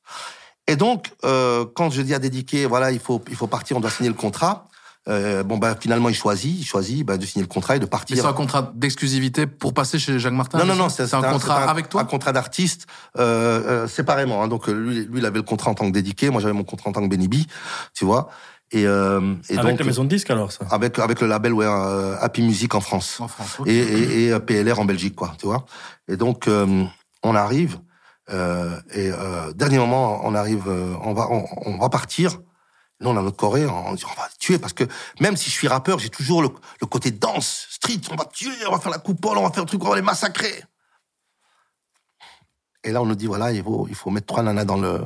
[0.67, 3.79] Et donc, euh, quand je dis à dédiquer, voilà, il faut, il faut partir, on
[3.79, 4.67] doit signer le contrat.
[5.07, 7.85] Euh, bon, ben finalement, il choisit, il choisit ben, de signer le contrat et de
[7.87, 8.15] partir.
[8.17, 11.31] c'est un contrat d'exclusivité pour passer chez Jacques Martin Non, non, c'est non, c'est un
[11.31, 12.85] contrat avec toi Un contrat d'artiste
[13.17, 14.43] euh, euh, séparément.
[14.43, 14.47] hein.
[14.47, 16.89] Donc lui, lui, il avait le contrat en tant que dédiqué, moi j'avais mon contrat
[16.89, 17.47] en tant que Benibi,
[17.95, 18.29] tu vois.
[18.71, 20.65] Et, euh, et Avec donc la maison de disques alors, ça.
[20.69, 23.59] avec avec le label ouais, euh, Happy Music en France En France.
[23.59, 23.67] ok.
[23.67, 25.65] et, et, et, euh, PLR en Belgique, quoi, tu vois.
[26.07, 26.83] Et donc, euh,
[27.23, 27.79] on arrive,
[28.29, 32.37] euh, et euh, dernier moment, on arrive, euh, on va, on, on va partir.
[33.01, 34.83] Nous, on a notre Corée, on dit, on va tuer, parce que
[35.19, 36.49] même si je suis rappeur, j'ai toujours le,
[36.81, 39.63] le côté danse, street, on va tuer, on va faire la coupole, on va faire
[39.63, 40.63] le truc, on va les massacrer.
[42.83, 45.01] Et là, on nous dit, voilà, il faut, il faut mettre trois nanas dans le...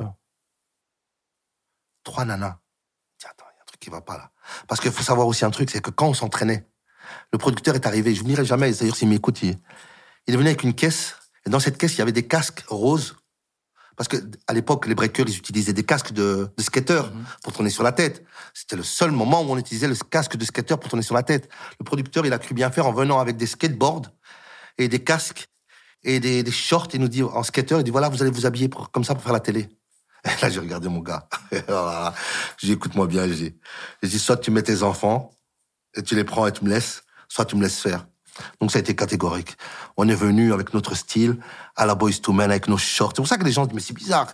[2.04, 2.58] Trois nanas.
[3.18, 4.30] Tiens, attends, il y a un truc qui va pas là.
[4.66, 6.66] Parce qu'il faut savoir aussi un truc, c'est que quand on s'entraînait,
[7.32, 9.56] le producteur est arrivé, je n'oublierai jamais, d'ailleurs s'il m'écoute, il,
[10.26, 11.16] il est venu avec une caisse,
[11.46, 13.16] et dans cette caisse, il y avait des casques roses,
[13.96, 14.16] parce que
[14.48, 17.12] à l'époque, les breakers, ils utilisaient des casques de, de skateurs
[17.42, 18.24] pour tourner sur la tête.
[18.52, 21.22] C'était le seul moment où on utilisait le casque de skateur pour tourner sur la
[21.22, 21.48] tête.
[21.78, 24.10] Le producteur, il a cru bien faire en venant avec des skateboards
[24.78, 25.46] et des casques
[26.02, 28.46] et des, des shorts, il nous dit, en skater, il dit, voilà, vous allez vous
[28.46, 29.68] habiller pour- comme ça pour faire la télé.
[30.42, 31.28] Là, j'ai regardé mon gars.
[31.68, 32.14] Là,
[32.58, 33.54] J'ai dit, écoute-moi bien, j'ai
[34.02, 35.30] dit, soit tu mets tes enfants,
[35.96, 38.06] et tu les prends et tu me laisses, soit tu me laisses faire.
[38.60, 39.56] Donc ça a été catégorique.
[39.96, 41.38] On est venu avec notre style,
[41.76, 43.12] à la Boys to Men, avec nos shorts.
[43.14, 44.32] C'est pour ça que les gens disent, mais c'est bizarre.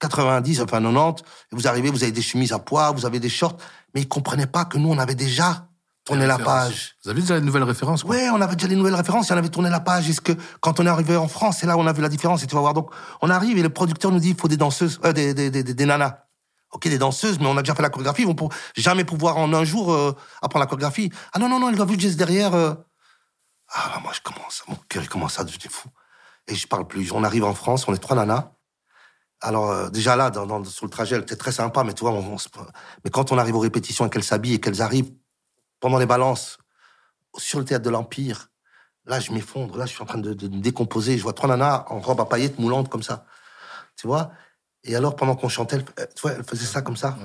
[0.00, 1.22] 90, enfin 90,
[1.52, 3.56] et vous arrivez, vous avez des chemises à poids, vous avez des shorts,
[3.94, 5.68] mais ils comprenaient pas que nous, on avait déjà
[6.04, 6.96] tourné la page.
[7.04, 8.14] Vous avez déjà une nouvelle référence, quoi.
[8.14, 10.08] Ouais, on avait déjà les nouvelles références, on avait tourné la page.
[10.08, 12.08] Est-ce que quand on est arrivé en France, c'est là où on a vu la
[12.08, 12.74] différence, et tu vas voir.
[12.74, 12.90] Donc,
[13.22, 15.62] on arrive et le producteur nous dit, il faut des danseuses, euh, des, des, des,
[15.62, 16.18] des- nanas.
[16.70, 19.36] Ok, des danseuses, mais on a déjà fait la chorégraphie, ils vont pour jamais pouvoir
[19.36, 21.10] en un jour euh, apprendre la chorégraphie.
[21.32, 22.52] Ah non, non, non, elle doit vu juste derrière.
[22.54, 22.74] euh.
[23.72, 25.88] Ah, bah, moi, je commence, mon cœur, il commence à devenir fou.
[26.48, 27.12] Et je parle plus.
[27.12, 28.50] On arrive en France, on est trois nanas.
[29.40, 32.00] Alors, euh, déjà là, dans, dans- sur le trajet, elle était très sympa, mais tu
[32.00, 32.36] vois, on, on
[33.04, 35.12] mais quand on arrive aux répétitions et qu'elles s'habillent et qu'elles arrivent
[35.84, 36.56] pendant les balances,
[37.36, 38.48] sur le théâtre de l'Empire,
[39.04, 39.76] là, je m'effondre.
[39.76, 41.18] Là, je suis en train de, de me décomposer.
[41.18, 43.26] Je vois trois nanas en robe à paillettes moulantes comme ça.
[43.94, 44.32] Tu vois?
[44.84, 47.18] Et alors, pendant qu'on chantait, elle, euh, tu vois, elle faisait ça comme ça.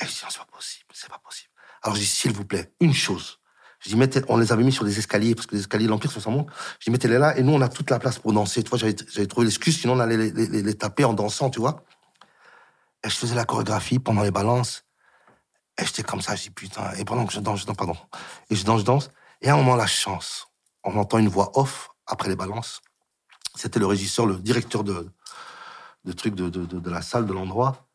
[0.00, 1.50] Et je dis, non, c'est pas possible, c'est pas possible.
[1.82, 3.38] Alors, je dis, s'il vous plaît, une chose.
[3.78, 5.90] Je dis, mettez, on les avait mis sur des escaliers, parce que les escaliers de
[5.90, 6.48] l'Empire sont sans monte.
[6.80, 8.64] Je dis, mettez-les là, et nous, on a toute la place pour danser.
[8.64, 11.12] Tu vois, j'avais, j'avais trouvé l'excuse, sinon on allait les, les- les- les taper en
[11.12, 11.84] dansant, tu vois.
[13.04, 14.83] Et je faisais la chorégraphie pendant les balances.
[15.78, 16.92] Et j'étais comme ça, je dis, putain.
[16.94, 17.96] Et pendant que je danse, je danse, pardon.
[18.50, 19.10] Et je danse, je danse.
[19.40, 20.48] Et à un moment, la chance.
[20.84, 22.80] On entend une voix off après les balances.
[23.56, 25.10] C'était le régisseur, le directeur de,
[26.04, 27.88] de truc de, de, de, de la salle, de l'endroit.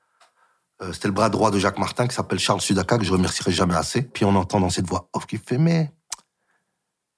[0.82, 3.52] Euh, C'était le bras droit de Jacques Martin qui s'appelle Charles Sudaka, que je remercierai
[3.52, 4.02] jamais assez.
[4.02, 5.92] Puis on entend dans cette voix off qui fait Mais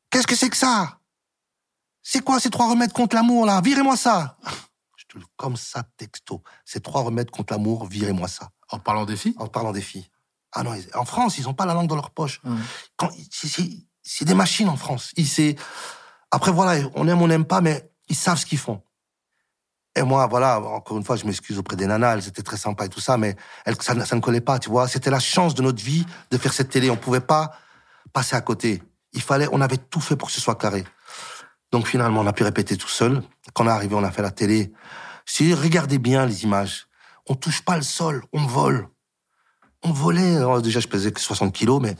[0.09, 0.99] qu'est-ce que c'est que ça?
[2.03, 3.61] C'est quoi ces trois remèdes contre l'amour là?
[3.61, 4.37] Virez-moi ça
[4.97, 6.41] Je te le comme ça texto.
[6.65, 8.49] Ces trois remèdes contre l'amour, virez-moi ça.
[8.69, 9.35] En parlant des filles?
[9.37, 10.09] En parlant des filles.
[10.53, 12.41] Ah non, en France, ils ont pas la langue dans leur poche.
[12.97, 15.11] Quand, c'est- des machines en France.
[15.15, 15.55] Ils,
[16.31, 18.81] Après, voilà, on aime, on n'aime pas, mais ils savent ce qu'ils font.
[19.95, 22.85] Et moi, voilà, encore une fois, je m'excuse auprès des nanas, elles étaient très sympas
[22.85, 23.35] et tout ça, mais
[23.65, 24.87] elles, ça, ne- ça ne collait pas, tu vois.
[24.87, 26.89] C'était la chance de notre vie de faire cette télé.
[26.89, 27.51] On pouvait pas
[28.13, 28.81] passer à côté.
[29.13, 30.85] Il fallait, on avait tout fait pour que ce soit carré.
[31.73, 33.21] Donc finalement, on a pu répéter tout seul.
[33.53, 34.71] Quand on est arrivé, on a fait la télé.
[35.25, 36.87] Si regardez bien les images,
[37.27, 38.87] on touche pas le sol, on vole.
[39.83, 40.37] On volait.
[40.61, 41.95] Déjà, je pesais que 60 kilos, mais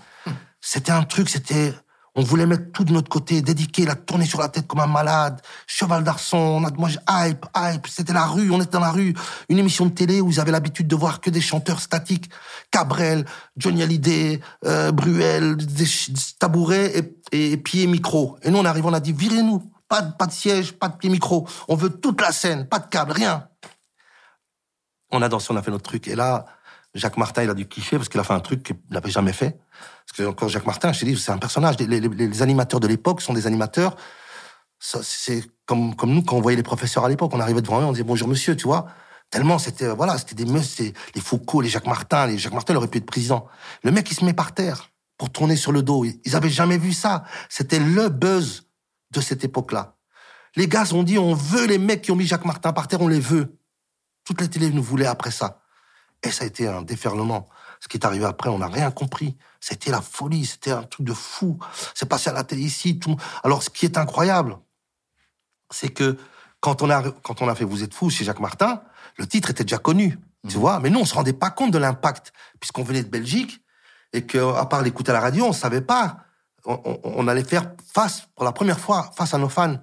[0.61, 1.73] c'était un truc, c'était,
[2.13, 4.87] on voulait mettre tout de notre côté, dédiquer, la tourner sur la tête comme un
[4.87, 8.91] malade, cheval d'arçon, on a, moi, hype, hype, c'était la rue, on était dans la
[8.91, 9.15] rue,
[9.49, 12.29] une émission de télé où ils avaient l'habitude de voir que des chanteurs statiques,
[12.69, 13.25] Cabrel,
[13.57, 15.87] Johnny Hallyday, euh, Bruel, des,
[16.37, 16.93] tabourets
[17.31, 18.37] et, et pieds micro.
[18.43, 20.97] Et nous, on arrive, on a dit, virez-nous, pas de, pas de siège, pas de
[20.97, 23.47] pied micro, on veut toute la scène, pas de câble, rien.
[25.09, 26.45] On a dansé, on a fait notre truc, et là,
[26.93, 29.33] Jacques Martin, il a dû kiffer parce qu'il a fait un truc qu'il n'avait jamais
[29.33, 29.57] fait.
[30.05, 31.77] Parce que encore Jacques Martin, je t'ai dit, c'est un personnage.
[31.79, 33.95] Les, animateurs de l'époque sont des animateurs.
[34.79, 37.85] C'est comme, comme nous, quand on voyait les professeurs à l'époque, on arrivait devant eux,
[37.85, 38.87] on disait bonjour monsieur, tu vois.
[39.29, 42.73] Tellement c'était, euh, voilà, c'était des meufs, les Foucault, les Jacques Martin, les Jacques Martin
[42.73, 43.47] il aurait pu être président.
[43.83, 46.03] Le mec, il se met par terre pour tourner sur le dos.
[46.03, 47.23] Ils avaient jamais vu ça.
[47.47, 48.67] C'était le buzz
[49.11, 49.95] de cette époque-là.
[50.57, 53.01] Les gars ont dit, on veut les mecs qui ont mis Jacques Martin par terre,
[53.01, 53.57] on les veut.
[54.25, 55.60] Toutes les télés nous voulaient après ça.
[56.23, 57.47] Et ça a été un déferlement.
[57.79, 59.35] Ce qui est arrivé après, on n'a rien compris.
[59.59, 61.57] C'était la folie, c'était un truc de fou.
[61.95, 62.99] C'est passé à la télé ici.
[62.99, 63.15] Tout...
[63.43, 64.57] Alors, ce qui est incroyable,
[65.71, 66.17] c'est que
[66.59, 68.81] quand on, a, quand on a fait Vous êtes fou chez Jacques Martin,
[69.17, 70.79] le titre était déjà connu, tu vois.
[70.79, 73.63] Mais nous, on se rendait pas compte de l'impact, puisqu'on venait de Belgique,
[74.13, 76.17] et que à part l'écouter à la radio, on savait pas.
[76.65, 79.77] On, on- on allait faire face, pour la première fois, face à nos fans.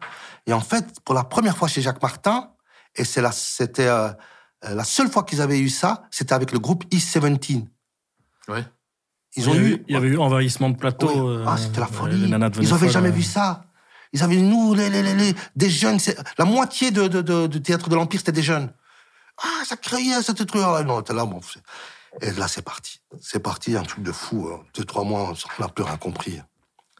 [0.47, 2.51] Et en fait, pour la première fois chez Jacques Martin,
[2.95, 4.11] et c'est c'était euh,
[4.65, 7.65] euh, la seule fois qu'ils avaient eu ça, c'était avec le groupe East 17.
[8.49, 8.65] Ouais.
[9.37, 11.09] Ils il, ont y a eu, eu, il y avait eu envahissement de plateau.
[11.11, 11.37] oui.
[11.43, 12.23] euh, ah, c'était la les folie.
[12.29, 13.13] Ils avaient folles, jamais euh.
[13.13, 13.65] vu ça.
[14.13, 17.47] Ils avaient, nous, les, les, les, les- des jeunes, c'est- la moitié de, de, de,
[17.47, 18.73] du théâtre de l'Empire, c'était des jeunes.
[19.43, 20.63] Ah, ça criait, ça te truc.
[20.65, 21.41] Ah, non, t'es là, bon.
[21.43, 21.61] c'est-
[22.27, 23.01] Et là, c'est parti.
[23.21, 24.49] C'est parti, un truc de fou.
[24.51, 24.65] hein.
[24.75, 26.41] Deux, trois mois, on n'a plus rien compris.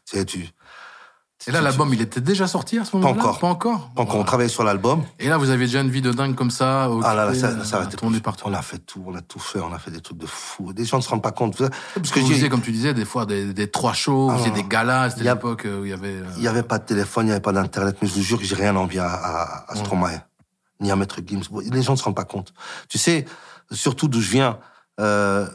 [0.05, 0.47] C'est, tu,
[1.47, 3.39] Et là, l'album, il était déjà sorti à ce moment-là encore.
[3.39, 3.91] Pas encore.
[3.95, 6.51] quand on travaillait sur l'album, Et là, vous aviez déjà une vie de dingue comme
[6.51, 6.89] ça.
[7.03, 8.43] ah là, là, ça, ça a été tourner partout.
[8.47, 10.73] On a fait tout, on a tout fait, on a fait des trucs de fou.
[10.73, 11.57] Des gens ne se rendent pas compte.
[11.57, 14.31] Parce Parce que que vous comme tu disais, des fois des, des trois shows, vous
[14.35, 14.55] Ah, faisiez non.
[14.57, 16.09] des galas, c'était l'époque où il y avait.
[16.17, 18.21] euh, Il n'y avait pas de téléphone, il n'y avait pas d'internet, mais je vous
[18.21, 20.21] jure que j'ai rien envie à, à, à Stromae,
[20.81, 21.43] ni à Maître Gims.
[21.71, 22.53] Les gens ne se rendent pas compte.
[22.89, 23.25] Tu sais,
[23.71, 24.59] surtout d'où je viens,
[24.99, 25.47] euh,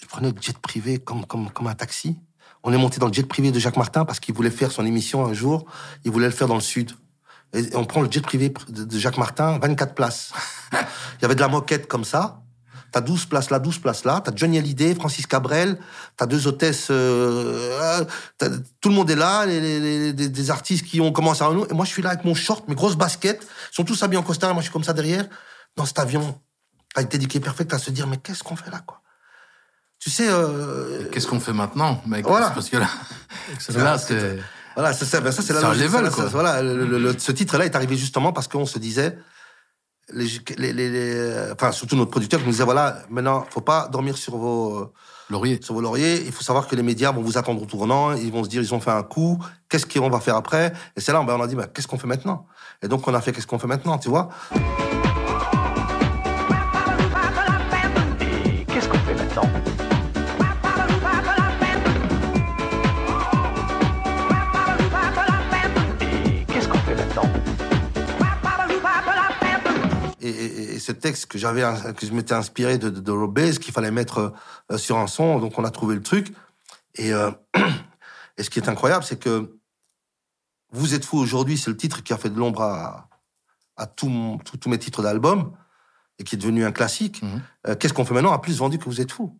[0.00, 2.18] je prenais le jet privé comme, comme, comme un taxi.
[2.64, 4.86] On est monté dans le jet privé de Jacques Martin parce qu'il voulait faire son
[4.86, 5.66] émission un jour.
[6.04, 6.92] Il voulait le faire dans le sud.
[7.52, 10.32] Et on prend le jet privé de Jacques Martin, 24 places.
[10.72, 12.40] Il y avait de la moquette comme ça.
[12.90, 14.22] T'as 12 places là, 12 places là.
[14.24, 15.78] T'as Johnny Hallyday, Francis Cabrel.
[16.16, 16.88] T'as deux hôtesses.
[16.90, 18.04] euh,
[18.42, 19.44] euh, tout le monde est là.
[19.44, 21.66] Les, des, artistes qui ont commencé à nous.
[21.66, 23.46] Et moi, je suis là avec mon short, mes grosses baskets.
[23.72, 24.54] Ils sont tous habillés en costard.
[24.54, 25.26] Moi, je suis comme ça derrière,
[25.76, 26.40] dans cet avion,
[26.94, 29.02] avec Dédiqué Perfect, à se dire, mais qu'est-ce qu'on fait là, quoi?
[30.04, 32.26] Tu sais, euh, Qu'est-ce qu'on fait maintenant, mec?
[32.26, 32.50] Voilà.
[32.50, 32.88] Parce que là,
[33.74, 34.38] là c'est.
[34.76, 35.22] Voilà, c'est ça.
[35.22, 35.82] Ben ça, c'est la logique.
[35.84, 39.16] level, Ça, Voilà, le- le- le- ce titre-là est arrivé justement parce qu'on se disait,
[40.12, 40.26] les,
[40.74, 44.92] les, enfin, surtout notre producteur qui nous disait, voilà, maintenant, faut pas dormir sur vos,
[45.30, 45.58] Laurier.
[45.62, 46.22] sur vos lauriers.
[46.26, 48.12] Il faut savoir que les médias vont vous attendre au tournant.
[48.12, 49.42] Ils vont se dire, ils ont fait un coup.
[49.70, 50.74] Qu'est-ce qu'on va faire après?
[50.96, 52.46] Et c'est là, ben, on a dit, ben, qu'est-ce qu'on fait maintenant?
[52.82, 54.28] Et donc, on a fait qu'est-ce qu'on fait maintenant, tu vois?
[70.28, 71.62] Et, et- et ce texte que j'avais,
[71.96, 74.34] que je m'étais inspiré de, de, de qu'il fallait mettre
[74.72, 76.32] euh, sur un son, donc on a trouvé le truc.
[76.96, 77.30] Et, euh,
[78.38, 79.56] et ce qui est incroyable, c'est que
[80.72, 83.08] Vous êtes fou aujourd'hui, c'est le titre qui a fait de l'ombre à,
[83.76, 84.08] à tous
[84.66, 85.52] mes titres d'album
[86.18, 87.22] et qui est devenu un classique.
[87.22, 87.42] Mhm.
[87.68, 88.32] Euh, Qu'est-ce qu'on fait maintenant?
[88.32, 89.38] A plus vendu que Vous êtes fou.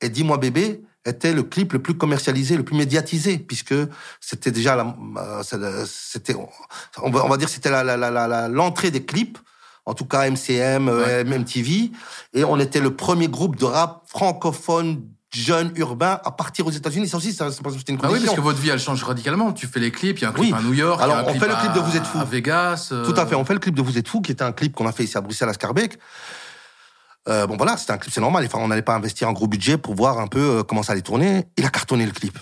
[0.00, 3.74] Et Dis-moi bébé était le clip le plus commercialisé, le plus médiatisé, puisque
[4.20, 4.94] c'était déjà la,
[5.86, 6.34] c'était,
[7.02, 9.38] on va, on va dire, c'était la- la- la- l'entrée des clips,
[9.86, 11.90] en tout cas MCM, euh, MTV,
[12.34, 15.02] et on était le premier groupe de rap francophone
[15.32, 17.08] jeune urbain à partir aux États-Unis.
[17.08, 18.26] Ça aussi, ça, c'était une Ah oui, condition.
[18.26, 19.52] parce que votre vie, elle change radicalement.
[19.52, 20.58] Tu fais les clips, il y a un clip Oui.
[20.58, 21.96] à New York, il y a Alors, un on clip fait le clip de Vous
[21.96, 22.18] êtes fou.
[22.18, 22.88] à Vegas.
[22.92, 23.36] euh, Tout à fait.
[23.36, 25.04] On fait le clip de Vous êtes fou, qui était un clip qu'on a fait
[25.04, 25.98] ici à Bruxelles, à Scarbeck.
[27.28, 28.44] Euh, bon voilà, c'était un clip, c'est normal.
[28.46, 31.02] Enfin, on n'allait pas investir un gros budget pour voir un peu comment ça allait
[31.02, 31.44] tourner.
[31.58, 32.38] Il a cartonné le clip.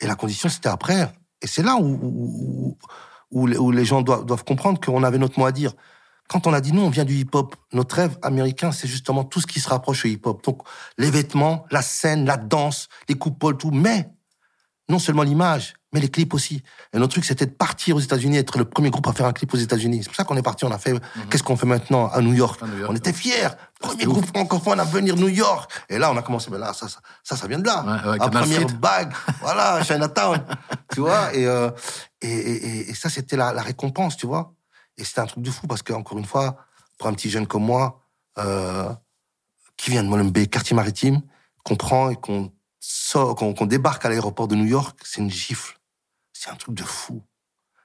[0.00, 1.10] Et la condition, c'était après.
[1.40, 2.78] Et c'est là où, où,
[3.30, 5.72] où, les- où les gens doivent, doivent comprendre qu'on avait notre mot à dire.
[6.28, 7.56] Quand on a dit nous, on vient du hip-hop.
[7.72, 10.42] Notre rêve américain, c'est justement tout ce qui se rapproche au hip-hop.
[10.44, 10.62] Donc,
[10.98, 13.70] les vêtements, la scène, la danse, les coupoles, tout.
[13.70, 14.08] Mais,
[14.88, 16.62] non seulement l'image, mais les clips aussi.
[16.94, 19.32] Et notre truc, c'était de partir aux États-Unis, être le premier groupe à faire un
[19.34, 19.98] clip aux États-Unis.
[20.02, 20.94] C'est pour ça qu'on est parti, on a fait,
[21.30, 22.60] qu'est-ce qu'on fait maintenant à New York?
[22.62, 23.48] À New York, on était fiers.
[23.78, 25.70] Premier groupe francophone à venir New York.
[25.90, 26.86] Et là, on a commencé, mais là, ça,
[27.22, 27.84] ça, vient de là.
[28.04, 28.78] Ouais, ouais, la première Street.
[28.80, 29.12] bague.
[29.42, 30.42] voilà, Chinatown.
[30.94, 31.34] tu vois?
[31.34, 31.70] Et, euh,
[32.22, 34.54] et, et, et- et ça, c'était la, la récompense, tu vois?
[34.98, 36.56] Et c'était un truc de fou parce que, encore une fois,
[36.98, 38.00] pour un petit jeune comme moi,
[38.38, 38.88] euh,
[39.76, 41.22] qui vient de Molenbeek, quartier maritime,
[41.64, 45.78] qu'on prend et qu'on sort, qu'on débarque à l'aéroport de New York, c'est une gifle.
[46.32, 47.22] C'est un truc de fou.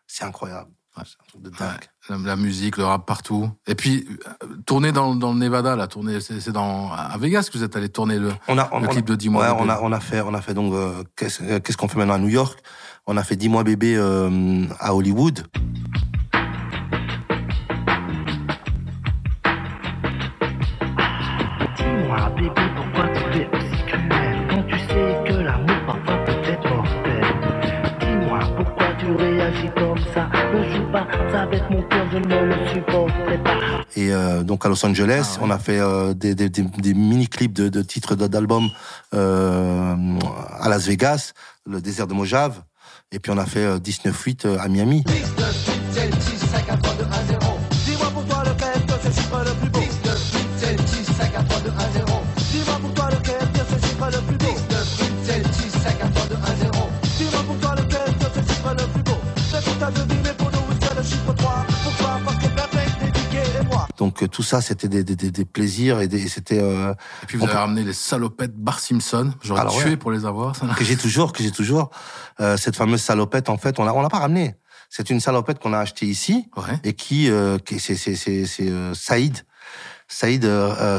[0.07, 0.71] C'est incroyable.
[0.95, 1.77] C'est un truc de dingue.
[2.09, 3.51] La, la musique, le rap partout.
[3.67, 4.07] Et puis,
[4.43, 7.75] euh, tourner dans, dans le Nevada, là, tourner, c'est dans, à Vegas que vous êtes
[7.75, 9.63] allé tourner le, On a, on, le on clip a- de Dis-moi ouais, bébé.
[9.63, 12.19] on a, on a fait, on a fait donc, euh, qu'est-ce qu'on fait maintenant à
[12.19, 12.59] New York?
[13.05, 15.45] On a fait 10 mois bébé, euh, à Hollywood.
[33.95, 34.11] Et
[34.43, 38.69] donc à Los Angeles, on a fait euh, des, mini-clips de, de, titres d'albums
[39.13, 39.95] euh,
[40.59, 41.33] à Las Vegas,
[41.65, 42.63] le désert de Mojave.
[43.11, 45.03] Et puis on a fait euh, 19-8 à Miami.
[64.27, 66.93] Tout ça, c'était des, des, des, des plaisirs et, c'était euh,
[67.23, 69.31] Et puis vous On avez peut- ramené les salopettes Bar Simpson.
[69.41, 69.97] J'aurais tué ouais.
[69.97, 70.55] pour les avoir.
[70.55, 70.67] ça.
[70.77, 71.89] que j'ai toujours, que j'ai toujours.
[72.39, 74.55] Euh, cette fameuse salopette, en fait, on l'a, on l'a pas ramenée.
[74.89, 76.79] C'est une salopette qu'on a achetée ici Ouais.
[76.83, 79.45] et qui, euh, qui c'est, c'est, c'est, c'est euh, Saïd.
[80.07, 80.49] Saïd,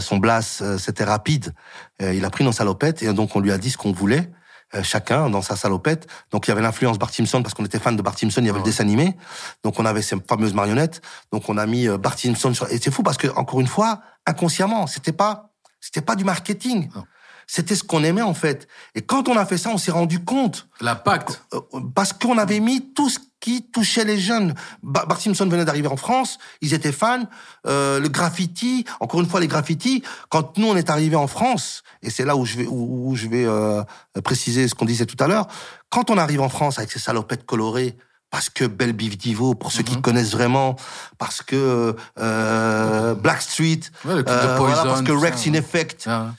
[0.01, 1.55] son blast, c'était rapide.
[1.99, 4.31] Il a pris nos salopettes et donc on lui a dit ce qu'on voulait.
[4.75, 6.07] Euh, chacun dans sa salopette.
[6.31, 8.47] Donc il y avait l'influence Bart Simpson parce qu'on était fan de Bart Simpson, il
[8.47, 8.65] y avait Ouais.
[8.65, 9.17] le dessin animé.
[9.65, 11.01] Donc on avait ces fameuses marionnettes.
[11.33, 13.67] Donc on a mis euh, Bart Simpson sur et c'est fou parce que encore une
[13.67, 15.51] fois, inconsciemment, c'était pas
[15.81, 16.91] c'était pas du marketing.
[16.95, 17.05] Non.
[17.51, 18.69] C'était ce qu'on aimait en fait.
[18.95, 21.43] Et quand on a fait ça, on s'est rendu compte La pacte.
[21.55, 21.61] euh,
[21.95, 24.55] parce qu'on avait mis tout ce qui touchait les jeunes.
[24.83, 27.23] Ba- Bart Simpson venait d'arriver en France, ils étaient fans.
[27.67, 30.03] Euh, le graffiti, encore une fois les graffitis.
[30.29, 33.17] Quand nous on est arrivé en France, et c'est là où je vais où, où
[33.17, 33.83] je vais euh,
[34.23, 35.47] préciser ce qu'on disait tout à l'heure.
[35.89, 37.97] Quand on arrive en France avec ces salopettes colorées.
[38.31, 40.03] Parce que Belle Biv Divo, pour ceux qui Mhm.
[40.03, 40.77] connaissent vraiment,
[41.17, 45.55] parce que euh, Black Street, Ouais, euh, voilà, parce que Rex in.
[45.55, 46.35] Effect, Ah,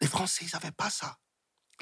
[0.00, 1.16] les Français, ils avaient pas ça.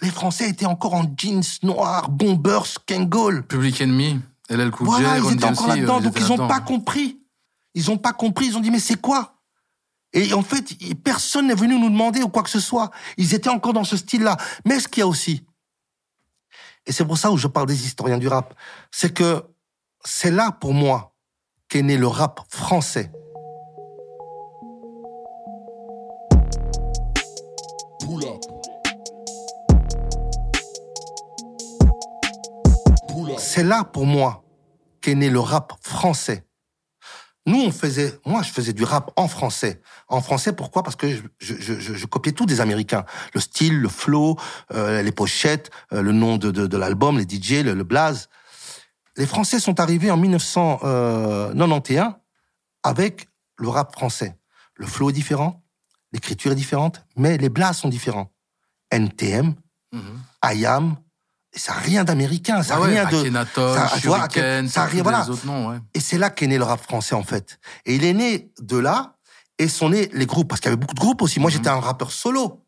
[0.00, 3.46] Les Français étaient encore en jeans noirs, bombers, Kangol.
[3.46, 6.48] Public Enemy, LL Cool Voilà, ils étaient encore là-dedans, euh, donc ils ont là-dedans.
[6.48, 7.20] pas compris.
[7.74, 9.34] Ils ont pas compris, ils ont dit mais c'est quoi?
[10.12, 10.74] Et en fait,
[11.04, 12.90] personne n'est venu nous demander ou quoi que ce soit.
[13.18, 14.36] Ils étaient encore dans ce style-là.
[14.64, 15.44] Mais ce qu'il y a aussi,
[16.86, 18.54] et c'est pour ça où je parle des historiens du rap,
[18.90, 19.44] c'est que
[20.04, 21.14] c'est là pour moi
[21.68, 23.12] qu'est né le rap français.
[33.58, 34.44] C'est là pour moi
[35.00, 36.46] qu'est né le rap français.
[37.44, 39.80] Nous, on faisait, moi, je faisais du rap en français.
[40.06, 40.84] En français, pourquoi?
[40.84, 43.04] Parce que je, je, je, je- je copiais tout des Américains.
[43.34, 44.36] Le style, le flow,
[44.72, 48.28] euh, les pochettes, euh, le nom de, de, de l'album, les DJ, le, le blaze.
[49.16, 52.12] Les Français sont arrivés en 1991
[52.84, 54.38] avec le rap français.
[54.76, 55.64] Le flow est différent,
[56.12, 58.30] l'écriture est différente, mais les blazes sont différents.
[58.92, 59.56] NTM.
[60.44, 60.94] IAM,
[61.54, 63.16] ça n'a rien d'américain, ça Ah n'a ouais, rien de...
[63.16, 65.28] Akhenaton, ça- Shuriken, ça rien- voilà.
[65.28, 65.78] autres noms, ouais.
[65.94, 67.58] Et c'est là qu'est né le rap français, en fait.
[67.86, 69.16] Et il est né de là,
[69.58, 71.40] et sont nés les groupes, parce qu'il y avait beaucoup de groupes aussi.
[71.40, 71.56] Moi, Mhm.
[71.56, 72.64] j'étais un rappeur solo.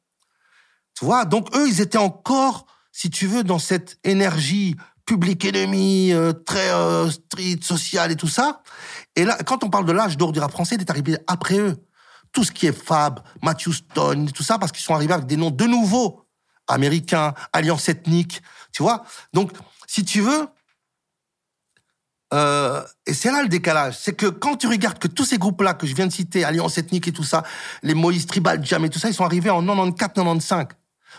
[0.98, 4.76] Tu vois, donc eux, ils étaient encore, si tu veux, dans cette énergie
[5.06, 8.62] public ennemi, euh, très euh, street, social et tout ça.
[9.16, 11.58] Et là, quand on parle de l'âge d'or du rap français, il est arrivé après
[11.58, 11.76] eux.
[12.32, 15.36] Tout ce qui est Fab, Matthew Stone, tout ça, parce qu'ils sont arrivés avec des
[15.36, 16.26] noms de nouveaux,
[16.68, 18.40] américains, alliance ethnique,
[18.72, 19.04] tu vois?
[19.32, 19.52] Donc,
[19.86, 20.48] si tu veux,
[22.32, 25.74] euh, et c'est là le décalage, c'est que quand tu regardes que tous ces groupes-là
[25.74, 27.42] que je viens de citer, Alliance Ethnique et tout ça,
[27.82, 30.66] les Moïse Tribal Jam et tout ça, ils sont arrivés en 94, 95.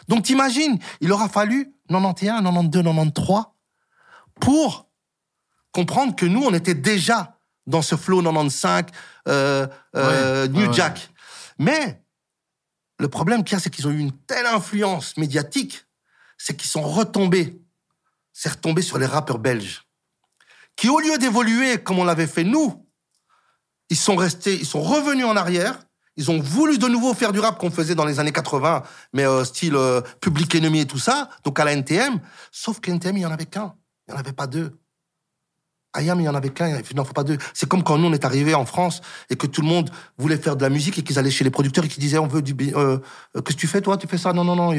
[0.08, 3.44] Donc t'imagines, il aura fallu 91, 92, 93
[4.40, 4.90] pour
[5.72, 7.38] comprendre que nous, on était déjà
[7.68, 8.86] dans ce flow 95,
[9.28, 10.74] euh, euh, Ouais, New ouais.
[10.74, 11.10] Jack.
[11.60, 12.02] Mais
[13.00, 15.86] le problème qu'il y a, c'est qu'ils ont eu une telle influence médiatique,
[16.44, 17.62] c'est qu'ils sont retombés,
[18.34, 19.84] c'est retombé sur les rappeurs belges
[20.76, 22.88] qui, au lieu d'évoluer comme on l'avait fait nous,
[23.90, 25.80] ils sont restés, ils sont revenus en arrière.
[26.18, 29.26] Ils ont voulu de nouveau faire du rap qu'on faisait dans les années 80, mais
[29.26, 32.20] euh, style euh, Public Enemy et tout ça, donc à la NTM.
[32.52, 33.76] Sauf que NTM, il n'y en avait qu'un.
[34.08, 34.78] Il n'y en avait pas deux.
[35.94, 37.38] Ayam, il n'y en avait qu'un, il n'en faut pas deux.
[37.54, 40.38] C'est comme quand nous, on est arrivés en France et que tout le monde voulait
[40.38, 42.42] faire de la musique et qu'ils allaient chez les producteurs et qu'ils disaient, on veut
[42.42, 42.56] du...
[42.76, 42.98] Euh,
[43.36, 43.98] euh, Qu'est-ce que tu fais, toi?
[43.98, 44.32] Tu fais ça?
[44.34, 44.74] Non, non, non,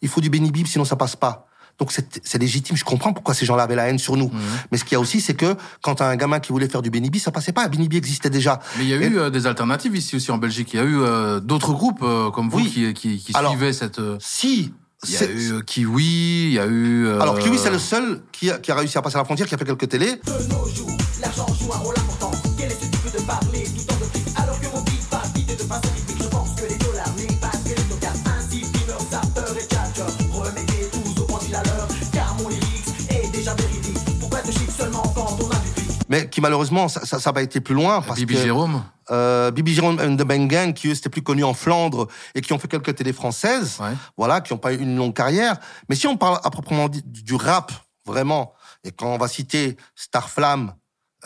[0.00, 1.46] il faut du Benny Bib, sinon ça passe pas.
[1.76, 4.30] Donc c'est légitime, je comprends pourquoi ces gens-là avaient la haine sur nous.
[4.70, 6.82] Mais ce qu'il y a aussi, c'est que quand t'as un gamin qui voulait faire
[6.82, 7.66] du Benny B, ça passait pas.
[7.66, 8.60] Benny B existait déjà.
[8.78, 10.72] Mais il y a Et- eu euh, des alternatives ici aussi en Belgique.
[10.72, 12.70] Il y a eu euh, d'autres groupes euh, comme vous Oui.
[12.70, 14.00] qui, qui, qui Alors, suivaient cette.
[14.20, 14.72] Si.
[15.06, 17.06] Il y a c'est- eu euh, Kiwi, il y a eu.
[17.06, 19.46] euh, Alors Kiwi, c'est le seul qui a, qui a réussi à passer la frontière,
[19.46, 20.20] qui a fait quelques télés.
[21.20, 22.30] L'argent joue un rôle important.
[22.58, 25.22] Quel est ce type de parler tout en de prix Alors que mon beat va
[25.34, 28.12] vite de façon rythmique, je pense que les dollars n'est pas que les tocards.
[28.38, 30.28] Ainsi, dreamer, zapper et catcher.
[30.32, 33.98] Remettez tous au pendule à l'heure, car mon lyrics est déjà véridique.
[34.20, 36.00] Pourquoi te chiffre seulement quand on a du fric?
[36.08, 38.82] Mais qui malheureusement ça n'a pas été plus loin parce Bibi que Jérôme.
[39.10, 42.40] Euh, Bibi Jérôme and the Bang Gang, qui eux, c'était plus connu en Flandre et
[42.40, 43.92] qui ont fait quelques télés françaises, Ouais.
[44.16, 45.56] voilà, qui n'ont pas eu une longue carrière.
[45.88, 47.72] Mais si on parle à proprement dit du rap,
[48.06, 48.52] vraiment,
[48.84, 50.74] et quand on va citer Starflame,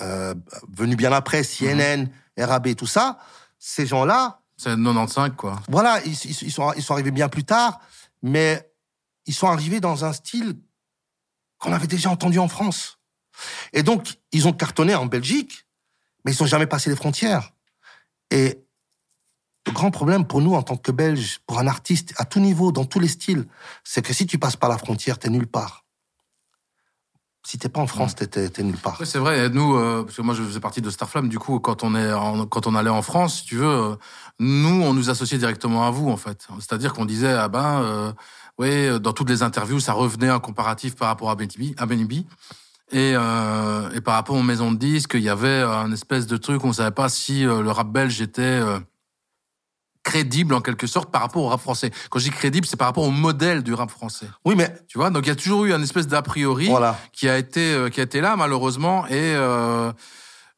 [0.00, 0.34] euh,
[0.72, 3.18] venu bien après, CNN, RAB, tout ça,
[3.58, 5.60] ces gens-là, C'est 95, quoi.
[5.68, 7.80] voilà, ils, sont, ils sont arrivés bien plus tard,
[8.22, 8.70] mais
[9.26, 10.56] ils sont arrivés dans un style
[11.58, 12.98] qu'on avait déjà entendu en France.
[13.72, 15.66] Et donc, ils ont cartonné en Belgique,
[16.24, 17.50] mais ils n'ont jamais passé les frontières.
[18.30, 18.64] Et
[19.66, 22.72] le grand problème pour nous, en tant que Belges, pour un artiste, à tout niveau,
[22.72, 23.46] dans tous les styles,
[23.84, 25.84] c'est que si tu passes pas la frontière, t'es nulle part.
[27.46, 28.98] Si t'es pas en France, t'es- t'es t'es nulle part.
[29.00, 29.46] Oui, c'est vrai.
[29.46, 31.28] Et Nous, euh, parce que moi, je faisais partie de Starflame.
[31.30, 33.96] Du coup, quand on est, en- quand on allait en France, si tu veux, euh,
[34.38, 36.46] nous, on nous associait directement à vous, en fait.
[36.58, 38.12] C'est-à-dire qu'on disait, ah ben, euh,
[38.58, 42.26] ouais, dans toutes les interviews, ça revenait un comparatif par rapport à Benibi, à Benibi.
[42.90, 46.36] Et, euh, et par rapport aux maisons de disques, il y avait un espèce de
[46.36, 48.78] truc, on savait pas si euh, le rap belge était euh,
[50.02, 51.90] crédible en quelque sorte par rapport au rap français.
[52.08, 54.26] Quand je dis crédible, c'est par rapport au modèle du rap français.
[54.46, 56.98] Oui, mais Tu vois, donc il y a toujours eu un espèce d'a priori voilà.
[57.12, 59.92] qui a été euh, qui a été là malheureusement et euh,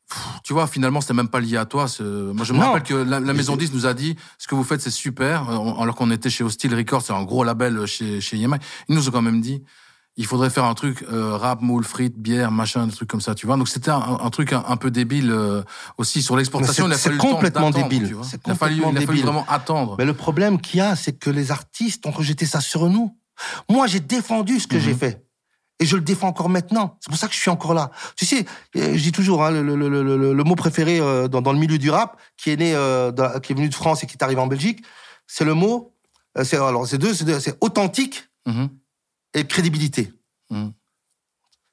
[0.08, 2.66] pff, tu vois finalement c'était même pas lié à toi moi je me Non.
[2.72, 4.80] rappelle que la, la Mais maison c'est- 10 nous a dit ce que vous faites
[4.82, 8.36] c'est super euh, alors qu'on était chez Hostile Records c'est un gros label chez chez
[8.36, 8.48] ils
[8.88, 9.64] nous ont quand même dit
[10.16, 13.34] il faudrait faire un truc euh, rap moule frites bière machin des trucs comme ça
[13.34, 15.62] tu vois donc c'était un, un truc un, un peu débile euh,
[15.98, 18.14] aussi sur l'exportation Mais il a c'est- fallu complètement débile.
[18.22, 19.22] C'est il a fallu il a fallu débile.
[19.22, 22.60] vraiment attendre Mais le problème qu'il y a, c'est que les artistes ont rejeté ça
[22.60, 23.16] sur nous.
[23.70, 24.82] Moi, j'ai défendu ce que Mhm.
[24.82, 25.24] j'ai fait.
[25.78, 26.98] Et je le défends encore maintenant.
[27.00, 27.90] C'est pour ça que je suis encore là.
[28.16, 28.44] Tu sais,
[28.76, 31.52] euh, je dis toujours, hein, le, le, le, le, le mot préféré euh, dans, dans
[31.54, 32.72] le milieu du rap, qui est né,
[33.42, 34.84] qui est venu de France et qui est arrivé en Belgique,
[35.26, 35.94] c'est le mot,
[36.34, 38.68] alors c'est deux, c'est deux, c'est authentique Mhm.
[39.34, 40.12] Et crédibilité.
[40.50, 40.72] Mhm.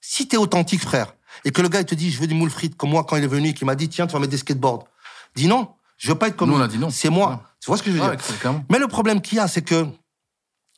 [0.01, 1.13] Si t'es authentique, frère,
[1.45, 3.17] et que le gars il te dit, je veux du moule frites, comme moi quand
[3.17, 4.87] il est venu, et qu'il m'a dit, tiens, tu vas mettre des skateboards.
[5.35, 6.89] Dis non, je veux pas être comme Nous, on a dit non.
[6.89, 7.43] C'est moi.
[7.59, 8.63] Tu vois ce que je veux Ouais, dire?
[8.69, 9.87] mais le problème qu'il y a, c'est que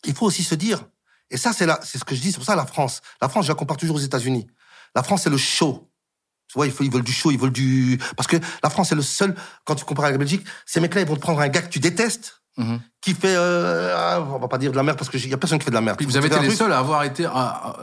[0.05, 0.85] il faut aussi se dire,
[1.29, 3.01] et ça c'est là, c'est ce que je dis, c'est pour ça la France.
[3.21, 4.47] La France, je la compare toujours aux États-Unis.
[4.95, 5.85] La France, c'est le show.
[6.47, 9.03] Tu vois, ils veulent du show, ils veulent du, parce que la France, c'est le
[9.03, 9.35] seul.
[9.65, 11.69] Quand tu compares avec la Belgique, ces mecs-là, ils vont te prendre un gars que
[11.69, 12.79] tu détestes, Mhm.
[13.01, 15.37] qui fait, euh, ah, on va pas dire de la merde parce que y a
[15.37, 15.97] personne qui fait de la merde.
[15.97, 17.75] Puis vous avez été les truc- seuls à avoir été à- à-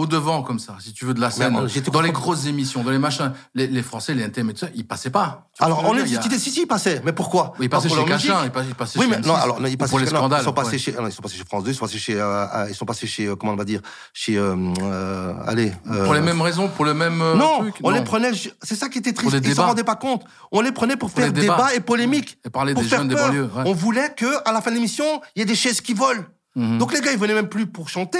[0.00, 1.54] au devant comme ça, si tu veux, de la scène.
[1.56, 4.60] Euh, dans les grosses émissions, dans les machins, les, les Français, les NTM et tout
[4.60, 5.48] ça, ils passaient pas.
[5.58, 7.02] Alors, on y a- si, si, ils passaient.
[7.04, 8.04] Mais pourquoi ils Pas passaient pour chez.
[8.06, 10.10] Cachin, ils passaient, Oui, chez mais M6, non, alors non, ils passaient pour les non,
[10.16, 10.40] scandales.
[10.40, 10.78] ils sont passés ouais.
[10.78, 12.86] chez, non, ils sont passés chez France 2, ils sont passés chez, euh, ils sont
[12.86, 13.80] passés chez, euh, comment on va dire,
[14.14, 15.72] chez, euh, allez.
[16.04, 17.74] Pour les mêmes raisons, pour le même non, truc.
[17.82, 17.96] on non.
[17.96, 18.30] les prenait.
[18.62, 19.32] C'est ça qui était triste.
[19.34, 20.24] les Ils s'en rendaient pas compte.
[20.50, 22.38] On les prenait pour, Pour faire les débat et polémique.
[22.46, 23.50] Et parler des jeunes des banlieues.
[23.66, 26.22] On voulait que à la fin de l'émission, il y ait des chaises qui volent.
[26.56, 26.78] Mhm.
[26.78, 28.18] Donc les gars, ils venaient même plus pour chanter.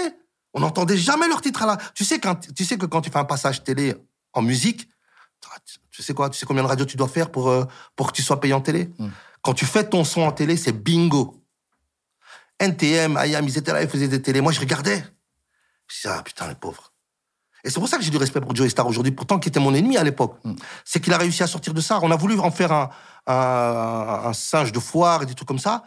[0.54, 1.76] On n'entendait jamais leur titre à la.
[1.94, 3.94] Tu sais quand tu sais que quand tu fais un passage télé
[4.32, 4.88] en musique,
[5.90, 7.64] tu sais quoi Tu sais combien de radios tu dois faire pour euh,
[7.96, 9.10] pour que tu sois payé en télé Mhm.
[9.42, 11.42] Quand tu fais ton son en télé, c'est bingo.
[12.58, 14.42] NTM, IAM, ils étaient là, ils faisaient des télés.
[14.42, 15.02] Moi, je regardais.
[15.88, 16.92] Je disais, ah putain, les pauvres.
[17.64, 19.60] Et c'est pour ça que j'ai du respect pour Joey Star aujourd'hui, pourtant qui était
[19.60, 20.38] mon ennemi à l'époque.
[20.44, 20.54] Mm.
[20.84, 21.98] C'est qu'il a réussi à sortir de ça.
[22.02, 22.90] On a voulu en faire un,
[23.26, 25.84] un, un singe de foire et des trucs comme ça.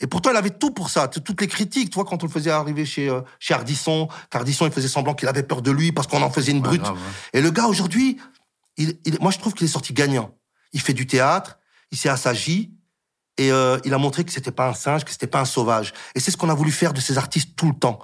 [0.00, 1.08] Et pourtant, il avait tout pour ça.
[1.08, 4.66] Toutes les critiques, tu vois, quand on le faisait arriver chez, euh, chez Ardisson, qu'Ardisson,
[4.66, 6.82] il faisait semblant qu'il avait peur de lui parce qu'on en faisait une Ouais, brute.
[6.82, 7.38] grave, ouais.
[7.38, 8.18] Et le gars, aujourd'hui,
[8.76, 10.34] il, il- moi, je trouve qu'il est sorti gagnant.
[10.74, 11.58] Il fait du théâtre,
[11.92, 12.72] il s'est assagi,
[13.38, 15.92] et euh, il a montré que c'était pas un singe, que c'était pas un sauvage.
[16.14, 17.98] Et c'est ce qu'on a voulu faire de ces artistes tout le temps.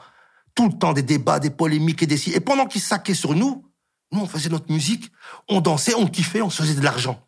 [0.55, 2.29] Tout le temps, des débats, des polémiques et des...
[2.31, 3.67] Et pendant qu'ils saquaient sur nous,
[4.13, 5.11] nous, on faisait notre musique,
[5.49, 7.27] on dansait, on kiffait, on se faisait de l'argent.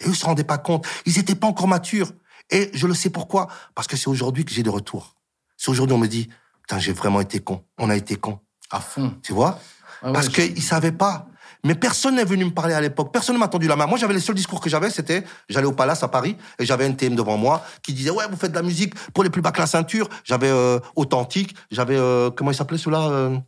[0.00, 0.86] Et eux se rendaient pas compte.
[1.06, 2.10] Ils étaient pas encore matures.
[2.50, 3.48] Et je le sais pourquoi.
[3.74, 5.14] Parce que c'est aujourd'hui que j'ai des retours.
[5.56, 6.28] C'est aujourd'hui on me dit,
[6.62, 7.64] putain, j'ai vraiment été con.
[7.78, 8.38] On a été con.
[8.70, 9.14] À fond.
[9.22, 9.58] Tu vois?
[10.02, 11.28] Ah ouais, Parce qu'ils savaient pas.
[11.64, 13.10] Mais personne n'est venu me parler à l'époque.
[13.10, 13.86] Personne ne m'a tendu la main.
[13.86, 16.84] Moi, j'avais les seuls discours que j'avais, c'était, j'allais au Palace à Paris et j'avais
[16.84, 19.40] un TM devant moi qui disait, ouais, vous faites de la musique pour les plus
[19.40, 20.08] bas que la ceinture.
[20.24, 23.38] J'avais euh, Authentique, j'avais, euh, comment il s'appelait celui-là euh...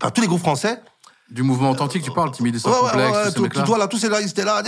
[0.00, 0.80] Enfin, tous les groupes français.
[1.34, 3.42] Du mouvement authentique, tu parles, timide et sans Ouais, ouais, complexe, ouais, tous ces tout,
[3.42, 3.62] mecs-là.
[3.62, 4.62] tout, voilà, tous ces là, ils étaient là.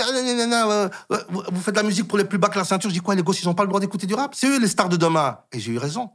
[1.28, 2.90] Vous faites de la musique pour les plus bas que la ceinture.
[2.90, 4.34] Je dis quoi, les gosses, ils ont pas le droit d'écouter du rap?
[4.34, 5.38] C'est eux les stars de demain.
[5.52, 6.10] Et j'ai eu raison.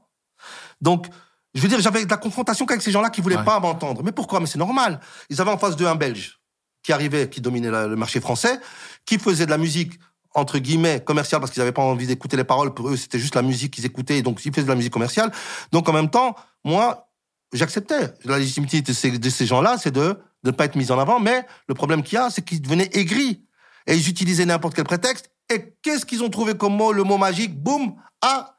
[0.82, 1.08] Donc,
[1.54, 3.44] je veux dire, j'avais de la confrontation qu'avec ces gens-là qui voulaient Ouais.
[3.46, 4.04] pas m'entendre.
[4.04, 4.40] Mais pourquoi?
[4.42, 5.00] Mais c'est normal.
[5.30, 6.40] Ils avaient en face d'eux un Belge
[6.84, 8.60] qui arrivait, qui dominait la- le marché français,
[9.06, 9.94] qui faisait de la musique
[10.34, 12.74] entre guillemets commerciale parce qu'ils n'avaient pas envie d'écouter les paroles.
[12.74, 14.18] Pour eux, c'était juste la musique qu'ils écoutaient.
[14.18, 15.32] et Donc, ils faisaient de la musique commerciale.
[15.72, 17.10] Donc, en même temps, moi,
[17.54, 18.14] j'acceptais.
[18.26, 21.00] La légitimité de ces, de ces gens-là, c'est de de ne pas être mis en
[21.00, 21.20] avant.
[21.20, 23.46] Mais le problème qu'il y a, c'est qu'ils devenaient aigris.
[23.88, 25.32] Et ils utilisaient n'importe quel prétexte.
[25.50, 28.58] Et qu'est-ce qu'ils ont trouvé comme mot Le mot magique, boum, ah,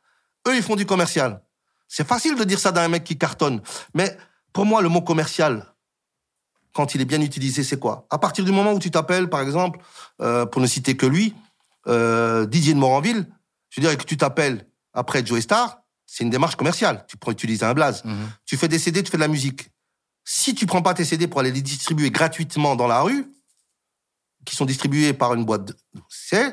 [0.49, 1.43] eux, ils font du commercial.
[1.89, 3.61] C'est facile de dire ça d'un mec qui cartonne.
[3.95, 4.17] Mais
[4.53, 5.75] pour moi, le mot commercial,
[6.73, 8.07] quand il est bien utilisé, c'est quoi?
[8.11, 9.81] À partir du moment où tu t'appelles, par exemple,
[10.21, 11.35] euh, pour ne citer que lui,
[11.87, 13.27] euh, Didier de Moranville,
[13.71, 17.07] je veux dire, que tu t'appelles après Joe Star, c'est une démarche commerciale.
[17.09, 18.05] Tu pourrais utiliser un blaze.
[18.05, 18.31] Mhm.
[18.45, 19.71] Tu fais des CD, tu fais de la musique.
[20.25, 23.31] Si tu prends pas tes CD pour aller les distribuer gratuitement dans la rue,
[24.45, 25.77] qui sont distribués par une boîte, de...
[26.09, 26.51] c'est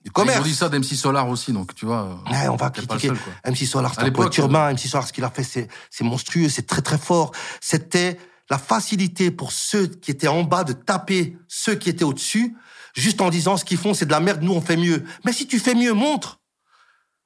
[0.00, 0.40] du Ils commerce.
[0.40, 2.04] ont dit ça d'MC Solar aussi, donc tu vois.
[2.26, 3.18] euh, Ouais, on va critiquer seul.
[3.44, 4.72] MC Solar, c'est un poète l'époque, urbain.
[4.72, 7.32] MC Solar, ce qu'il a fait, c'est, c'est monstrueux, c'est très très fort.
[7.60, 8.18] C'était
[8.50, 12.56] la facilité pour ceux qui étaient en bas de taper ceux qui étaient au-dessus,
[12.94, 15.04] juste en disant ce qu'ils font, c'est de la merde, nous on fait mieux.
[15.24, 16.40] Mais si tu fais mieux, montre.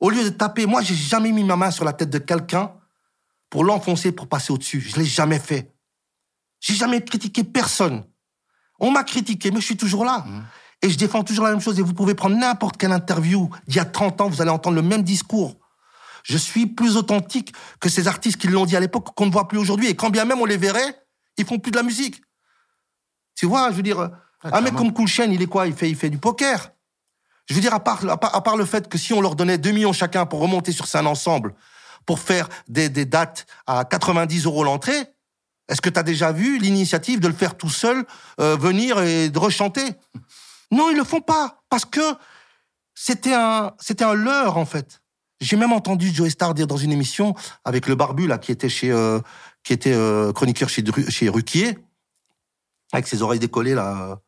[0.01, 2.73] Au lieu de taper, moi j'ai jamais mis ma main sur la tête de quelqu'un
[3.51, 4.81] pour l'enfoncer, pour passer au-dessus.
[4.81, 5.72] Je l'ai jamais fait.
[6.62, 8.05] J'ai jamais critiqué personne.
[8.78, 10.24] On m'a critiqué, mais je suis toujours là.
[10.80, 11.78] Et je défends toujours la même chose.
[11.78, 14.76] Et vous pouvez prendre n'importe quelle interview d'il y a 30 ans, vous allez entendre
[14.76, 15.56] le même discours.
[16.22, 19.48] Je suis plus authentique que ces artistes qui l'ont dit à l'époque, qu'on ne voit
[19.48, 19.89] plus aujourd'hui.
[19.89, 21.05] Et quand bien même on les verrait,
[21.36, 22.22] ils font plus de la musique.
[23.34, 24.10] Tu vois, je veux dire,
[24.44, 25.66] un mec comme Cool Chain, il est quoi?
[25.66, 26.70] Il fait, il fait du poker.
[27.47, 29.34] Je veux dire, à part, à part, à part le fait que si on leur
[29.34, 31.55] donnait 2 millions chacun pour remonter sur scène ensemble,
[32.06, 35.09] pour faire des, des dates à 90 euros l'entrée,
[35.68, 38.05] est-ce que tu as déjà vu l'initiative de le faire tout seul,
[38.40, 39.94] euh, venir et de rechanter?
[40.70, 42.01] Non, ils le font pas, parce que
[42.94, 45.02] c'était un, c'était un leurre, en fait.
[45.40, 47.34] J'ai même entendu Joe Star dire dans une émission,
[47.64, 49.18] avec le barbu, là, qui était chez, euh,
[49.64, 51.78] qui était euh, chroniqueur chez, chez Ruquier,
[52.93, 54.20] avec ses oreilles décollées, là.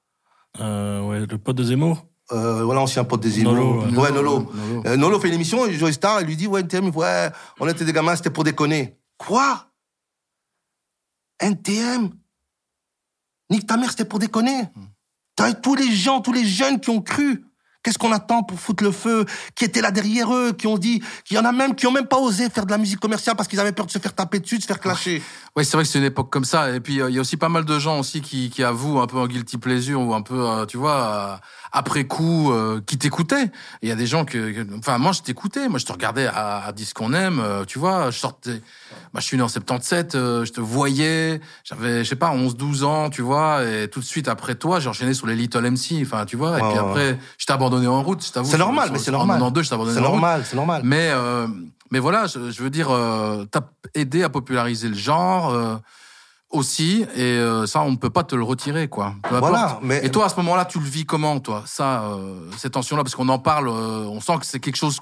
[0.58, 2.06] Ouais, le pote de Zemmour.
[2.32, 3.54] Euh, voilà, ancien pote des Zemmour.
[3.54, 3.98] Nolo, ouais.
[3.98, 4.50] Ouais, Nolo.
[4.82, 4.96] Nolo.
[4.96, 6.62] Nolo fait une émission, et Joe Star, il lui dit, ouais,
[7.60, 8.98] on était des gamins, c'était pour déconner.
[9.18, 9.66] Quoi?
[11.44, 12.10] NTM
[13.50, 14.68] Nique ta mère, c'était pour déconner.
[15.36, 17.44] T'as tous les gens, tous les jeunes qui ont cru.
[17.82, 19.26] Qu'est-ce qu'on attend pour foutre le feu?
[19.54, 21.90] Qui étaient là derrière eux, qui ont dit, qu'il y en a même qui ont
[21.90, 24.14] même pas osé faire de la musique commerciale parce qu'ils avaient peur de se faire
[24.14, 25.22] taper dessus, de se faire clasher.
[25.54, 26.70] Oui, c'est vrai que c'est une époque comme ça.
[26.74, 29.00] Et puis, euh, il y a aussi pas mal de gens aussi qui, qui avouent
[29.00, 31.36] un peu un guilty pleasure ou un peu, euh, tu vois, euh,
[31.76, 33.50] après coup, euh, qui t'écoutaient.
[33.82, 35.68] Il y a des gens que, que- enfin, moi, je t'écoutais.
[35.68, 38.12] Moi, je te regardais à, à Dis qu'on aime, euh, tu vois.
[38.12, 38.62] Je sortais,
[39.12, 41.40] bah, je suis né en 77, euh, je te voyais.
[41.64, 43.64] J'avais, je sais pas, 11, 12 ans, tu vois.
[43.64, 46.58] Et tout de suite après toi, j'ai enchaîné sur les Little MC, enfin, tu vois.
[46.58, 48.48] Et puis après, je t'ai abandonné en route, je t'avoue.
[48.48, 49.36] C'est normal, sur- mais c'est normal.
[49.42, 50.12] En 92, je t'ai abandonné C'est en route.
[50.20, 50.82] normal, c'est normal.
[50.84, 51.48] Mais euh,
[51.90, 53.62] mais voilà, je, je veux dire, euh, t'as
[53.94, 55.74] aidé à populariser le genre euh,
[56.54, 59.14] aussi, et euh, ça, on ne peut pas te le retirer, quoi.
[59.28, 62.50] Peu Voilà, mais- Et toi, à ce moment-là, tu le vis comment, toi Ça, euh,
[62.56, 64.98] ces tensions-là, parce qu'on en parle, euh, on sent que c'est quelque chose.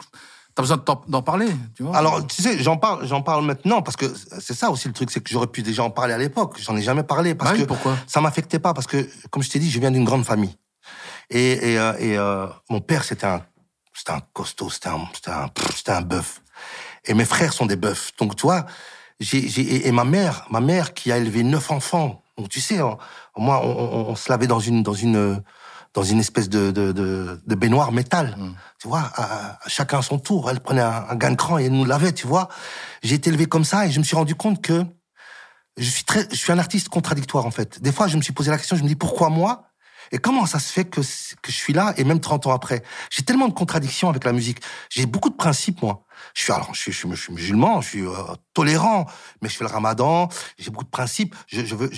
[0.55, 1.97] T'as besoin d'en parler, tu vois?
[1.97, 4.05] Alors, tu sais, j'en parle, j'en parle maintenant parce que
[4.39, 6.57] c'est ça aussi le truc, c'est que j'aurais pu déjà en parler à l'époque.
[6.61, 7.97] J'en ai jamais parlé parce Bah oui, que pourquoi?
[8.07, 10.55] ça m'affectait pas parce que, comme je t'ai dit, je viens d'une grande famille.
[11.31, 12.19] Et, et, euh, et
[12.71, 13.41] mon père, c'était un,
[13.95, 16.43] c'était un costaud, c'était un, c'était un, c'était un bœuf.
[17.07, 18.11] Et mes frères sont des bœufs.
[18.19, 18.67] Donc, toi,
[19.23, 22.23] j'ai, j'ai, et, ma mère, ma mère qui a élevé neuf enfants.
[22.39, 22.99] Donc, tu sais, on-
[23.37, 25.43] moi, on, on, on se lavait dans une, dans une,
[25.95, 28.37] dans une espèce de, de, de, de baignoire métal.
[28.81, 30.51] Tu vois, à, à chacun à son tour.
[30.51, 32.49] Elle prenait un, un gain de cran et elle nous lavait, tu vois.
[33.03, 34.85] J'ai été élevé comme ça et je me suis rendu compte que
[35.79, 37.81] je suis très, je suis un artiste contradictoire en fait.
[37.83, 39.69] Des fois, je me suis posé la question, je me dis pourquoi moi?
[40.11, 42.83] Et comment ça se fait que que je suis là et même 30 ans après?
[43.11, 44.59] J'ai tellement de contradictions avec la musique.
[44.91, 46.05] J'ai beaucoup de principes moi.
[46.35, 48.13] Je suis alors, je suis, je suis, musulman, je suis euh,
[48.55, 49.07] tolérant,
[49.41, 50.29] mais je fais le Ramadan.
[50.59, 51.35] J'ai beaucoup de principes.
[51.47, 51.91] Je, je veux,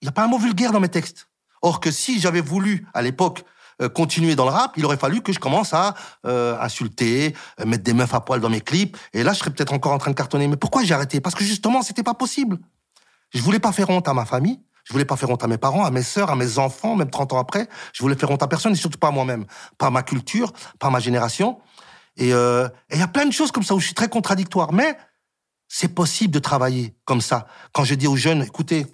[0.00, 1.28] il y a pas un mot vulgaire dans mes textes.
[1.62, 3.44] Or que si j'avais voulu à l'époque
[3.80, 5.94] euh, continuer dans le rap, il aurait fallu que je commence à
[6.26, 8.96] euh, insulter, euh, mettre des meufs à poil dans mes clips.
[9.12, 10.48] Et là, je serais peut-être encore en train de cartonner.
[10.48, 11.20] Mais pourquoi j'ai arrêté?
[11.20, 12.58] Parce que justement, c'était pas possible.
[13.30, 14.60] Je voulais pas faire honte à ma famille.
[14.84, 17.10] Je voulais pas faire honte à mes parents, à mes sœurs, à mes enfants, même
[17.10, 17.68] 30 ans après.
[17.92, 19.44] Je voulais faire honte à personne et surtout pas à moi-même.
[19.76, 21.58] Pas à ma culture, pas à ma génération.
[22.18, 24.08] Et euh, et il y a plein de choses comme ça où je suis très
[24.10, 24.72] contradictoire.
[24.72, 24.96] Mais
[25.68, 27.46] c'est possible de travailler comme ça.
[27.72, 28.86] Quand je dis aux jeunes, écoutez,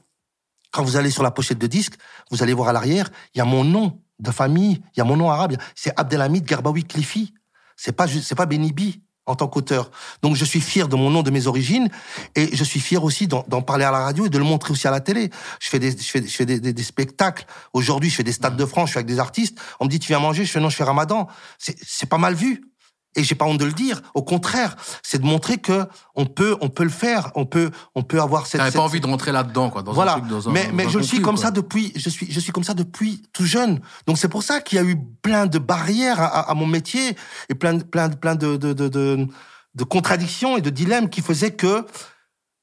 [0.70, 1.94] quand vous allez sur la pochette de disque,
[2.30, 5.04] vous allez voir à l'arrière, il y a mon nom de famille, il y a
[5.04, 7.34] mon nom arabe, c'est Abdelhamid Garbaoui Cliffy.
[7.76, 9.90] C'est pas c'est pas Benibi en tant qu'auteur.
[10.22, 11.88] Donc je suis fier de mon nom, de mes origines,
[12.34, 14.86] et je suis fier aussi d'en parler à la radio et de le montrer aussi
[14.86, 15.30] à la télé.
[15.60, 17.46] Je fais des, je fais, je fais des, des- des spectacles.
[17.72, 19.58] Aujourd'hui, je fais des stades de France, je suis avec des artistes.
[19.80, 21.26] On me dit tu viens manger, je fais non, je fais Ramadan.
[21.58, 22.73] C'est pas mal vu.
[23.16, 24.00] Et j'ai pas honte de le dire.
[24.14, 25.86] Au contraire, c'est de montrer que
[26.16, 27.30] on peut, on peut le faire.
[27.34, 28.58] On peut, on peut avoir cette.
[28.58, 29.82] T'avais cette- pas envie de rentrer là-dedans, quoi.
[29.82, 30.14] Dans voilà.
[30.14, 31.44] un truc, dans un, mais dans mais un je suis comme quoi.
[31.44, 31.92] ça depuis.
[31.96, 33.80] Je suis je suis comme ça depuis tout jeune.
[34.06, 36.66] Donc c'est pour ça qu'il y a eu plein de barrières à, à- à mon
[36.66, 37.16] métier
[37.48, 39.26] et plein de plein de plein de de, de, de
[39.74, 41.84] de contradictions et de dilemmes qui faisaient que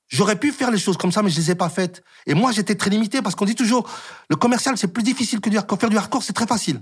[0.09, 2.03] j'aurais pu faire les choses comme ça, mais je les ai pas faites.
[2.25, 3.89] Et moi j'étais très limité parce qu'on dit toujours
[4.29, 5.79] le commercial c'est plus difficile que du hardcore.
[5.79, 6.81] Faire du hardcore c'est très facile.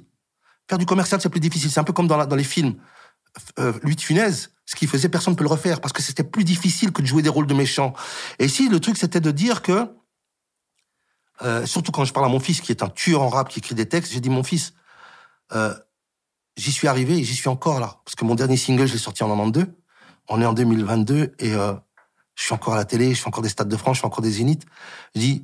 [0.68, 1.70] Faire du commercial c'est plus difficile.
[1.72, 2.76] C'est un peu comme dans, la- dans les films.
[3.60, 6.24] Euh, Louis de Funès, ce qu'il faisait, personne ne peut le refaire parce que c'était
[6.24, 7.94] plus difficile que de jouer des rôles de méchants.
[8.38, 9.90] Et ici, le truc, c'était de dire que,
[11.42, 13.60] euh, surtout quand je parle à mon fils qui est un tueur en rap, qui
[13.60, 14.74] écrit des textes, j'ai dit, mon fils,
[15.54, 15.74] euh,
[16.56, 18.00] j'y suis arrivé et j'y suis encore là.
[18.06, 19.66] Parce que mon dernier single, je l'ai sorti en 92.
[20.28, 21.74] On est en 2022 et euh,
[22.36, 24.08] je suis encore à la télé, je fais encore des stades de France, je fais
[24.08, 24.66] encore des zéniths.
[25.16, 25.44] Je dis,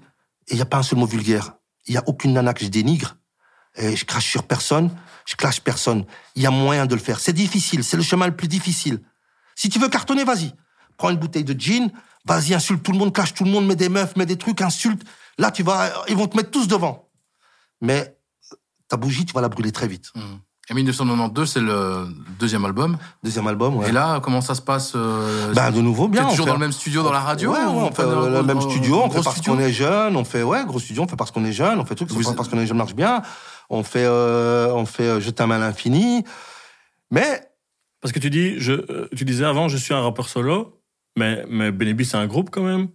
[0.49, 1.56] il n'y a pas un seul mot vulgaire.
[1.88, 3.18] Il n'y a aucune nana que je dénigre.
[3.78, 4.90] Et je crache sur personne,
[5.26, 6.06] je clash personne.
[6.36, 7.20] Il y a moyen de le faire.
[7.20, 9.02] C'est difficile, c'est le chemin le plus difficile.
[9.56, 10.54] Si tu veux cartonner, vas-y.
[10.98, 11.90] Prends une bouteille de gin,
[12.26, 14.62] vas-y, insulte tout le monde, clash tout le monde, mets des meufs, mets des trucs,
[14.62, 15.04] insulte.
[15.38, 17.10] Là, tu vas, ils vont te mettre tous devant.
[17.82, 18.18] Mais
[18.88, 20.14] ta bougie, tu vas la brûler très vite.
[20.68, 22.08] Et 1992, c'est le
[22.40, 22.98] deuxième album.
[23.24, 23.90] Deuxième album, ouais.
[23.90, 26.24] Et là, comment ça se passe euh, Ben, de nouveau, bien.
[26.24, 28.42] Toujours fait- dans le même studio, dans la radio Ouais, ouais, ou on fait le,
[28.42, 31.16] même studio, on fait parce qu'on est jeune, on fait, ouais, gros studio, on fait
[31.16, 33.22] parce qu'on est jeune, on fait tout, Vous- parce qu'on est jeune, marche bien,
[33.70, 36.24] on fait, euh, on fait euh, Je t'aime à l'infini.
[37.12, 37.42] Mais,
[38.02, 40.82] Parce que tu dis, je, euh, tu disais avant, je suis un rappeur solo,
[41.18, 42.90] mais, mais Benny c'est un groupe quand même.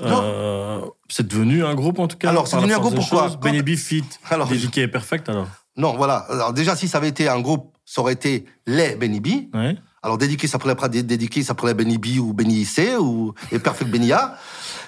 [0.00, 2.28] Euh, c'est devenu un groupe en tout cas.
[2.30, 3.36] Alors, c'est devenu un groupe, pourquoi choses.
[3.38, 5.48] Benny B fit, Alors, Dédié et Perfect alors.
[5.76, 6.18] non, voilà.
[6.30, 9.54] Alors, déjà, si ça avait été un groupe, ça aurait été les Benny B.
[9.54, 9.76] Ouais.
[10.02, 13.58] Alors, dédiqué, ça pourrait dé- dédiqué, ça pourrait Benny B ou Benny C ou, et
[13.58, 14.38] Perfect Benny A.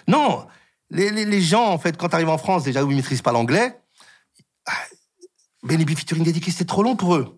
[0.07, 0.47] Non.
[0.90, 3.23] Les, les, les gens, en fait, quand tu arrives en France, déjà, où ils maîtrisent
[3.23, 3.77] pas l'anglais,
[5.62, 7.37] Benny B featuring dédiqué, c'était trop long pour eux.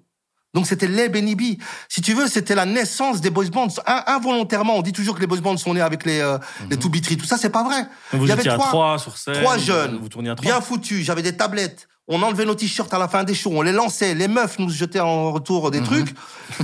[0.55, 1.43] Donc c'était les Benny B.
[1.89, 3.69] Si tu veux, c'était la naissance des boys bands.
[3.87, 6.37] In- involontairement, on dit toujours que les boys bands sont nés avec les, euh,
[6.69, 7.17] les Two Beat Tree.
[7.17, 7.87] Tout ça, c'est pas vrai.
[8.13, 9.41] Vous Il y avait à trois- sur scène.
[9.43, 10.51] Trois jeunes, Vous tourniez à trois.
[10.51, 11.05] bien foutus.
[11.07, 11.89] J'avais des tablettes.
[12.07, 13.53] On enlevait nos t-shirts à la fin des shows.
[13.55, 14.15] On les lançait.
[14.15, 16.15] Les meufs nous jetaient en retour des trucs.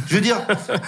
[0.08, 0.36] Je veux dire,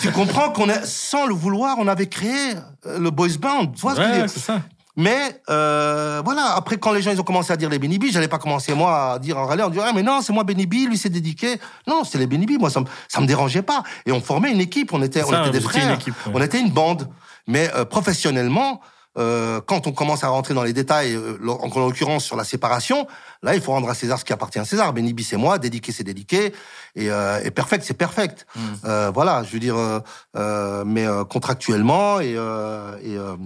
[0.01, 3.69] tu comprends qu'on est, sans le vouloir, on avait créé euh, le boys band.
[3.69, 4.61] Tu vois ce que je veux dire ça.
[5.01, 8.05] Mais euh, voilà, après quand les gens ils ont commencé à dire les Benny B,
[8.11, 10.45] j'allais pas commencer moi à dire en râler, on dirait ah, mais non c'est moi
[10.45, 11.59] Benny B, lui c'est dédiqué.
[11.87, 13.83] Non c'est les Benny B, moi ça me ça me dérangeait pas.
[14.05, 16.33] Et on formait une équipe, on était on était des frères, une équipe, ouais.
[16.35, 17.09] on était une bande.
[17.47, 18.83] Mais euh, professionnellement,
[19.19, 22.45] euh, quand on commence à rentrer dans les détails, euh, en en l'occurrence sur la
[22.45, 23.07] séparation,
[23.43, 24.93] là il faut rendre à César ce qui appartient à César.
[24.93, 26.53] Benny B c'est moi, dédiqué c'est dédiqué,
[26.95, 28.47] et, euh, et perfect c'est perfect.
[28.55, 28.61] Mm.
[28.85, 29.99] Euh, voilà, je veux dire, euh,
[30.37, 33.37] euh, mais euh, contractuellement et, euh, et, euh,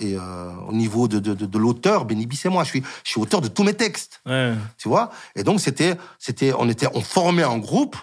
[0.00, 2.64] et euh, au niveau de, de, de, de l'auteur, Benny B, c'est moi.
[2.64, 4.52] Je suis, je suis auteur de tous mes textes, Ouais.
[4.78, 5.10] tu vois?
[5.36, 7.96] Et donc c'était, c'était, on était, on formait un groupe,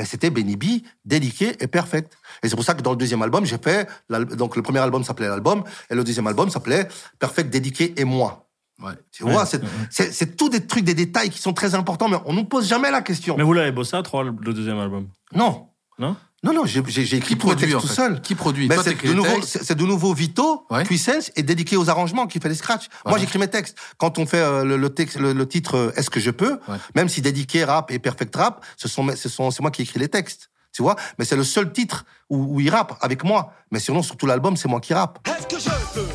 [0.00, 0.64] mais c'était Benny B,
[1.04, 2.16] dédiqué et perfect.
[2.42, 3.86] Et c'est pour ça que dans le deuxième album, j'ai fait,
[4.34, 8.48] donc le premier album s'appelait l'album, et le deuxième album s'appelait Perfect, dédiqué et moi.
[8.82, 8.94] Ouais.
[9.12, 9.46] Tu vois, Ouais.
[9.46, 9.60] c'est,
[9.90, 12.66] c'est, c'est tous des trucs, des détails qui sont très importants, mais on nous pose
[12.66, 13.36] jamais la question.
[13.36, 15.08] Mais vous l'avez bossé à trois, le deuxième album?
[15.34, 15.68] Non.
[15.98, 16.16] Non?
[16.42, 18.20] Non, non, j'ai, j'ai, j'ai écrit Qui tous mes produit textes en tout seul.
[18.22, 18.66] Qui produit?
[18.66, 20.84] Ben, Toi, c'est de les nouveau, de nouveau Vito, Ouais.
[20.84, 22.88] Puissance et dédié aux arrangements qui fait les scratchs.
[23.04, 23.76] Moi, j'écris mes textes.
[23.98, 26.58] Quand on fait euh, le, le texte, le, le titre euh, Est-ce que je peux,
[26.68, 26.76] Ouais.
[26.94, 29.98] même si dédié rap et perfect rap, ce sont, ce sont, c'est moi qui écris
[30.00, 30.50] les textes.
[30.72, 33.52] Tu vois, mais c'est le seul titre où, où il rappe avec moi.
[33.72, 35.18] Mais sinon, sur tout l'album, c'est moi qui rappe.
[35.28, 36.06] Est-ce que je peux?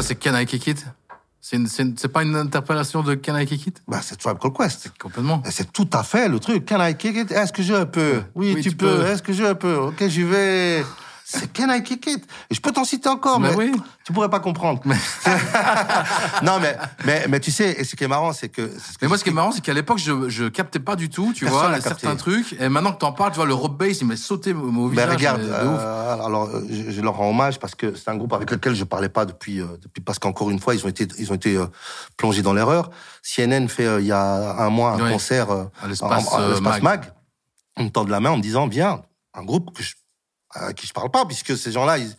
[0.00, 0.86] Ça, c'est Can I Kick It?
[1.42, 3.82] C'est une- c'est une- c'est pas une interpellation de Can I Kick It?
[3.86, 4.90] Bah, c'est Tribe Called Quest.
[4.98, 5.42] Complètement.
[5.46, 6.64] Et C'est tout à fait le truc.
[6.66, 7.30] Can I kick it?
[7.32, 8.22] Est-ce que je peux?
[8.34, 8.96] Oui, Oui, tu, tu peux.
[8.98, 9.06] peux.
[9.06, 9.74] Est-ce que je peux?
[9.76, 10.84] Ok, j'y vais.
[11.32, 12.24] C'est Can I kick it?
[12.50, 13.72] Et je peux t'en citer encore, Mais mais, oui.
[14.04, 14.80] tu pourrais pas comprendre.
[16.42, 18.68] non, mais, mais, mais tu sais, et ce qui est marrant, c'est que.
[18.68, 20.80] c'est ce que Mais moi, ce qui est marrant, c'est qu'à l'époque, je, je captais
[20.80, 22.56] pas du tout, tu Personne vois, certains trucs.
[22.60, 24.88] Et maintenant que t'en parles, tu vois, le rock bass, il m'a sauté au au
[24.88, 25.10] Ben visage.
[25.10, 26.24] regarde, mais de euh, ouf.
[26.24, 28.84] alors euh, je, je leur rends hommage parce que c'est un groupe avec lequel je
[28.84, 31.56] parlais pas depuis, euh, depuis parce qu'encore une fois ils ont été ils ont été
[31.56, 31.66] euh,
[32.16, 32.90] plongés dans l'erreur.
[33.22, 35.12] CNN fait euh, il y a un mois un Ouais.
[35.12, 36.60] concert euh, À l'espace, euh.
[36.82, 37.12] Mag.
[37.76, 39.02] On me tend de la main en me disant viens
[39.34, 39.94] un groupe que je,
[40.52, 42.14] à qui je parle pas puisque ces gens-là ils...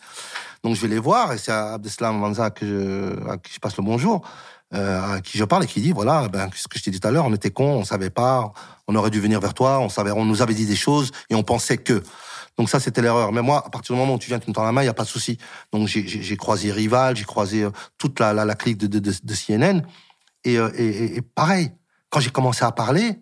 [0.64, 3.60] donc je vais les voir et c'est à Abdeslam Manza que je, à qui je
[3.60, 4.22] passe le bonjour.
[4.74, 7.00] Euh, à qui je parle et qui dit voilà ben ce que je t'ai dit
[7.02, 8.54] tout à l'heure on était cons on savait pas
[8.88, 11.36] on aurait dû venir vers toi on savait on nous avait dit des choses et
[11.36, 12.02] on pensait que
[12.58, 13.32] donc ça, c'était l'erreur.
[13.32, 14.86] Mais moi, à partir du moment où tu viens, tu me tends la main, il
[14.86, 15.38] y a pas de souci.
[15.72, 19.34] Donc j'ai- croisé Rival, j'ai croisé euh, toute la, la, clique de, de, de, de
[19.34, 19.82] CNN.
[20.44, 21.72] Et, euh, et, et- et pareil,
[22.10, 23.22] quand j'ai commencé à parler,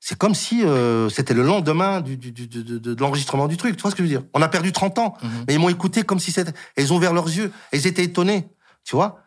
[0.00, 3.56] c'est comme si euh, c'était le lendemain du, du, du, de, de, de l'enregistrement du
[3.56, 3.76] truc.
[3.76, 4.26] Tu vois ce que je veux dire?
[4.34, 5.16] On a perdu 30 ans.
[5.22, 5.30] Mhm.
[5.48, 6.52] Mais ils m'ont écouté comme si c'était...
[6.76, 7.52] Et ils ont ouvert leurs yeux.
[7.72, 8.48] Et ils étaient étonnés.
[8.84, 9.20] Tu vois?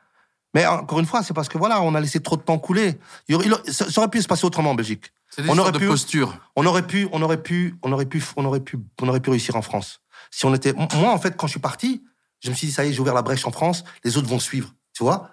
[0.53, 2.98] Mais encore une fois, c'est parce que voilà, on a laissé trop de temps couler.
[3.27, 5.11] Il y aurait- il aurait- ça aurait pu se passer autrement en Belgique.
[5.30, 6.38] C'est des on aurait de pu- posture.
[6.57, 9.30] On aurait pu, on aurait pu, on aurait pu, on aurait pu, on aurait pu
[9.30, 10.02] réussir en France.
[10.30, 12.03] Si on était, moi en fait, quand je suis parti,
[12.41, 14.27] je me suis dit ça y est, j'ai ouvert la brèche en France, les autres
[14.27, 14.73] vont suivre.
[14.93, 15.30] Tu vois?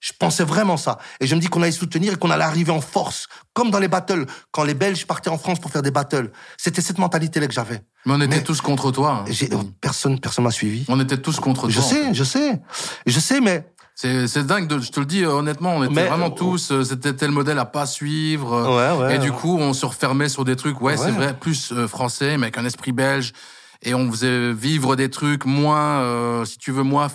[0.00, 2.72] Je pensais vraiment ça, et je me dis qu'on allait soutenir et qu'on allait arriver
[2.72, 5.90] en force, comme dans les battles, quand les Belges partaient en France pour faire des
[5.90, 6.30] battles.
[6.56, 7.82] C'était cette mentalité-là que j'avais.
[8.06, 9.24] Mais on était Mais- tous contre toi.
[9.26, 9.30] hein.
[9.30, 9.50] J'ai-
[9.80, 10.86] Personne, personne m'a suivi.
[10.88, 11.84] On était tous contre Je toi.
[11.84, 12.14] en sais, fait.
[12.14, 12.60] je sais,
[13.06, 16.06] je sais, mais C'est dingue, de, je te le dis euh, honnêtement, on était Mais,
[16.08, 18.54] vraiment euh, tous, euh, c'était tel modèle à pas suivre.
[18.54, 19.16] euh, Ouais, ouais.
[19.16, 22.38] et du coup, on se refermait sur des trucs, ouais, c'est vrai, plus euh, français,
[22.38, 23.34] mais avec un esprit belge.
[23.82, 27.08] Et on faisait vivre des trucs moins, euh, si tu veux, moins,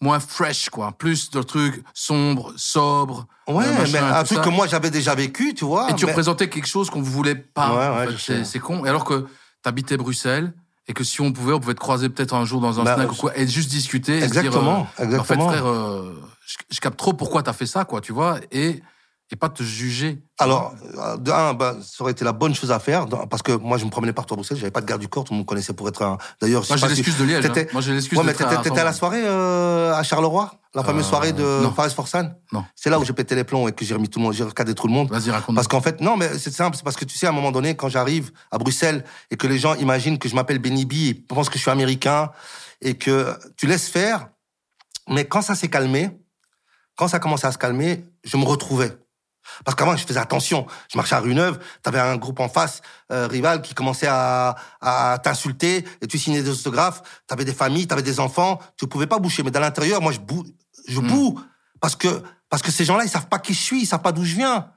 [0.00, 0.92] moins fresh, quoi.
[0.92, 3.26] Plus de trucs sombres, sobres.
[3.46, 4.44] Ouais, euh, machin, mais un truc ça.
[4.44, 5.90] que moi j'avais déjà vécu, tu vois.
[5.90, 7.96] Et tu représentais quelque chose qu'on voulait pas.
[7.96, 8.84] Ouais, ouais, c'est, con.
[8.84, 9.26] Et alors que
[9.62, 10.52] t'habitais Bruxelles
[10.88, 12.94] et que si on pouvait, on pouvait te croiser peut-être un jour dans un Bah,
[12.94, 14.18] snack ou quoi et juste discuter.
[14.18, 15.44] et se dire, Exactement, euh, exactement.
[15.44, 18.38] En fait, frère, euh, je, je capte trop pourquoi t'as fait ça, quoi, tu vois,
[18.50, 18.82] et
[19.32, 20.22] et pas te juger.
[20.38, 23.52] Alors, euh, de un, bah, ça aurait été la bonne chose à faire, parce que
[23.52, 25.36] moi, je me promenais partout à Bruxelles, j'avais pas de garde du corps, tout le
[25.38, 26.18] monde me connaissait pour être un.
[26.40, 27.44] D'ailleurs, Moi, j'ai si- l'excuse de Liège.
[27.46, 27.64] hein.
[27.72, 30.82] Moi, j'ai l'excuse Ouais, de mais t'étais t'étais à la soirée euh, à Charleroi, la
[30.82, 31.72] fameuse Euh, soirée de non.
[31.72, 32.32] Fares Forsan.
[32.52, 32.64] Non.
[32.74, 34.44] C'est là où j'ai pété les plombs et que j'ai remis tout le monde, j'ai
[34.44, 35.10] recadré tout le monde.
[35.10, 35.54] Vas-y, raconte.
[35.54, 37.52] Parce qu'en fait, non, mais c'est simple, c'est parce que tu sais, à un moment
[37.52, 40.92] donné, quand j'arrive à Bruxelles et que les gens imaginent que je m'appelle Benny B
[40.94, 42.30] et pensent que je suis américain
[42.80, 44.28] et que tu laisses faire,
[45.08, 46.10] mais quand ça s'est calmé,
[46.96, 48.92] quand ça a commencé à se calmer, je me retrouvais.
[49.64, 50.66] Parce qu'avant, je faisais attention.
[50.92, 52.82] Je marchais à rue Neuve, t'avais un groupe en face,
[53.12, 57.86] euh, rival, qui commençait à, à t'insulter, et tu signais des autographes, t'avais des familles,
[57.86, 59.42] t'avais des enfants, tu pouvais pas boucher.
[59.42, 60.18] Mais dans l'intérieur, moi, je
[60.88, 61.40] je boue.
[61.80, 64.12] Parce que, parce que ces gens-là, ils savent pas qui je suis, ils savent pas
[64.12, 64.70] d'où je viens.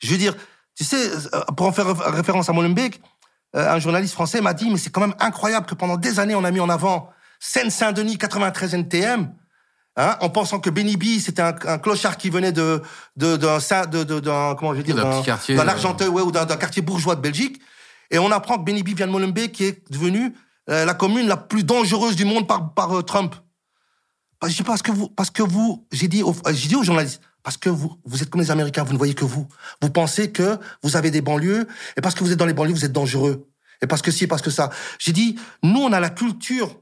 [0.00, 0.34] Je veux dire,
[0.76, 3.00] tu sais, euh, pour en faire réf- référence à Molenbeek,
[3.56, 6.34] euh, un journaliste français m'a dit, mais c'est quand même incroyable que pendant des années,
[6.34, 7.10] on a mis en avant
[7.40, 9.32] Seine-Saint-Denis 93 NTM,
[9.98, 12.80] hein, en pensant que Benny B, c'était un, un clochard qui venait de,
[13.16, 16.80] d'un, de, d'un, comment je veux dire, D'un quartier, euh, Argenteuil, ouais, ou d'un, quartier
[16.80, 17.60] bourgeois de Belgique.
[18.10, 20.32] Et on apprend que Benny B vient de Molenbeek, qui est devenue
[20.70, 23.34] euh, la commune la plus dangereuse du monde par, par euh, Trump.
[24.40, 26.84] Parce, je dis parce que vous, parce que vous, j'ai dit, au- j'ai dit aux
[26.84, 29.46] journalistes, parce que vous, vous êtes comme les Américains, vous ne voyez que vous.
[29.82, 31.66] Vous pensez que vous avez des banlieues,
[31.96, 33.48] et parce que vous êtes dans les banlieues, vous êtes dangereux.
[33.82, 34.70] Et parce que si, parce que ça.
[34.98, 36.80] J'ai dit, nous, on a la culture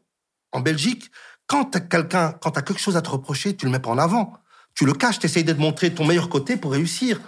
[0.53, 1.11] en Belgique.
[1.47, 3.99] Quand t'as quelqu'un, quand t'as quelque chose à te reprocher, tu le mets pas en
[3.99, 4.33] avant.
[4.75, 7.21] Tu le caches, t'essayes de te montrer ton meilleur côté pour réussir.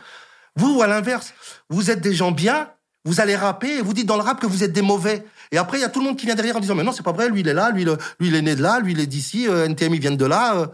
[0.56, 1.32] Vous, à l'inverse,
[1.70, 2.70] vous êtes des gens bien,
[3.04, 5.24] vous allez rapper et vous dites dans le rap que vous êtes des mauvais.
[5.52, 6.92] Et après, il y a tout le monde qui vient derrière en disant, mais non,
[6.92, 8.92] c'est pas vrai, lui, il est là, lui, le- il est né de là, lui,
[8.92, 10.56] il est d'ici, euh, NTM, ils viennent de là.
[10.56, 10.66] euh.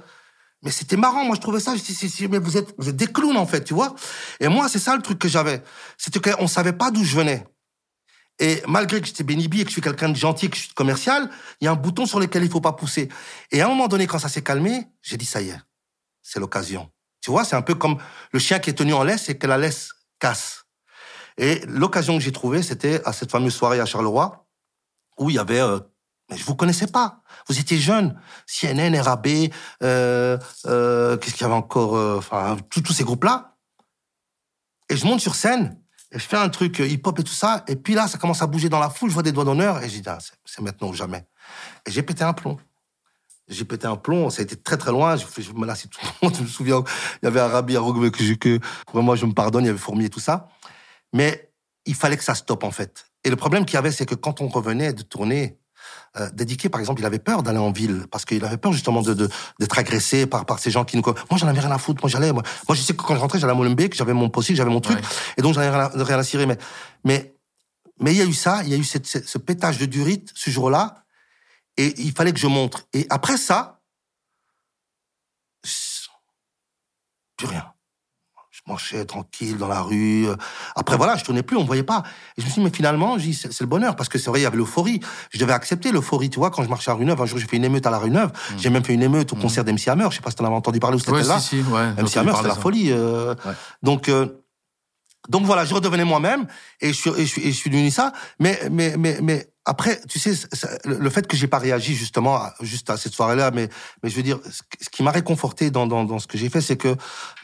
[0.63, 3.07] Mais c'était marrant, moi, je trouvais ça, je dis, mais vous êtes, vous êtes des
[3.07, 3.95] clowns, en fait, tu vois.
[4.41, 5.63] Et moi, c'est ça le truc que j'avais.
[5.99, 7.45] C'était qu'on savait pas d'où je venais.
[8.39, 10.63] Et malgré que j'étais Benny B et que je suis quelqu'un de gentil, que je
[10.63, 11.31] suis commercial,
[11.61, 13.09] il y a un bouton sur lequel il faut pas pousser.
[13.53, 15.61] Et à un moment donné, quand ça s'est calmé, j'ai dit, ça y est,
[16.23, 16.91] c'est l'occasion.
[17.21, 17.99] Tu vois, c'est un peu comme
[18.33, 20.65] le chien qui est tenu en laisse et que la laisse casse.
[21.39, 24.47] Et l'occasion que j'ai trouvée, c'était à cette fameuse soirée à Charleroi,
[25.19, 25.61] où il y avait...
[25.61, 25.79] Euh,
[26.31, 27.23] mais je vous connaissais pas.
[27.49, 28.19] Vous étiez jeune.
[28.47, 29.27] CNN, RAB,
[29.83, 33.57] euh, euh, qu'est-ce qu'il y avait encore Enfin, tous ces groupes-là.
[34.89, 35.79] Et je monte sur scène,
[36.15, 38.47] je fais un truc euh, hip-hop et tout ça, et puis là, ça commence à
[38.47, 40.89] bouger dans la foule, je vois des doigts d'honneur, et j'ai dit, ah, c'est- maintenant
[40.89, 41.27] ou jamais.
[41.87, 42.59] Et j'ai pété un plomb.
[43.49, 46.09] J'ai pété un plomb, ça a été très très loin, je, me lassais tout le
[46.27, 46.83] monde, je me souviens,
[47.23, 48.59] il y avait Arabi, Arogue, que, que
[48.93, 50.49] vraiment je me pardonne, il y avait Fourmier, tout ça.
[51.13, 51.51] Mais
[51.85, 53.07] il fallait que ça stoppe en fait.
[53.25, 55.59] Et le problème qu'il y avait, c'est que quand on revenait de tourner,
[56.17, 59.03] euh, Dédiqué, par exemple, il avait peur d'aller en ville parce qu'il avait peur justement
[59.03, 59.29] de de-
[59.59, 61.03] d'être agressé par par ces gens qui nous.
[61.05, 62.03] Moi, j'en avais rien à foutre.
[62.03, 62.33] Moi, j'allais.
[62.33, 64.71] Moi, moi, je sais que quand je rentrais, j'allais à Molenbeek, j'avais mon possible, j'avais
[64.71, 65.05] mon truc, Ouais.
[65.37, 66.47] et donc j'en avais rien à, rien à cirer.
[66.47, 66.59] Mais
[67.05, 67.35] mais
[68.01, 69.87] mais il y a eu ça, il y a eu cette, cette- ce pétage de
[69.87, 71.05] durite ce jour-là,
[71.77, 72.87] et il fallait que je montre.
[72.93, 73.81] Et après ça,
[77.37, 77.74] plus rien.
[78.67, 80.27] Je marchais tranquille dans la rue.
[80.75, 82.03] Après, voilà, je tournais plus, on me voyait pas.
[82.39, 83.95] Et je me suis dit, mais finalement, c'est le bonheur.
[83.95, 85.01] Parce que c'est vrai, il y avait l'euphorie.
[85.31, 86.31] Je devais accepter l'euphorie.
[86.31, 87.91] Tu vois, quand je marchais à rue Neuve, un jour, j'ai fait une émeute à
[87.91, 88.33] la rue Neuve.
[88.57, 90.07] J'ai même fait une émeute au concert d'MC Hammer.
[90.11, 91.39] Je sais pas si t'en avais entendu parler ou si Ouais, là.
[91.41, 91.93] si, si, ouais.
[92.03, 92.89] MC Hammer, c'était la folie.
[92.91, 93.35] euh.
[93.45, 93.53] Ouais.
[93.83, 94.29] Donc, euh,
[95.29, 96.47] donc voilà, je redevenais moi-même
[96.81, 98.13] et je suis, et je suis, et je suis ça.
[98.39, 100.33] Mais, mais, mais, mais après, tu sais,
[100.85, 103.71] le fait que j'ai pas réagi justement à- juste à cette soirée-là, mais,
[104.03, 106.61] mais je veux dire, ce qui- m'a réconforté dans, dans, dans ce que j'ai fait,
[106.61, 106.95] c'est que,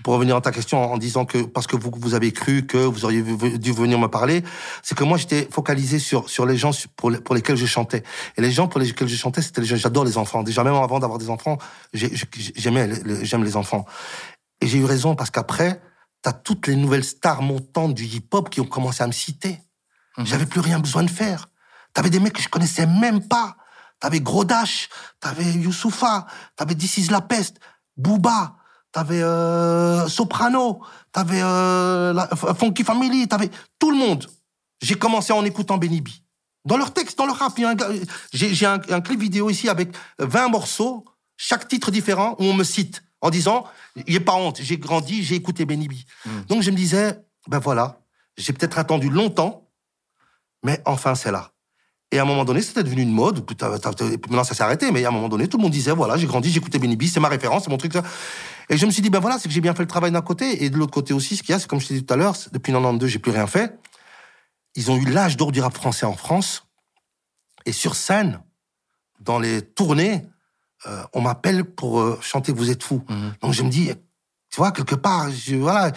[0.04, 2.76] pour revenir à ta question en, disant que parce que vous, vous avez cru que
[2.76, 4.42] vous auriez dû venir me parler,
[4.82, 8.02] c'est que moi j'étais focalisé sur, sur les gens pour, les- pour lesquels je chantais.
[8.36, 10.42] Et les gens pour lesquels je chantais, c'était les gens, j'adore les enfants.
[10.42, 11.56] Déjà, même avant d'avoir des enfants,
[11.94, 12.90] j'ai- j'ai- j'aimais,
[13.22, 13.86] j'aime les enfants.
[14.60, 15.80] Et j'ai eu raison parce qu'après,
[16.22, 19.60] t'as toutes les nouvelles stars montantes du hip-hop qui ont commencé à me citer.
[20.24, 21.48] J'avais plus rien besoin de faire.
[21.94, 23.56] T'avais des mecs que je connaissais même pas.
[24.00, 24.88] T'avais Gros Dash,
[25.18, 26.26] t'avais Youssoufa,
[26.56, 27.56] t'avais This is la peste,
[27.96, 28.56] Booba,
[28.92, 30.82] t'avais euh, Soprano,
[31.12, 34.26] t'avais euh, la- Funky Family, t'avais tout le monde.
[34.82, 36.08] J'ai commencé en écoutant Benny B.
[36.64, 37.58] Dans leur texte, dans leur rap,
[38.32, 41.04] j'ai un, un clip vidéo ici avec 20 morceaux,
[41.36, 43.64] chaque titre différent, où on me cite en disant,
[44.06, 45.92] il a pas honte, j'ai grandi, j'ai écouté Benny B.
[46.48, 47.18] Donc je me disais,
[47.48, 48.00] ben voilà,
[48.36, 49.68] j'ai peut-être attendu longtemps,
[50.62, 51.52] mais enfin c'est là.
[52.12, 53.44] Et à un moment donné, c'était devenu une mode.
[53.62, 54.90] Maintenant, ça s'est arrêté.
[54.90, 57.04] Mais à un moment donné, tout le monde disait, voilà, j'ai grandi, j'écoutais Benny B,
[57.04, 57.92] c'est ma référence, c'est mon truc.
[57.92, 58.02] ça.
[58.68, 60.22] Et je me suis dit, ben voilà, c'est que j'ai bien fait le travail d'un
[60.22, 60.64] côté.
[60.64, 62.12] Et de l'autre côté aussi, ce qu'il y a, c'est comme je t'ai dit tout
[62.12, 63.78] à l'heure, depuis 92, j'ai plus rien fait.
[64.74, 66.66] Ils ont eu l'âge d'or du rap français en France.
[67.64, 68.42] Et sur scène,
[69.20, 70.24] dans les tournées,
[70.86, 73.04] euh, on m'appelle pour euh, chanter Vous êtes fou.
[73.40, 73.90] Donc je me dis,
[74.50, 75.92] tu vois, quelque part, je, voilà.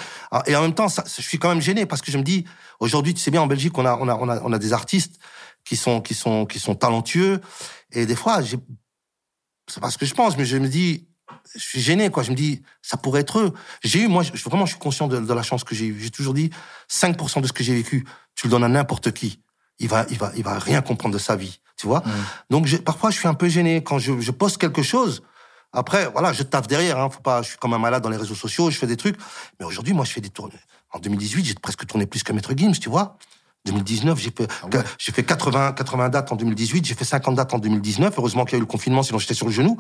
[0.46, 2.46] Et en même temps, ça, je suis quand même gêné parce que je me dis,
[2.80, 4.74] aujourd'hui, tu sais bien, en Belgique, on a, on a, on a, on a des
[4.74, 5.18] artistes
[5.66, 7.42] qui sont, qui sont, qui sont talentueux.
[7.92, 11.08] Et des fois, c'est pas ce que je pense, mais je me dis,
[11.56, 12.22] je suis gêné, quoi.
[12.22, 13.54] Je me dis, ça pourrait être eux.
[13.84, 16.00] J'ai eu, moi, je, vraiment, je suis conscient de, de la chance que j'ai eue.
[16.00, 16.52] J'ai toujours dit,
[16.92, 18.06] 5% de ce que j'ai vécu,
[18.36, 19.40] tu le donnes à n'importe qui.
[19.80, 22.04] Il va, il va, il va rien comprendre de sa vie, tu vois.
[22.50, 25.24] Donc, j'ai- parfois, je suis un peu gêné quand je, je poste quelque chose.
[25.74, 27.10] Après, voilà, je taffe derrière, hein.
[27.10, 29.18] Faut pas, je suis comme un malade dans les réseaux sociaux, je fais des trucs.
[29.60, 30.54] Mais aujourd'hui, moi, je fais des tournées.
[30.92, 33.18] En 2018, j'ai presque tourné plus que Maître Gims, tu vois.
[33.66, 34.52] 2019, j'ai fait,
[35.00, 38.14] j'ai fait 80, 80 dates en 2018, j'ai fait 50 dates en 2019.
[38.18, 39.78] Heureusement qu'il y a eu le confinement, sinon j'étais sur le genou.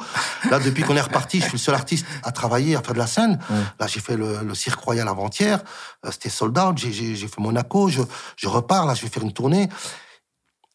[0.49, 2.99] Là, depuis qu'on est reparti, je suis le seul artiste à travailler, à faire de
[2.99, 3.39] la scène.
[3.81, 5.59] Là, j'ai fait le, le Cirque Royal avant-hier.
[6.05, 6.77] Euh, C'était sold out.
[6.77, 7.89] J'ai, j'ai, j'ai fait Monaco.
[7.89, 8.01] Je,
[8.37, 8.85] je repars.
[8.85, 9.67] Là, je vais faire une tournée.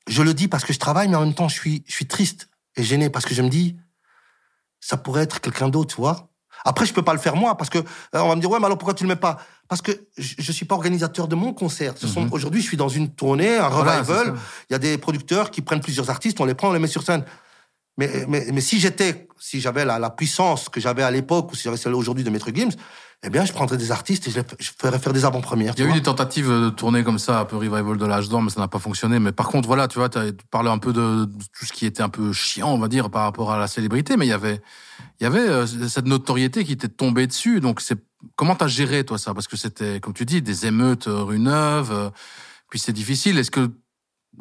[0.09, 2.07] Je le dis parce que je travaille, mais en même temps, je suis, je suis
[2.07, 3.77] triste et gêné parce que je me dis,
[4.81, 6.29] ça pourrait être quelqu'un d'autre, tu vois.
[6.65, 7.83] Après, je peux pas le faire moi parce que euh,
[8.15, 9.39] on va me dire ouais, mais alors pourquoi tu le mets pas?
[9.69, 11.95] Parce que je, je suis pas organisateur de mon concert.
[11.97, 13.75] Ce sont aujourd'hui, je suis dans une tournée, un Mhm.
[13.75, 14.35] Voilà, revival.
[14.69, 16.89] Il y a des producteurs qui prennent plusieurs artistes, on les prend, on les met
[16.89, 17.25] sur scène.
[17.99, 21.57] Mais, mais, mais si j'étais, si j'avais la, la puissance que j'avais à l'époque ou
[21.57, 22.71] si j'avais celle aujourd'hui de Maître Gims,
[23.25, 25.75] eh bien, je prendrais des artistes et je, les- je ferais faire des avant-premières.
[25.77, 28.29] Il y a eu des tentatives de tourner comme ça, un peu revival de l'âge
[28.29, 29.19] d'or, mais ça n'a pas fonctionné.
[29.19, 31.85] Mais par contre, voilà, tu vois, tu as parlé un peu de, tout ce qui
[31.85, 34.33] était un peu chiant, on va dire, par rapport à la célébrité, mais il y
[34.33, 34.61] avait,
[35.21, 37.59] il y avait euh, cette notoriété qui t'est tombée dessus.
[37.59, 37.99] Donc, c'est
[38.37, 39.35] comment t'as géré toi ça?
[39.35, 41.91] Parce que c'était, comme tu dis, des émeutes euh, rue Neuve.
[41.91, 42.11] euh,
[42.71, 43.37] puis c'est difficile.
[43.39, 43.69] Est-ce que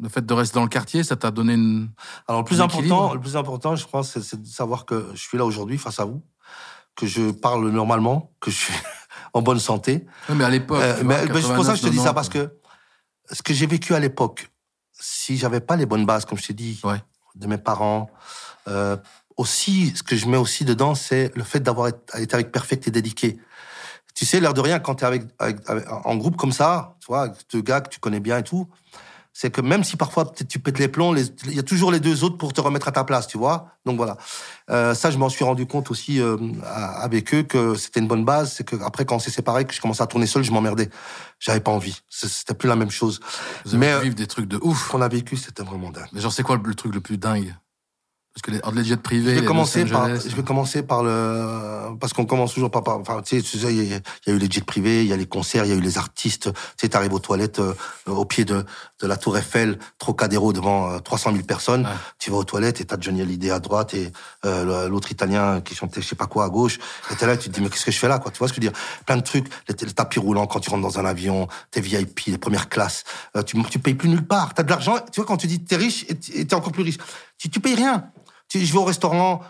[0.00, 1.90] le fait de rester dans le quartier, ça t'a donné une
[2.28, 5.38] Alors, le plus important, le plus important, je pense, c'est- de savoir que je suis
[5.38, 6.22] là aujourd'hui face à vous,
[6.94, 8.74] que je parle normalement, que je suis
[9.32, 10.06] en bonne santé.
[10.28, 12.04] Ouais, mais à l'époque, Euh, mais, mais c'est pour ça que je te dis 89,
[12.04, 12.52] ça parce que
[13.32, 14.50] ce que j'ai vécu à l'époque,
[14.92, 17.02] si j'avais pas les bonnes bases, comme je t'ai dit, Ouais.
[17.34, 18.10] de mes parents,
[18.68, 18.96] euh,
[19.36, 22.88] aussi, ce que je mets aussi dedans, c'est le fait d'avoir été été avec Perfect
[22.88, 23.38] et dédiqué.
[24.14, 26.96] Tu sais, l'air de rien, quand tu es avec, avec- avec- en groupe comme ça,
[27.00, 28.66] tu vois, avec deux gars que tu connais bien et tout,
[29.40, 32.24] c'est que même si parfois tu pètes les plombs, il y a toujours les deux
[32.24, 33.68] autres pour te remettre à ta place, tu vois.
[33.86, 34.16] Donc voilà.
[34.68, 38.24] Euh, ça, je m'en suis rendu compte aussi euh, avec eux que c'était une bonne
[38.24, 38.54] base.
[38.54, 40.90] C'est que après, quand on s'est séparés, que je commençais à tourner seul, je m'emmerdais.
[41.38, 42.00] J'avais pas envie.
[42.08, 43.20] C'était plus la même chose.
[43.64, 44.88] Vous avez Mais vivre des trucs de ouf.
[44.88, 46.08] qu'on a vécu, c'était vraiment dingue.
[46.12, 47.54] Mais genre, c'est quoi le truc le plus dingue?
[48.38, 50.82] Parce que les, entre les jets privés, Je vais commencer par, Angeles, je vais commencer
[50.84, 54.28] par le, parce qu'on commence toujours par, par- enfin, tu sais, il y, a- il
[54.28, 55.80] y a eu les jets privés, il y a les concerts, il y a eu
[55.80, 56.52] les artistes.
[56.52, 57.74] Tu sais, t'arrives aux toilettes, euh,
[58.06, 58.64] au pied de,
[59.00, 61.82] de la Tour Eiffel, Trocadéro, devant euh, 300 000 personnes.
[61.82, 61.92] Ouais.
[62.20, 64.12] Tu vas aux toilettes et t'as Johnny Hallyday à droite et
[64.44, 66.78] euh, le- l'autre Italien qui chantait je sais pas quoi à gauche.
[67.10, 68.30] Et t'es là, et tu te dis mais qu'est-ce que je fais là, quoi?
[68.30, 68.80] Tu vois ce que je veux dire?
[69.04, 72.20] Plein de trucs, les, les tapis roulants quand tu rentres dans un avion, tes VIP,
[72.28, 73.02] les premières classes.
[73.36, 74.54] Euh, tu, tu payes plus nulle part.
[74.54, 74.96] T'as de l'argent.
[75.12, 76.98] Tu vois quand tu dis t'es riche et t'es encore plus riche,
[77.36, 78.04] tu, tu payes rien.
[78.48, 79.40] Tu, je vais au restaurant,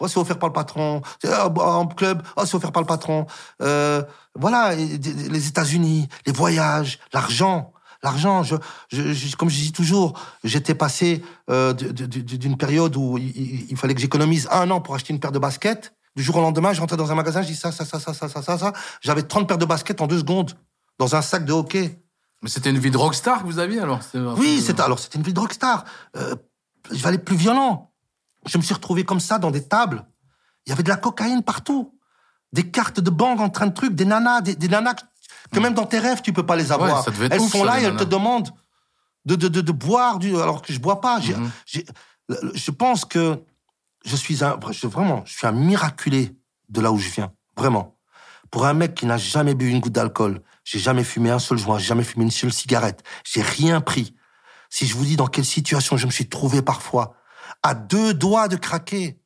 [0.00, 1.02] oh, c'est offert par le patron.
[1.30, 3.26] Ah, bah, En club, oh, c'est offert par le patron.
[3.62, 4.02] Euh,
[4.34, 7.72] voilà, les États-Unis, les voyages, l'argent.
[8.02, 8.56] L'argent, je,
[8.88, 13.76] je, je- comme je dis toujours, j'étais passé euh, d'une période où il, il- il
[13.76, 15.92] fallait que j'économise un an pour acheter une paire de baskets.
[16.14, 18.14] Du jour au lendemain, je rentrais dans un magasin, je dis ça, ça, ça, ça,
[18.14, 18.72] ça, ça, ça, ça.
[19.02, 20.52] J'avais 30 paires de baskets en deux secondes
[20.98, 22.00] dans un sac de hockey.
[22.42, 23.98] Mais c'était une vie de rockstar que vous aviez alors
[24.38, 25.84] Oui, c'était alors c'était une vie de rockstar.
[26.16, 26.34] Euh,
[26.90, 27.85] je vais aller plus violent.
[28.46, 30.06] Je me suis retrouvé comme ça dans des tables.
[30.66, 31.94] Il y avait de la cocaïne partout,
[32.52, 35.02] des cartes de banque en train de trucs, des nanas, des, des nanas que,
[35.52, 37.06] que même dans tes rêves tu peux pas les avoir.
[37.06, 38.50] Ouais, elles ouf, sont ça, là et elles te demandent
[39.24, 41.20] de, de, de, de boire du alors que je bois pas.
[42.28, 43.40] Le- je pense que
[44.04, 46.36] je suis un je- vraiment je suis un miraculé
[46.68, 47.96] de là où je viens vraiment.
[48.50, 51.58] Pour un mec qui n'a jamais bu une goutte d'alcool, j'ai jamais fumé un seul
[51.58, 54.14] joint, j'ai jamais fumé une seule cigarette, j'ai rien pris.
[54.70, 57.14] Si je vous dis dans quelle situation je me suis trouvé parfois,
[57.66, 59.18] à deux doigts de craquer,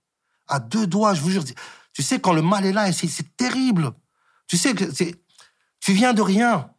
[0.48, 1.44] à deux doigts, je vous jure.
[1.92, 3.92] Tu sais, quand le mal est là, et c'est terrible.
[4.46, 5.14] Tu sais que c'est,
[5.80, 6.70] tu viens de rien.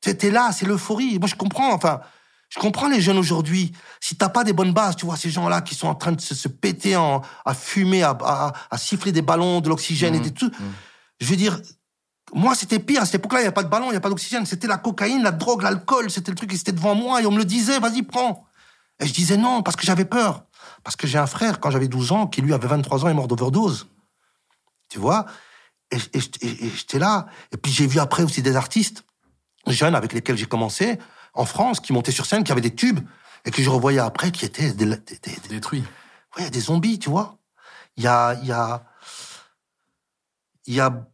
[0.00, 1.18] Tu es là, c'est l'euphorie.
[1.18, 2.00] Moi, je comprends, enfin,
[2.48, 3.72] je comprends les jeunes aujourd'hui.
[4.00, 6.20] Si t'as pas des bonnes bases, tu vois, ces gens-là qui sont en train de
[6.20, 10.20] se, se péter en, à fumer, à, à, à siffler des ballons, de l'oxygène et
[10.20, 10.50] des tout.
[11.20, 11.60] Je veux dire,
[12.34, 13.02] moi, c'était pire.
[13.02, 14.46] À cette époque-là, il n'y a pas de ballon, il n'y a pas d'oxygène.
[14.46, 16.10] C'était la cocaïne, la drogue, l'alcool.
[16.10, 18.46] C'était le truc qui était devant moi et on me le disait, vas-y, prends.
[19.00, 20.44] Et je disais non, parce que j'avais peur.
[20.84, 23.14] Parce que j'ai un frère, quand j'avais 12 ans, qui lui avait 23 ans, est
[23.14, 23.88] mort d'overdose.
[24.88, 25.26] Tu vois?
[25.90, 27.26] Et, et, et- et j'étais là.
[27.52, 29.04] Et puis j'ai vu après aussi des artistes
[29.66, 30.98] jeunes avec lesquels j'ai commencé,
[31.34, 33.00] en France, qui montaient sur scène, qui avaient des tubes.
[33.44, 35.84] et que je revoyais après qui étaient des, des- des- des- Détruit.
[36.36, 37.38] ouais, des zombies, tu vois.
[37.96, 38.84] Il y a, il y a,
[40.66, 41.06] il y a,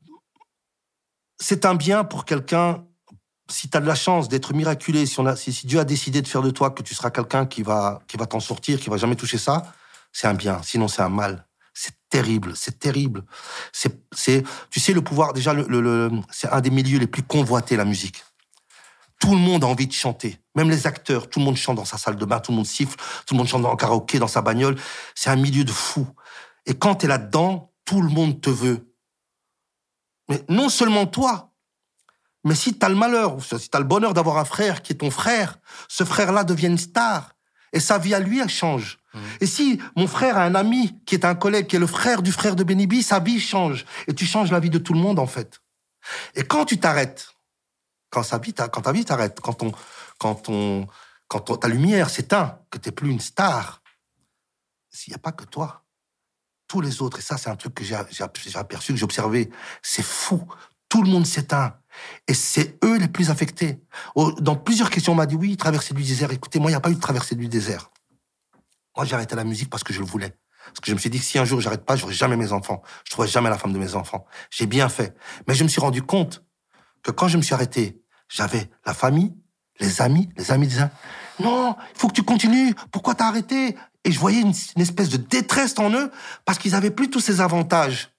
[1.39, 2.85] c'est un bien pour quelqu'un.
[3.51, 6.23] Si tu as de la chance d'être miraculé, si, on a, si, Dieu a décidé
[6.23, 8.89] de faire de toi que tu seras quelqu'un qui va, qui va t'en sortir, qui
[8.89, 9.63] va jamais toucher ça,
[10.13, 10.63] c'est un bien.
[10.63, 11.47] Sinon, c'est un mal.
[11.75, 13.25] C'est terrible, c'est terrible.
[13.73, 17.07] C'est, c'est, tu sais, le pouvoir, déjà, le, le- le- c'est un des milieux les
[17.09, 18.25] plus convoités, la musique.
[19.21, 20.39] Tout le monde a envie de chanter.
[20.55, 22.67] Même les acteurs, tout le monde chante dans sa salle de bain, tout le monde
[22.67, 22.97] siffle,
[23.27, 24.77] tout le monde chante le karaoké, dans sa bagnole.
[25.15, 26.07] C'est un milieu de fou.
[26.67, 28.95] Et quand tu es là-dedans, tout le monde te veut.
[30.29, 31.54] Mais non seulement toi,
[32.45, 34.83] mais si tu as le malheur, ou si tu as le bonheur d'avoir un frère
[34.83, 35.59] qui est ton frère,
[35.89, 37.31] ce frère-là devient une star.
[37.73, 38.99] Et sa vie à lui, elle change.
[39.41, 42.23] Et si mon frère a un ami qui est un collègue, qui est le frère
[42.23, 43.85] du frère de Benibi, sa vie change.
[44.07, 45.61] Et tu changes la vie de tout le monde, en fait.
[46.35, 47.29] Et quand tu t'arrêtes,
[48.11, 49.73] quand, sa vie, t'a- quand ta vie t'arrête, quand, on,
[50.19, 50.87] quand, on,
[51.27, 53.83] quand ton- ta lumière s'éteint, que tu n'es plus une star,
[54.91, 55.85] s'il n'y a pas que toi,
[56.69, 59.51] tous les autres, et ça c'est un truc que j'ai aperçu, que j'ai observé,
[59.83, 60.43] c'est fou.
[60.89, 61.77] Tout le monde s'éteint.
[62.27, 63.81] Et c'est eux les plus affectés.
[64.39, 66.33] Dans plusieurs questions, on m'a dit oui, traversée du désert.
[66.33, 67.91] Écoutez, moi, il n'y a pas eu de traversée du désert.
[68.97, 70.37] Moi, j'ai arrêté la musique parce que je le voulais.
[70.67, 72.53] Parce que je me suis dit que si un jour j'arrête pas, j'aurai jamais mes
[72.53, 72.83] enfants.
[73.05, 74.25] Je trouverai jamais la femme de mes enfants.
[74.51, 75.15] J'ai bien fait.
[75.47, 76.43] Mais je me suis rendu compte
[77.03, 79.35] que quand je me suis arrêté, j'avais la famille,
[79.81, 80.89] les amis, les amis disaient
[81.41, 82.75] non, il faut que tu continues.
[82.93, 83.77] Pourquoi t'as arrêté?
[84.05, 86.11] Et je voyais une, une espèce de détresse en eux
[86.45, 88.15] parce qu'ils avaient plus tous ces avantages.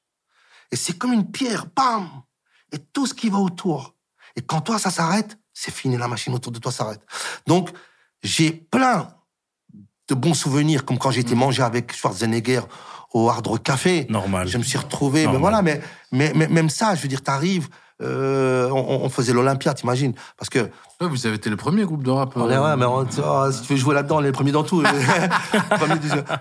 [0.71, 2.09] Et c'est comme une pierre, bam
[2.71, 3.95] Et tout ce qui va autour.
[4.35, 7.01] Et quand toi, ça s'arrête, c'est fini, la machine autour de toi s'arrête.
[7.47, 7.69] Donc,
[8.21, 9.09] j'ai plein
[10.07, 12.61] de bons souvenirs, comme quand j'ai été manger avec Schwarzenegger
[13.13, 14.05] au Hard Rock Café.
[14.09, 14.47] Normal.
[14.47, 15.41] Je me suis retrouvé, mais Normal.
[15.41, 15.81] voilà, mais,
[16.11, 17.69] mais, mais même ça, je veux dire, t'arrives,
[18.01, 20.13] euh, on, on faisait l'Olympia, t'imagines?
[20.37, 20.69] Parce que
[21.01, 22.31] Ouais, vous avez été le premier groupe de rap.
[22.37, 24.31] on est, euh, ouais, mais on- oh, si tu veux jouer là-dedans, on est les
[24.31, 24.81] premiers dans tout.
[25.69, 25.95] Premier,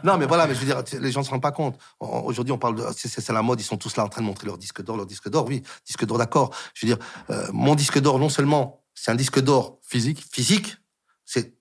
[0.04, 1.76] non, mais voilà, mais je veux dire, les gens ne se rendent pas compte.
[2.00, 4.46] Aujourd'hui, on parle de, c'est la mode, ils sont tous là en train de montrer
[4.46, 5.46] leur disque d'or, leur disque d'or.
[5.48, 6.50] Oui, disque d'or, d'accord.
[6.74, 10.24] Je veux dire, euh, mon disque d'or, non seulement c'est un disque d'or Physique.
[10.32, 10.76] physique,
[11.24, 11.54] c'est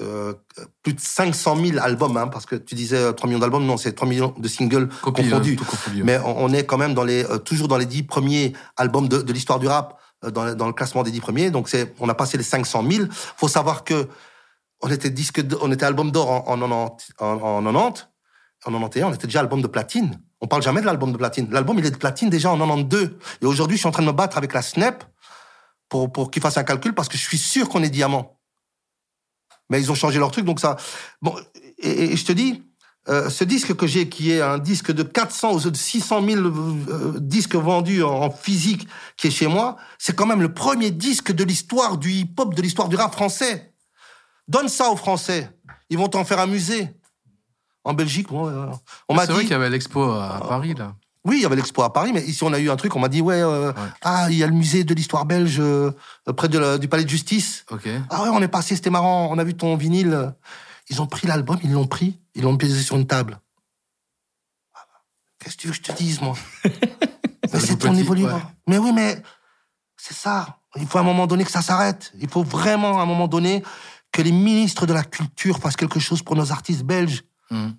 [0.00, 0.34] euh,
[0.82, 3.76] plus de 500 000 albums, hein, parce que tu disais euh, 3 millions d'albums, non,
[3.76, 5.52] c'est 3 millions de singles Copie, confondus.
[5.54, 6.04] euh, tout confondu.
[6.04, 9.08] Mais on, on est quand même dans les, euh, toujours dans les 10 premiers albums
[9.08, 11.50] de, de l'histoire du rap, euh, dans, le- dans le classement des 10 premiers.
[11.50, 13.04] Donc c'est, on a passé les 500 000.
[13.36, 14.08] Faut savoir que
[14.80, 18.06] on était disque, d- on était album d'or en, en, 90, en, en 90,
[18.66, 20.20] en 91, on était déjà album de platine.
[20.40, 21.48] On parle jamais de l'album de platine.
[21.50, 23.16] L'album, il est de platine déjà en 92.
[23.42, 25.02] Et aujourd'hui, je suis en train de me battre avec la Snap
[25.88, 28.37] pour, pour qu'ils fassent un calcul parce que je suis sûr qu'on est diamant.
[29.70, 30.76] Mais ils ont changé leur truc, donc ça.
[31.22, 31.34] Bon,
[31.78, 32.62] et, et je te dis,
[33.08, 36.40] euh, ce disque que j'ai, qui est un disque de 400 ou de 600 000
[36.46, 38.86] euh, disques vendus en, en physique,
[39.16, 42.60] qui est chez moi, c'est quand même le premier disque de l'histoire du hip-hop, de
[42.62, 43.72] l'histoire du rap français.
[44.46, 45.50] Donne ça aux Français,
[45.90, 46.88] ils vont t'en faire un musée.
[47.84, 48.66] En Belgique, bon, euh,
[49.08, 49.46] on m'a C'est vrai dit.
[49.46, 50.94] qu'il y avait l'expo à Paris, là.
[51.24, 53.00] Oui, il y avait l'expo à Paris, mais ici on a eu un truc, on
[53.00, 53.72] m'a dit, ouais, euh,
[54.02, 55.90] ah, il y a le musée de l'histoire belge euh,
[56.36, 57.64] près de la- du palais de justice.
[57.70, 57.88] Ok.
[58.10, 60.32] Ah ouais, on est passé, c'était marrant, on a vu ton vinyle.
[60.90, 63.40] Ils ont pris l'album, ils l'ont pris, ils l'ont posé sur une table.
[65.38, 66.34] Qu'est-ce que tu veux que je te dise, moi?
[67.52, 68.34] Mais c'est ton évolution.
[68.34, 68.42] ouais.
[68.66, 69.22] Mais oui, mais
[69.96, 70.58] c'est ça.
[70.76, 72.12] Il faut à un moment donné que ça s'arrête.
[72.20, 73.62] Il faut vraiment, à un moment donné,
[74.12, 77.22] que les ministres de la culture fassent quelque chose pour nos artistes belges.
[77.50, 77.70] Hmm.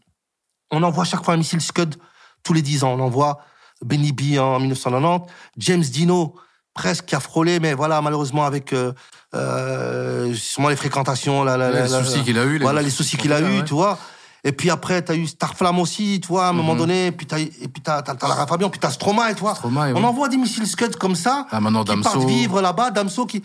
[0.71, 1.95] On envoie chaque fois un missile Scud
[2.43, 2.93] tous les 10 ans.
[2.93, 3.39] On envoie
[3.83, 6.35] Benny B en 1990, James Dino,
[6.73, 8.93] presque qui a frôlé, mais voilà, malheureusement, avec euh,
[9.35, 12.89] euh, sûrement les fréquentations, la, la, Les la- soucis qu'il a eu, les Voilà, les
[12.89, 13.65] soucis qu'il a eu, ouais.
[13.65, 13.97] tu vois.
[14.45, 16.79] Et puis après, t'as eu Starflame aussi, tu vois, à un moment Mhm.
[16.79, 19.55] donné, puis t'as, et puis t'as, t'as, Lara Fabian, puis t'as Stromae, tu vois.
[19.55, 20.05] Stromae, On oui.
[20.05, 22.03] envoie des missiles Scud comme ça, Ah, maintenant, qui Damso.
[22.09, 23.43] partent vivre là-bas, Damso qui...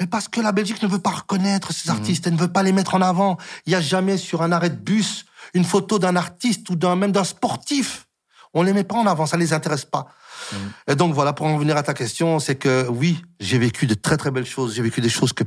[0.00, 1.74] Mais parce que la Belgique ne veut pas reconnaître Mhm.
[1.74, 3.36] ces artistes, elle ne veut pas les mettre en avant.
[3.66, 5.24] Il y a jamais sur un arrêt de bus
[5.54, 8.06] une photo d'un artiste ou d'un même d'un sportif.
[8.54, 10.08] On les met pas en avant, ça les intéresse pas.
[10.52, 10.72] Mhm.
[10.88, 13.94] Et donc voilà, pour en revenir à ta question, c'est que oui, j'ai vécu de
[13.94, 14.74] très très belles choses.
[14.74, 15.44] J'ai vécu des choses que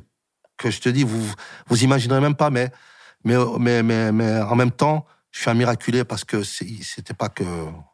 [0.58, 1.34] que je te dis, vous
[1.68, 2.72] vous imaginerez même pas, mais
[3.24, 7.30] mais mais mais, mais en même temps, je suis un miraculé parce que c'était pas
[7.30, 7.44] que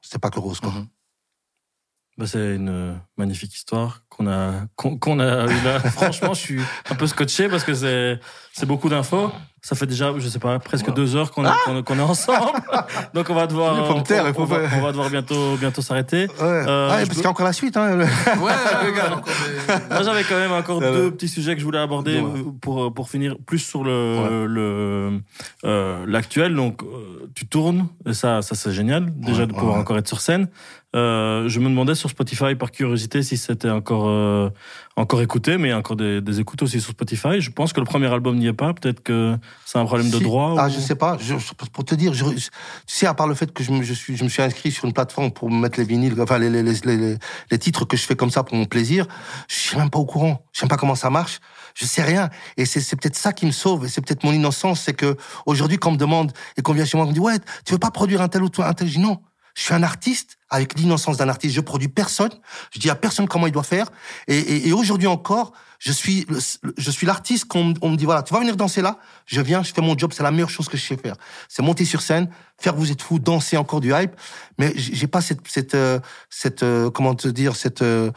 [0.02, 0.72] c'était pas que rose quoi.
[0.72, 0.88] Mhm.
[2.18, 5.80] Bah, c'est une euh, magnifique histoire qu'on a qu'on qu'on a eu là.
[5.92, 8.20] Franchement, je suis un peu scotché parce que c'est
[8.58, 9.32] c'est beaucoup d'infos.
[9.62, 12.60] Ça fait déjà, je sais pas, presque deux heures qu'on est, est ensemble.
[13.14, 16.28] Donc on va devoir, on- va, devoir bientôt bientôt s'arrêter.
[16.28, 16.34] Ouais.
[16.44, 17.76] Euh, Ah, je parce peux- qu'il y a encore la suite.
[17.76, 17.98] Hein.
[18.00, 18.06] Ouais,
[18.42, 21.80] ouais, ouais, encore des- Moi, j'avais quand même encore deux petits sujets que je voulais
[21.80, 25.20] aborder euh, pour pour finir plus sur le le
[25.66, 26.56] euh, l'actuel.
[26.56, 30.22] Donc, euh, tu tournes et ça ça c'est génial déjà de pouvoir encore être sur
[30.22, 30.48] scène.
[30.96, 34.50] Euh, je me demandais sur Spotify, par curiosité, si c'était encore, euh,
[34.98, 37.40] encore écouté, mais il y a encore des, des écoutes aussi sur Spotify.
[37.40, 38.74] Je pense que le premier album n'y est pas.
[38.74, 40.56] Peut-être que c'est un problème de droit.
[40.58, 41.18] Ah, ou- je sais pas.
[41.22, 41.36] Je,
[41.72, 42.50] pour te dire, je, je- tu
[42.88, 44.86] sais, à part le fait que je me, je suis, je me suis inscrit sur
[44.86, 47.18] une plateforme pour me mettre les vinyles, enfin les, les, les, les,
[47.52, 49.06] les titres que je fais comme ça pour mon plaisir,
[49.48, 50.44] je suis même pas au courant.
[50.52, 51.40] Je sais même pas comment ça marche.
[51.76, 52.30] Je sais rien.
[52.58, 53.86] Et c'est, c'est peut-être ça qui me sauve.
[53.86, 54.82] Et c'est peut-être mon innocence.
[54.82, 55.16] C'est que
[55.46, 57.74] aujourd'hui, quand on me demande et qu'on vient chez moi, on me dit ouais, tu
[57.74, 59.20] veux pas produire un tel ou un tel, je dis non.
[59.56, 61.56] Je suis un artiste avec l'innocence d'un artiste.
[61.56, 62.32] Je produis personne.
[62.72, 63.90] Je dis à personne comment il doit faire.
[64.28, 66.26] Et, et, et aujourd'hui encore, je suis,
[66.78, 68.98] je suis l'artiste qu'on on me dit voilà, tu vas venir danser là.
[69.26, 70.12] Je viens, je fais mon job.
[70.14, 71.16] C'est la meilleure chose que je sais faire.
[71.50, 74.16] C'est monter sur scène, faire vous êtes fou, danser encore du hype.
[74.58, 76.00] Mais j'ai pas cette, cette, euh,
[76.30, 78.12] cette, euh, comment te dire, cette euh,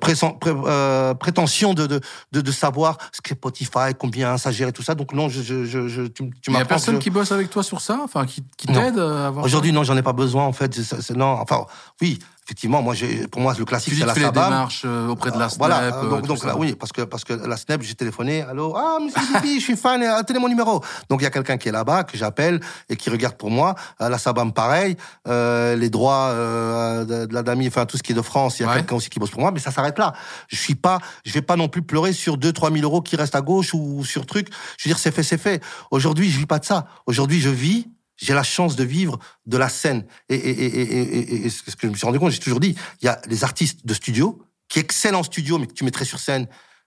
[0.00, 0.14] pré-
[0.54, 2.00] euh, prétention de, de,
[2.32, 4.94] de, de savoir ce qu'est Spotify, combien ça gère et tout ça.
[4.94, 7.10] Donc non, je, je, je, je- tu, tu Il y a m'apprends personne que qui
[7.10, 9.44] bosse avec toi sur ça, enfin qui, qui t'aide à avoir.
[9.44, 10.78] Aujourd'hui, non, j'en ai pas besoin, en fait.
[11.14, 11.66] Non, enfin,
[12.00, 12.94] oui, effectivement, moi,
[13.30, 15.58] pour moi, le classique, c'est la tu fais démarches euh, auprès de la Snap.
[15.58, 18.74] Voilà, euh, donc, donc là, oui, parce que, parce que la Snap, j'ai téléphoné, allô,
[18.76, 20.82] ah, monsieur Bibi, je suis fan, euh, tenez mon numéro.
[21.08, 22.60] Donc, il y a quelqu'un qui est là-bas, que j'appelle,
[22.90, 23.74] et qui regarde pour moi.
[24.02, 24.96] Euh, la Sabam, pareil,
[25.26, 28.58] euh, les droits euh, de, de la Dami, enfin, tout ce qui est de France,
[28.58, 28.76] il y a Ouais.
[28.76, 30.12] quelqu'un aussi qui bosse pour moi, mais ça s'arrête là.
[30.48, 33.16] Je suis pas, je vais pas non plus pleurer sur 2 3 000 euros qui
[33.16, 34.48] restent à gauche ou sur truc.
[34.78, 35.62] Je veux dire, c'est fait, c'est fait.
[35.90, 36.86] Aujourd'hui, je vis pas de ça.
[37.06, 40.06] Aujourd'hui, je vis, j'ai la chance de vivre de la scène.
[40.28, 42.60] Et, et, et, et, et, et ce que je me suis rendu compte, j'ai toujours
[42.60, 45.84] dit, il y a les artistes de studio qui excellent en studio, mais que tu
[45.84, 46.46] mettrais sur scène,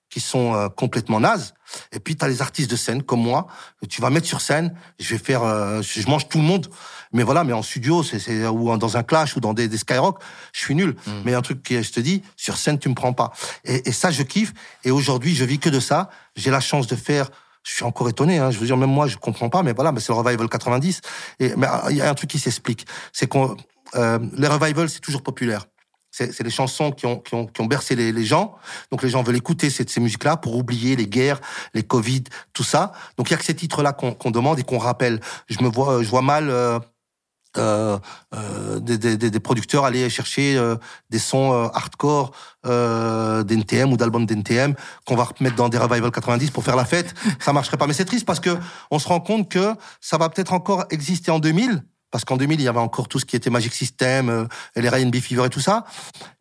[0.10, 1.54] qui sont euh, complètement nazes.
[1.92, 3.48] Et puis, tu as les artistes de scène, comme moi,
[3.82, 6.70] que tu vas mettre sur scène, je vais faire, euh, je mange tout le monde.
[7.12, 10.20] Mais voilà, mais en studio, c'est, ou dans un clash ou dans des, des skyrock,
[10.54, 10.96] je suis nul.
[11.26, 13.32] Mais un truc qui, je te dis, sur scène, tu me prends pas.
[13.64, 14.54] Et, et ça, je kiffe.
[14.84, 16.10] Et aujourd'hui, je vis que de ça.
[16.36, 17.30] J'ai la chance de faire
[17.68, 18.50] je suis encore étonné, hein.
[18.50, 21.02] je veux dire, même moi, je comprends pas, mais voilà, mais c'est le revival 90.
[21.40, 23.58] Et, mais euh, il y a un truc qui s'explique, c'est qu'on,
[23.96, 25.66] euh, les revivals, c'est toujours populaire.
[26.10, 28.56] C'est des chansons qui ont, qui ont, qui ont bercé les, les gens.
[28.90, 31.40] Donc les gens veulent écouter ces, ces musiques-là pour oublier les guerres,
[31.76, 32.24] les Covid,
[32.54, 32.92] tout ça.
[33.18, 35.20] Donc il y a que ces titres-là qu'on qu'on demande et qu'on rappelle.
[35.48, 36.80] Je me vois, je vois mal euh,
[37.58, 37.98] euh,
[38.36, 40.76] euh, des, des, des- producteurs aller chercher euh,
[41.10, 42.32] des sons euh, hardcore
[42.64, 44.74] d'NTM ou d'albums d'NTM
[45.06, 47.14] qu'on va remettre dans des revival 90 pour faire la fête.
[47.40, 47.88] Ça marcherait pas.
[47.88, 48.58] Mais c'est triste parce que
[48.92, 51.84] on se rend compte que ça va peut-être encore exister en 2000.
[52.10, 54.46] Parce qu'en 2000, il y avait encore tout ce qui était Magic System, euh,
[54.78, 55.84] et les R&B Fever et tout ça.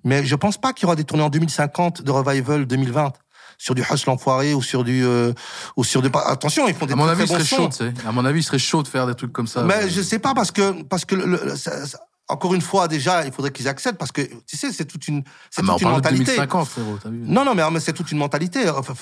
[0.05, 3.12] Mais je pense pas qu'il y aura des tournées en 2050 de revival 2020
[3.59, 5.33] sur du Hush l'enfoiré ou sur du euh,
[5.77, 7.69] ou sur du attention ils font des À mon très, avis, très serait chaud, sons.
[7.69, 8.07] tu sais.
[8.07, 9.62] À mon avis, il serait chaud de faire des trucs comme ça.
[9.62, 12.89] Mais je sais pas parce que parce que le- le- ça- ça- encore une fois
[12.89, 15.81] déjà il faudrait qu'ils acceptent parce que tu sais c'est toute une c'est Ah, toute
[15.81, 16.24] une parle de mentalité.
[16.24, 18.69] 2050, frérot, vu Non non mais, mais c'est toute une mentalité.
[18.69, 18.95] Enfin,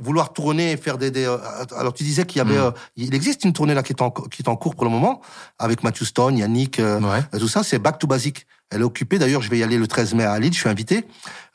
[0.00, 1.38] vouloir tourner faire des, des euh,
[1.76, 2.62] alors tu disais qu'il y avait Mm.
[2.64, 4.90] euh, il existe une tournée là qui est en qui est en cours pour le
[4.90, 5.20] moment
[5.60, 7.38] avec Matthew Stone, Yannick euh, Ouais.
[7.38, 8.46] tout ça c'est Back to Basic.
[8.70, 10.68] Elle est occupée d'ailleurs je vais y aller le 13 mai à Lille je suis
[10.68, 11.06] invité.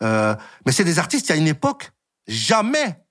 [0.04, 0.34] Euh,
[0.66, 1.92] mais c'est des artistes il y a une époque
[2.28, 3.04] jamais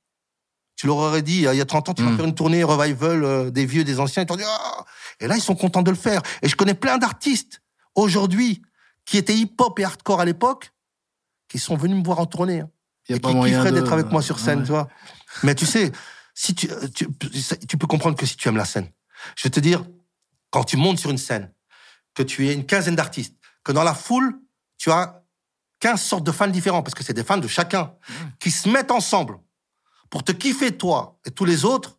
[0.76, 2.16] tu leur aurais dit, il y a 30 ans, tu vas Mm.
[2.16, 4.22] faire une tournée revival euh, des vieux, des anciens.
[4.24, 4.84] Ils t'ont dit, Ah
[5.20, 6.20] et là, ils sont contents de le faire.
[6.42, 7.62] Et je connais plein d'artistes
[7.94, 8.60] aujourd'hui
[9.06, 10.72] qui étaient hip-hop et hardcore à l'époque,
[11.48, 12.60] qui sont venus me voir en tournée.
[12.60, 12.70] hein,
[13.08, 14.64] Il y a et pas qui kifferaient d'être avec moi sur scène, Ouais.
[14.66, 14.88] tu vois.
[15.44, 15.92] Mais tu sais,
[16.34, 17.06] si tu, euh, tu,
[17.66, 18.90] tu peux comprendre que si tu aimes la scène.
[19.36, 19.82] Je vais te dire,
[20.50, 21.52] quand tu montes sur une scène,
[22.14, 23.34] que tu es une quinzaine d'artistes,
[23.64, 24.38] que dans la foule,
[24.76, 25.22] tu as
[25.80, 27.92] 15 sortes de fans différents, parce que c'est des fans de chacun,
[28.38, 29.38] qui se mettent ensemble
[30.10, 31.98] pour te kiffer toi et tous les autres,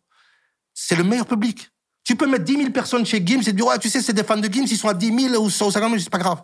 [0.74, 1.70] c'est le meilleur public.
[2.04, 4.24] Tu peux mettre 10 000 personnes chez Gims et dire, ouais, tu sais, c'est des
[4.24, 6.42] fans de Gims, ils sont à 10 000 ou 50 000, c'est pas grave.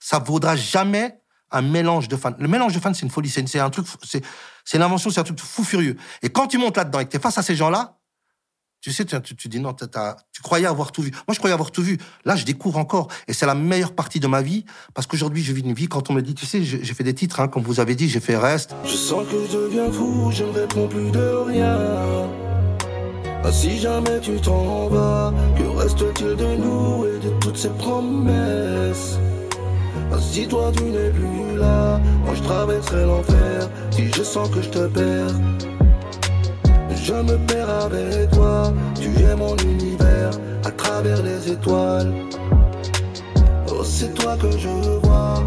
[0.00, 1.20] Ça vaudra jamais
[1.50, 2.34] un mélange de fans.
[2.38, 4.24] Le mélange de fans, c'est une folie, c'est un truc, c'est
[4.64, 5.96] c'est une invention, c'est un truc fou furieux.
[6.22, 7.98] Et quand tu montes là-dedans et que tu es face à ces gens-là,
[8.84, 11.10] tu sais, tu, tu, dis non, tu croyais avoir tout vu.
[11.26, 11.96] Moi, je croyais avoir tout vu.
[12.26, 13.08] Là, je découvre encore.
[13.28, 14.66] Et c'est la meilleure partie de ma vie.
[14.92, 17.02] Parce qu'aujourd'hui, je vis une vie, quand on me dit, tu sais, j'ai j'ai fait
[17.02, 18.74] des titres, hein, comme vous avez dit, j'ai fait Reste.
[18.84, 21.78] Je sens que je deviens fou, je ne réponds plus de rien.
[23.42, 29.18] Ah, si jamais tu t'en vas, que reste-t-il de nous et de toutes ces promesses?
[30.12, 33.70] Ah, Si toi tu n'es plus là, moi je traverserai l'enfer.
[33.90, 35.40] Si je sens que je te perds,
[37.02, 38.72] je me perds avec toi.
[39.00, 40.30] Tu es mon univers
[40.64, 42.12] à travers les étoiles.
[43.68, 44.68] Oh, c'est toi que je
[45.02, 45.42] vois.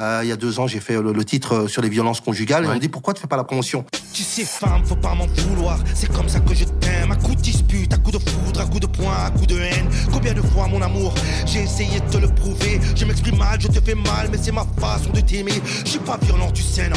[0.00, 2.64] Euh, il y a deux ans, j'ai fait le, le titre sur les violences conjugales.
[2.64, 3.84] Et on me dit, pourquoi tu fais pas la promotion?
[4.12, 5.78] Tu sais, femme, faut pas m'en vouloir.
[5.94, 7.12] C'est comme ça que je t'aime.
[7.12, 8.18] À coup de dispute, à coup de
[8.60, 9.88] un coup de poing, un coup de haine.
[10.12, 11.14] Combien de fois, mon amour,
[11.46, 12.80] j'ai essayé de te le prouver.
[12.94, 15.60] Je m'exprime mal, je te fais mal, mais c'est ma façon de t'aimer.
[15.84, 16.96] Je suis pas violent, tu sais, non.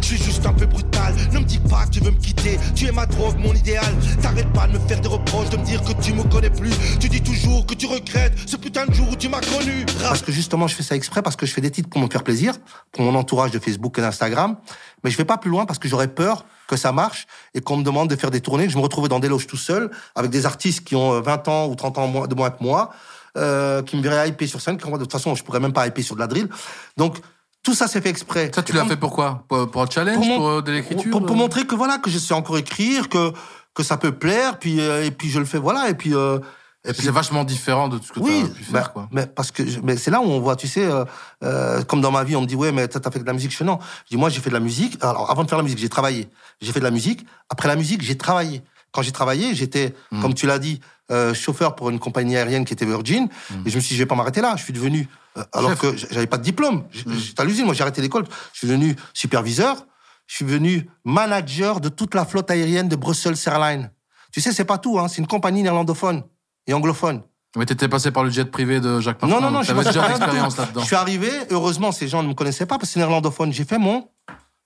[0.00, 1.14] Je suis juste un peu brutal.
[1.32, 2.58] Ne me dis pas que tu veux me quitter.
[2.74, 3.94] Tu es ma drogue, mon idéal.
[4.22, 6.72] T'arrêtes pas de me faire des reproches, de me dire que tu me connais plus.
[6.98, 9.86] Tu dis toujours que tu regrettes ce putain de jour où tu m'as connu.
[10.02, 12.08] Parce que justement, je fais ça exprès, parce que je fais des titres pour me
[12.08, 12.54] faire plaisir,
[12.92, 14.56] pour mon entourage de Facebook et d'Instagram.
[15.04, 17.76] Mais je vais pas plus loin parce que j'aurais peur que ça marche et qu'on
[17.76, 19.90] me demande de faire des tournées, que je me retrouve dans des loges tout seul,
[20.14, 22.90] avec des artistes qui ont euh, 20 ans ou 30 ans de moins que moi,
[23.36, 25.86] euh, qui me verraient hyper sur scène, moi, de toute façon, je pourrais même pas
[25.86, 26.48] hyper sur de la drill.
[26.96, 27.18] Donc,
[27.62, 28.50] tout ça, c'est fait exprès.
[28.54, 31.36] Ça, tu l'as fait pourquoi pour, pour un challenge, pour, euh, de l'écriture pour, pour
[31.36, 31.38] euh?
[31.38, 33.32] montrer que voilà, que je sais encore écrire, que,
[33.74, 36.38] que ça peut plaire, puis, euh, et puis je le fais, voilà, et puis, euh,
[36.84, 38.90] et puis C'est vachement différent de tout ce que oui, tu as pu faire, bah,
[38.92, 39.08] quoi.
[39.12, 41.04] mais parce que je- mais c'est là où on voit, tu sais, euh,
[41.44, 43.50] euh, comme dans ma vie, on me dit ouais, mais t'as fait de la musique.
[43.52, 43.78] Je fais non.
[44.06, 44.96] Je dis moi, j'ai fait de la musique.
[45.02, 46.28] Alors avant de faire la musique, j'ai travaillé.
[46.60, 47.26] J'ai fait de la musique.
[47.50, 48.62] Après la musique, j'ai travaillé.
[48.92, 50.20] Quand j'ai travaillé, j'étais, Hmm.
[50.22, 50.80] comme tu l'as dit,
[51.12, 53.28] euh, chauffeur pour une compagnie aérienne qui était Virgin.
[53.66, 54.54] Et je me suis dit, je vais pas m'arrêter là.
[54.56, 55.08] Je suis devenu,
[55.52, 55.74] alors Hmm.
[55.76, 55.82] Chef.
[55.82, 55.96] Hmm.
[56.08, 56.84] que j'avais pas de diplôme.
[56.90, 57.66] J- J'étais à l'usine.
[57.66, 58.24] Moi, j'ai arrêté l'école.
[58.52, 59.86] Je suis devenu superviseur.
[60.26, 63.90] Je suis devenu manager de toute la flotte aérienne de Brussels Airlines.
[64.32, 64.98] Tu sais, c'est pas tout.
[64.98, 65.08] Hein.
[65.08, 66.22] C'est une compagnie néerlandophone
[66.66, 67.22] et anglophone.
[67.56, 69.36] Mais t'étais passé par le jet privé de Jacques Martin.
[69.36, 70.80] Non, non, non, je déjà l'expérience là-dedans.
[70.82, 73.52] Je suis arrivé, heureusement, ces gens ne me connaissaient pas parce que c'est néerlandophone.
[73.52, 74.08] J'ai fait mon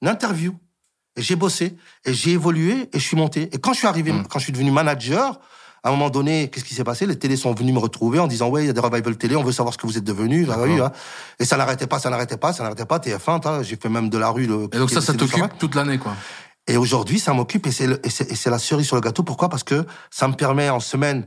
[0.02, 0.54] interview.
[1.16, 1.76] Et j'ai bossé.
[2.04, 3.48] Et j'ai évolué et je suis monté.
[3.52, 4.26] Et quand je suis arrivé, Mm.
[4.28, 5.40] quand je suis devenu manager,
[5.82, 7.06] à un moment donné, qu'est-ce qui s'est passé?
[7.06, 9.36] Les télés sont venus me retrouver en disant, ouais, il y a des revival télé,
[9.36, 10.48] on veut savoir ce que vous êtes devenus.
[10.48, 10.90] Oui, hein.
[11.38, 12.98] Et ça n'arrêtait pas, ça n'arrêtait pas, ça n'arrêtait pas.
[12.98, 14.46] TF1, t'as, j'ai fait même de la rue.
[14.46, 16.14] Le, Et donc ça, ça t'occupe toute l'année, quoi.
[16.66, 19.22] et aujourd'hui, ça m'occupe et c'est la cerise sur le gâteau.
[19.22, 19.48] Pourquoi?
[19.48, 21.26] Parce que ça me permet en semaine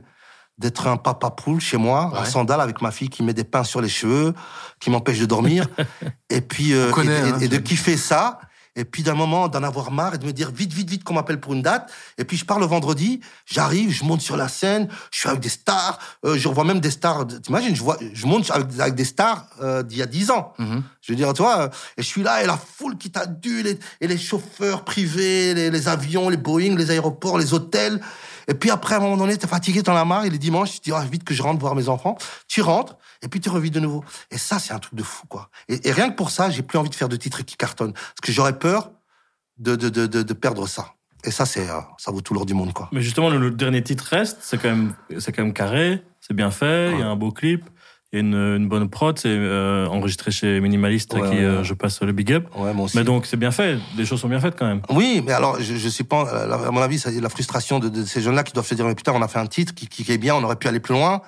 [0.58, 2.26] d'être un papa poule chez moi, en Ouais.
[2.28, 4.34] sandales avec ma fille qui met des pains sur les cheveux,
[4.80, 5.66] qui m'empêche de dormir,
[6.30, 8.40] et puis euh, On connaît, et, et- hein, et de kiffer ça.
[8.76, 11.14] Et puis d'un moment d'en avoir marre et de me dire vite, vite, vite qu'on
[11.14, 11.90] m'appelle pour une date.
[12.16, 15.40] Et puis je pars le vendredi, j'arrive, je monte sur la scène, je suis avec
[15.40, 17.26] des stars, euh, je revois même des stars.
[17.42, 20.52] T'imagines, je vois, je monte avec, avec des stars euh, d'il y a 10 ans.
[20.60, 20.84] Mhm.
[21.00, 23.66] Je veux dire, tu vois, euh, et je suis là, et la foule qui t'adule,
[23.66, 28.00] et, et les chauffeurs privés, les, les avions, les Boeing, les aéroports, les hôtels.
[28.48, 30.72] Et puis après, à un moment donné, t'es fatigué, t'en as marre, et les dimanches,
[30.72, 32.16] tu te dis, ah, vite que je rentre voir mes enfants.
[32.48, 34.02] Tu rentres, et puis tu revis de nouveau.
[34.30, 35.50] Et ça, c'est un truc de fou, quoi.
[35.68, 37.92] Et, et rien que pour ça, j'ai plus envie de faire de titres qui cartonnent.
[37.92, 38.90] Parce que j'aurais peur
[39.58, 40.94] de, de, de, de, de perdre ça.
[41.24, 42.88] Et ça, c'est, euh, ça vaut tout l'or du monde, quoi.
[42.92, 46.34] Mais justement, le, le dernier titre reste, c'est quand même, c'est quand même carré, c'est
[46.34, 47.68] bien fait, il y a un beau clip,
[48.12, 51.64] une, une bonne prod, c'est euh, enregistré chez Minimalist, Ouais, qui ouais, euh, ouais.
[51.64, 52.46] je passe le big up.
[52.54, 52.96] Aussi.
[52.96, 54.80] Mais donc, c'est bien fait, les choses sont bien faites quand même.
[54.90, 57.88] Oui, mais alors, je, je suis pas, euh, à mon avis, c'est la frustration de,
[57.88, 59.86] de ces jeunes-là qui doivent se dire, mais putain, on a fait un titre qui,
[59.88, 61.20] qui est bien, on aurait pu aller plus loin.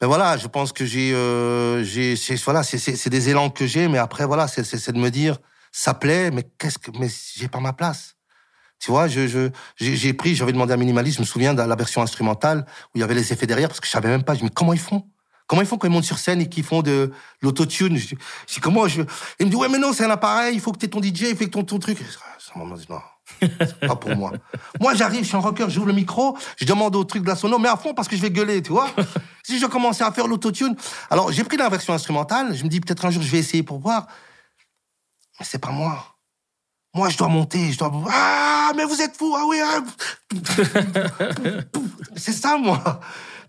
[0.00, 3.88] Mais voilà, je pense que j'ai, euh, j'ai, c'est, voilà, c'est, des élans que j'ai,
[3.88, 5.36] mais après, voilà, c'est de me dire,
[5.72, 8.16] ça plaît, mais qu'est-ce que, mais j'ai pas ma place.
[8.80, 11.76] Tu vois, je, je, j'ai, pris, j'avais demandé à Minimalist, je me souviens de la
[11.76, 14.32] version instrumentale où il y avait les effets derrière, parce que je savais même pas,
[14.34, 15.06] je me dis, mais comment ils font?
[15.46, 17.12] Comment ils font quand ils montent sur scène et qu'ils font de
[17.42, 17.98] l'autotune?
[17.98, 19.02] Je dis, comment je...
[19.38, 21.02] Il me dit, ouais, mais non, c'est un appareil, il faut que tu aies ton
[21.02, 21.98] DJ, il faut que ton, ton truc.
[22.00, 23.00] Ah, Ça m'a dit, non,
[23.40, 24.32] c'est pas pour moi.
[24.80, 27.36] Moi, j'arrive, je suis un rocker, j'ouvre le micro, je demande au truc de la
[27.36, 28.88] sono, mais à fond parce que je vais gueuler, tu vois.
[29.42, 30.74] si je commençais à faire l'autotune.
[31.10, 33.62] Alors, j'ai pris la version instrumentale, je me dis, peut-être un jour, je vais essayer
[33.62, 34.06] pour voir.
[35.38, 36.16] Mais c'est pas moi.
[36.94, 37.92] Moi, je dois monter, je dois.
[38.10, 39.80] Ah, mais vous êtes fous, ah oui, ah.
[42.16, 43.00] C'est ça, moi.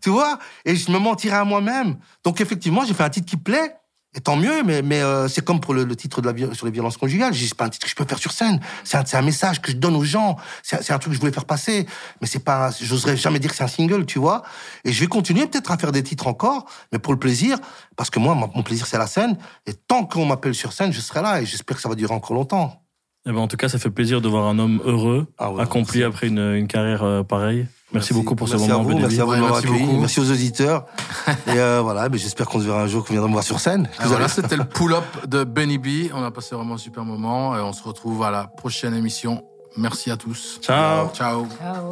[0.02, 0.38] Tu vois?
[0.66, 1.98] Et je me mentirais à moi-même.
[2.24, 3.76] Donc, effectivement, j'ai fait un titre qui plaît.
[4.14, 6.66] Et tant mieux, mais, mais euh, c'est comme pour le, le titre de la, sur
[6.66, 7.34] les violences conjugales.
[7.34, 8.60] J'ai- C'est pas un titre que je peux faire sur scène.
[8.84, 10.36] C'est un, un message que je donne aux gens.
[10.64, 11.88] C'est un- truc que je voulais faire passer.
[12.20, 14.44] Mais c'est pas, j'oserais jamais dire que c'est un single, tu vois.
[14.84, 17.58] Et je vais continuer peut-être à faire des titres encore, mais pour le plaisir,
[17.96, 19.38] parce que moi, mon plaisir, c'est la scène.
[19.66, 21.42] Et tant qu'on m'appelle sur scène, je serai là.
[21.42, 22.81] Et j'espère que ça va durer encore longtemps.
[23.27, 25.61] Eh ben, en tout cas, ça fait plaisir de voir un homme heureux, Ah ouais,
[25.61, 26.03] accompli merci.
[26.15, 27.68] après une, une carrière euh, pareille.
[27.93, 28.84] Merci, beaucoup pour ce merci à moment.
[28.84, 29.03] vous, Benelli.
[29.03, 29.85] merci à vous de m'avoir merci accueilli.
[29.85, 29.99] beaucoup.
[29.99, 30.85] Merci aux auditeurs.
[31.48, 33.60] et euh, voilà, mais j'espère qu'on se verra un jour, qu'on viendra me voir sur
[33.60, 33.89] scène.
[33.99, 36.10] Ah, voilà, c'était le pull-up de Benny B.
[36.15, 39.43] On a passé vraiment un super moment et on se retrouve à la prochaine émission.
[39.77, 40.60] Merci à tous.
[40.61, 41.10] Ciao.
[41.14, 41.45] Ciao.
[41.60, 41.89] Ciao.